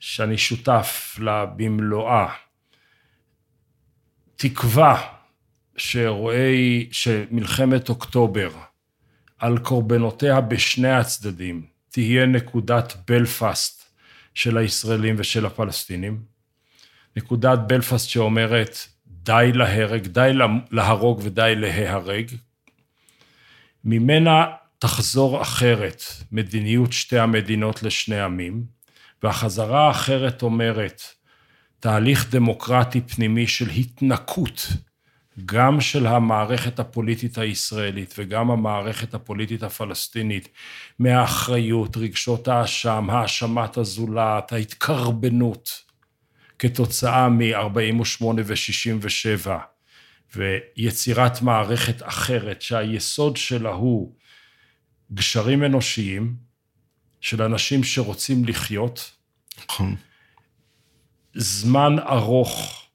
שאני 0.00 0.38
שותף 0.38 1.16
לה 1.20 1.46
במלואה. 1.46 2.28
תקווה 4.36 5.02
שאירועי, 5.76 6.88
שמלחמת 6.92 7.88
אוקטובר, 7.88 8.48
על 9.38 9.58
קורבנותיה 9.58 10.40
בשני 10.40 10.90
הצדדים, 10.90 11.66
תהיה 11.90 12.26
נקודת 12.26 12.96
בלפאסט 13.08 13.84
של 14.34 14.56
הישראלים 14.56 15.14
ושל 15.18 15.46
הפלסטינים. 15.46 16.22
נקודת 17.16 17.58
בלפאסט 17.66 18.08
שאומרת 18.08 18.78
די 19.06 19.50
להרג, 19.54 20.06
די 20.06 20.30
להרוג 20.70 21.20
ודי 21.22 21.54
להיהרג. 21.56 22.30
ממנה 23.84 24.46
תחזור 24.78 25.42
אחרת 25.42 26.02
מדיניות 26.32 26.92
שתי 26.92 27.18
המדינות 27.18 27.82
לשני 27.82 28.20
עמים, 28.20 28.64
והחזרה 29.22 29.86
האחרת 29.86 30.42
אומרת 30.42 31.02
תהליך 31.80 32.30
דמוקרטי 32.30 33.00
פנימי 33.00 33.46
של 33.46 33.70
התנקות 33.70 34.66
גם 35.46 35.80
של 35.80 36.06
המערכת 36.06 36.78
הפוליטית 36.78 37.38
הישראלית 37.38 38.14
וגם 38.18 38.50
המערכת 38.50 39.14
הפוליטית 39.14 39.62
הפלסטינית 39.62 40.48
מהאחריות, 40.98 41.96
רגשות 41.96 42.48
האשם, 42.48 43.10
האשמת 43.10 43.76
הזולת, 43.76 44.52
ההתקרבנות 44.52 45.82
כתוצאה 46.58 47.28
מ-48 47.28 48.24
ו-67 48.44 49.50
ויצירת 50.36 51.42
מערכת 51.42 52.02
אחרת 52.02 52.62
שהיסוד 52.62 53.36
שלה 53.36 53.70
הוא 53.70 54.14
גשרים 55.12 55.64
אנושיים 55.64 56.36
של 57.20 57.42
אנשים 57.42 57.84
שרוצים 57.84 58.44
לחיות, 58.44 59.10
נכון. 59.64 59.96
זמן 61.34 61.96
ארוך 61.98 62.87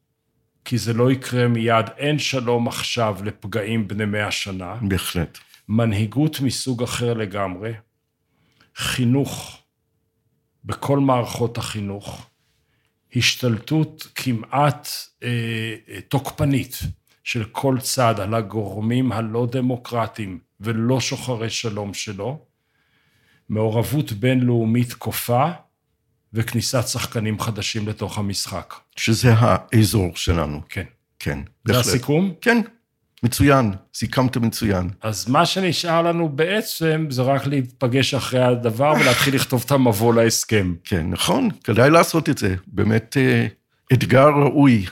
כי 0.65 0.77
זה 0.77 0.93
לא 0.93 1.11
יקרה 1.11 1.47
מיד, 1.47 1.85
אין 1.97 2.19
שלום 2.19 2.67
עכשיו 2.67 3.17
לפגעים 3.23 3.87
בני 3.87 4.05
מאה 4.05 4.31
שנה. 4.31 4.75
בהחלט. 4.81 5.37
מנהיגות 5.69 6.39
מסוג 6.39 6.83
אחר 6.83 7.13
לגמרי, 7.13 7.73
חינוך 8.75 9.61
בכל 10.65 10.99
מערכות 10.99 11.57
החינוך, 11.57 12.29
השתלטות 13.15 14.07
כמעט 14.15 14.87
אה, 15.23 15.29
אה 15.89 16.01
תוקפנית 16.01 16.79
של 17.23 17.43
כל 17.43 17.77
צד 17.79 18.19
על 18.19 18.33
הגורמים 18.33 19.11
הלא 19.11 19.47
דמוקרטיים 19.51 20.39
ולא 20.59 20.99
שוחרי 20.99 21.49
שלום 21.49 21.93
שלו, 21.93 22.45
מעורבות 23.49 24.11
בינלאומית 24.11 24.93
כופה, 24.93 25.51
וכניסת 26.33 26.87
שחקנים 26.87 27.39
חדשים 27.39 27.87
לתוך 27.87 28.17
המשחק. 28.17 28.73
שזה 28.95 29.33
האזור 29.37 30.11
שלנו. 30.15 30.61
כן. 30.69 30.83
כן, 31.23 31.39
בהחלט. 31.65 31.85
זה 31.85 31.91
הסיכום? 31.91 32.33
כן, 32.41 32.61
מצוין, 33.23 33.73
סיכמת 33.93 34.37
מצוין. 34.37 34.89
אז 35.01 35.29
מה 35.29 35.45
שנשאר 35.45 36.01
לנו 36.01 36.29
בעצם 36.29 37.07
זה 37.09 37.21
רק 37.21 37.47
להיפגש 37.47 38.13
אחרי 38.13 38.43
הדבר 38.43 38.93
ולהתחיל 38.99 39.35
לכתוב 39.35 39.63
את 39.65 39.71
המבוא 39.71 40.13
להסכם. 40.13 40.73
כן, 40.83 41.09
נכון, 41.09 41.49
כדאי 41.63 41.89
לעשות 41.89 42.29
את 42.29 42.37
זה, 42.37 42.55
באמת 42.67 43.17
אה, 43.17 43.47
אתגר 43.93 44.27
ראוי. 44.27 44.85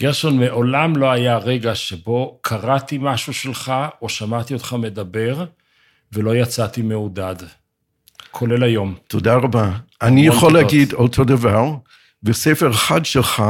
גרשון, 0.00 0.38
מעולם 0.38 0.96
לא 0.96 1.10
היה 1.10 1.38
רגע 1.38 1.74
שבו 1.74 2.38
קראתי 2.40 2.98
משהו 3.00 3.32
שלך 3.32 3.72
או 4.02 4.08
שמעתי 4.08 4.54
אותך 4.54 4.76
מדבר 4.78 5.44
ולא 6.12 6.36
יצאתי 6.36 6.82
מעודד. 6.82 7.36
כולל 8.32 8.62
היום. 8.62 8.94
תודה 9.06 9.34
רבה. 9.34 9.70
אני 10.02 10.26
יכול 10.26 10.48
תודות. 10.48 10.62
להגיד 10.62 10.92
אותו 10.92 11.24
דבר, 11.24 11.64
וספר 12.22 12.70
אחד 12.70 13.04
שלך, 13.04 13.42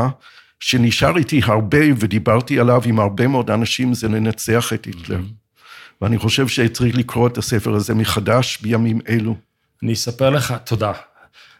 שנשאר 0.61 1.17
איתי 1.17 1.41
הרבה 1.45 1.79
ודיברתי 1.99 2.61
עליו 2.61 2.83
עם 2.87 3.01
הרבה 3.01 3.27
מאוד 3.27 3.51
אנשים, 3.51 3.95
זה 3.95 4.09
לנצח 4.09 4.73
את 4.73 4.85
היטלר. 4.85 5.19
Mm-hmm. 5.19 6.01
ואני 6.03 6.19
חושב 6.19 6.49
שצריך 6.49 6.97
לקרוא 6.97 7.29
את 7.29 7.39
הספר 7.39 7.75
הזה 7.75 7.95
מחדש 7.95 8.59
בימים 8.61 9.01
אלו. 9.09 9.37
אני 9.83 9.93
אספר 9.93 10.31
לך, 10.31 10.55
תודה. 10.65 10.93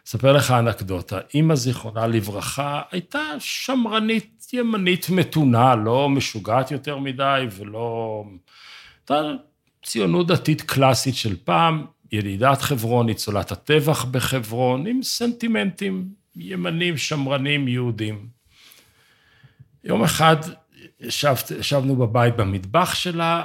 אספר 0.07 0.33
לך 0.33 0.51
אנקדוטה. 0.51 1.19
אימא 1.33 1.55
זיכרונה 1.55 2.07
לברכה 2.07 2.81
הייתה 2.91 3.19
שמרנית 3.39 4.47
ימנית 4.53 5.09
מתונה, 5.09 5.75
לא 5.75 6.09
משוגעת 6.09 6.71
יותר 6.71 6.97
מדי 6.97 7.45
ולא... 7.57 8.23
הייתה 8.99 9.21
ציונות 9.85 10.27
דתית 10.27 10.61
קלאסית 10.61 11.15
של 11.15 11.35
פעם, 11.43 11.85
ילידת 12.13 12.61
חברון, 12.61 13.05
ניצולת 13.05 13.51
הטבח 13.51 14.05
בחברון, 14.05 14.87
עם 14.87 15.03
סנטימנטים 15.03 16.07
ימנים, 16.35 16.97
שמרנים, 16.97 17.67
יהודים. 17.67 18.27
יום 19.83 20.03
אחד 20.03 20.35
ישב, 20.99 21.35
ישבנו 21.59 21.95
בבית 21.95 22.35
במטבח 22.35 22.95
שלה, 22.95 23.43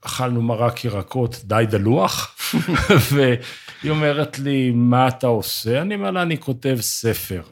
אכלנו 0.00 0.42
מרק 0.42 0.84
ירקות 0.84 1.40
די 1.44 1.64
דלוח, 1.70 2.36
והיא 3.12 3.90
אומרת 3.90 4.38
לי, 4.38 4.70
מה 4.70 5.08
אתה 5.08 5.26
עושה? 5.26 5.82
אני 5.82 5.94
אומר 5.94 6.10
לה, 6.10 6.22
אני 6.22 6.38
כותב 6.38 6.76
ספר. 6.80 7.42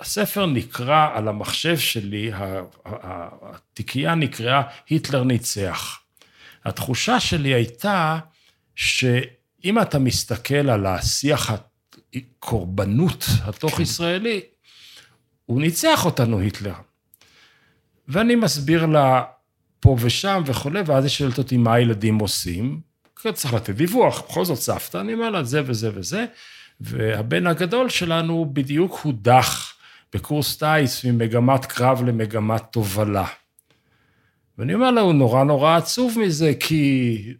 הספר 0.00 0.46
נקרא 0.46 1.08
על 1.14 1.28
המחשב 1.28 1.78
שלי, 1.78 2.30
התיקייה 2.84 4.14
נקראה 4.14 4.62
היטלר 4.88 5.24
ניצח. 5.24 6.00
התחושה 6.64 7.20
שלי 7.20 7.54
הייתה 7.54 8.18
ש... 8.74 9.04
אם 9.64 9.82
אתה 9.82 9.98
מסתכל 9.98 10.70
על 10.70 10.86
השיח 10.86 11.52
הקורבנות 12.14 13.24
התוך-ישראלי, 13.44 14.40
הוא 15.46 15.60
ניצח 15.60 16.04
אותנו, 16.04 16.38
היטלר. 16.38 16.74
ואני 18.08 18.34
מסביר 18.34 18.86
לה 18.86 19.22
פה 19.80 19.96
ושם 20.00 20.42
וכולי, 20.46 20.80
ואז 20.86 21.04
היא 21.04 21.10
שואלת 21.10 21.38
אותי 21.38 21.56
מה 21.56 21.74
הילדים 21.74 22.18
עושים. 22.18 22.80
צריך 23.32 23.54
לתת 23.54 23.70
דיווח, 23.70 24.22
בכל 24.28 24.44
זאת 24.44 24.58
סבתא, 24.58 24.98
אני 24.98 25.14
אומר 25.14 25.30
לה 25.30 25.44
זה 25.44 25.62
וזה 25.66 25.90
וזה, 25.94 26.24
והבן 26.80 27.46
הגדול 27.46 27.88
שלנו 27.88 28.50
בדיוק 28.52 29.00
הודח 29.02 29.74
בקורס 30.12 30.56
טיס 30.56 31.04
ממגמת 31.04 31.64
קרב 31.64 32.02
למגמת 32.06 32.62
תובלה. 32.70 33.26
ואני 34.58 34.74
אומר 34.74 34.90
לה, 34.90 35.00
הוא 35.00 35.12
נורא 35.12 35.44
נורא 35.44 35.76
עצוב 35.76 36.18
מזה, 36.18 36.52
כי 36.60 37.34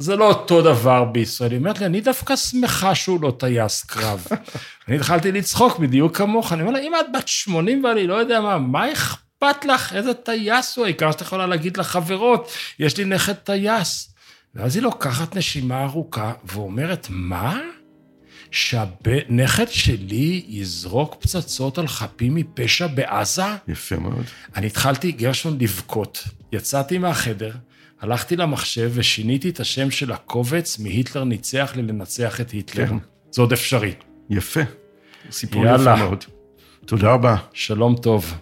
זה 0.00 0.16
לא 0.16 0.28
אותו 0.28 0.62
דבר 0.62 1.04
בישראל. 1.04 1.50
היא 1.50 1.58
אומרת 1.58 1.80
לי, 1.80 1.86
אני 1.86 2.00
דווקא 2.00 2.36
שמחה 2.36 2.94
שהוא 2.94 3.22
לא 3.22 3.32
טייס 3.38 3.84
קרב. 3.84 4.26
אני 4.88 4.96
התחלתי 4.96 5.32
לצחוק 5.32 5.78
בדיוק 5.78 6.16
כמוך, 6.16 6.52
אני 6.52 6.62
אומר 6.62 6.72
לה, 6.72 6.78
אם 6.78 6.92
את 6.94 7.06
בת 7.14 7.28
80 7.28 7.84
ואני 7.84 8.06
לא 8.06 8.14
יודע 8.14 8.40
מה, 8.40 8.58
מה 8.58 8.92
אכפת 8.92 9.64
לך? 9.64 9.92
איזה 9.92 10.14
טייס 10.14 10.76
הוא? 10.76 10.84
העיקר 10.84 11.12
שאת 11.12 11.20
יכולה 11.20 11.46
להגיד 11.46 11.76
לחברות, 11.76 12.52
יש 12.78 12.96
לי 12.96 13.04
נכד 13.04 13.32
טייס. 13.32 14.14
ואז 14.54 14.76
היא 14.76 14.82
לוקחת 14.82 15.36
נשימה 15.36 15.82
ארוכה 15.84 16.32
ואומרת, 16.44 17.06
מה? 17.10 17.60
שהנכד 18.50 19.68
שלי 19.68 20.44
יזרוק 20.48 21.16
פצצות 21.20 21.78
על 21.78 21.88
חפים 21.88 22.34
מפשע 22.34 22.86
בעזה? 22.86 23.42
יפה 23.68 23.96
מאוד. 23.96 24.24
אני 24.56 24.66
התחלתי, 24.66 25.12
גרשון, 25.12 25.58
לבכות. 25.60 26.24
יצאתי 26.52 26.98
מהחדר, 26.98 27.52
הלכתי 28.00 28.36
למחשב 28.36 28.90
ושיניתי 28.94 29.50
את 29.50 29.60
השם 29.60 29.90
של 29.90 30.12
הקובץ 30.12 30.78
מהיטלר 30.78 31.24
ניצח 31.24 31.72
ללנצח 31.76 32.40
את 32.40 32.50
היטלר. 32.50 32.86
כן. 32.86 32.96
זה 33.30 33.42
עוד 33.42 33.52
אפשרי. 33.52 33.92
יפה. 34.30 34.60
סיפור 35.30 35.66
יפה 35.66 35.96
מאוד. 35.96 36.24
תודה 36.86 37.12
רבה. 37.12 37.36
שלום 37.52 37.96
טוב. 37.96 38.34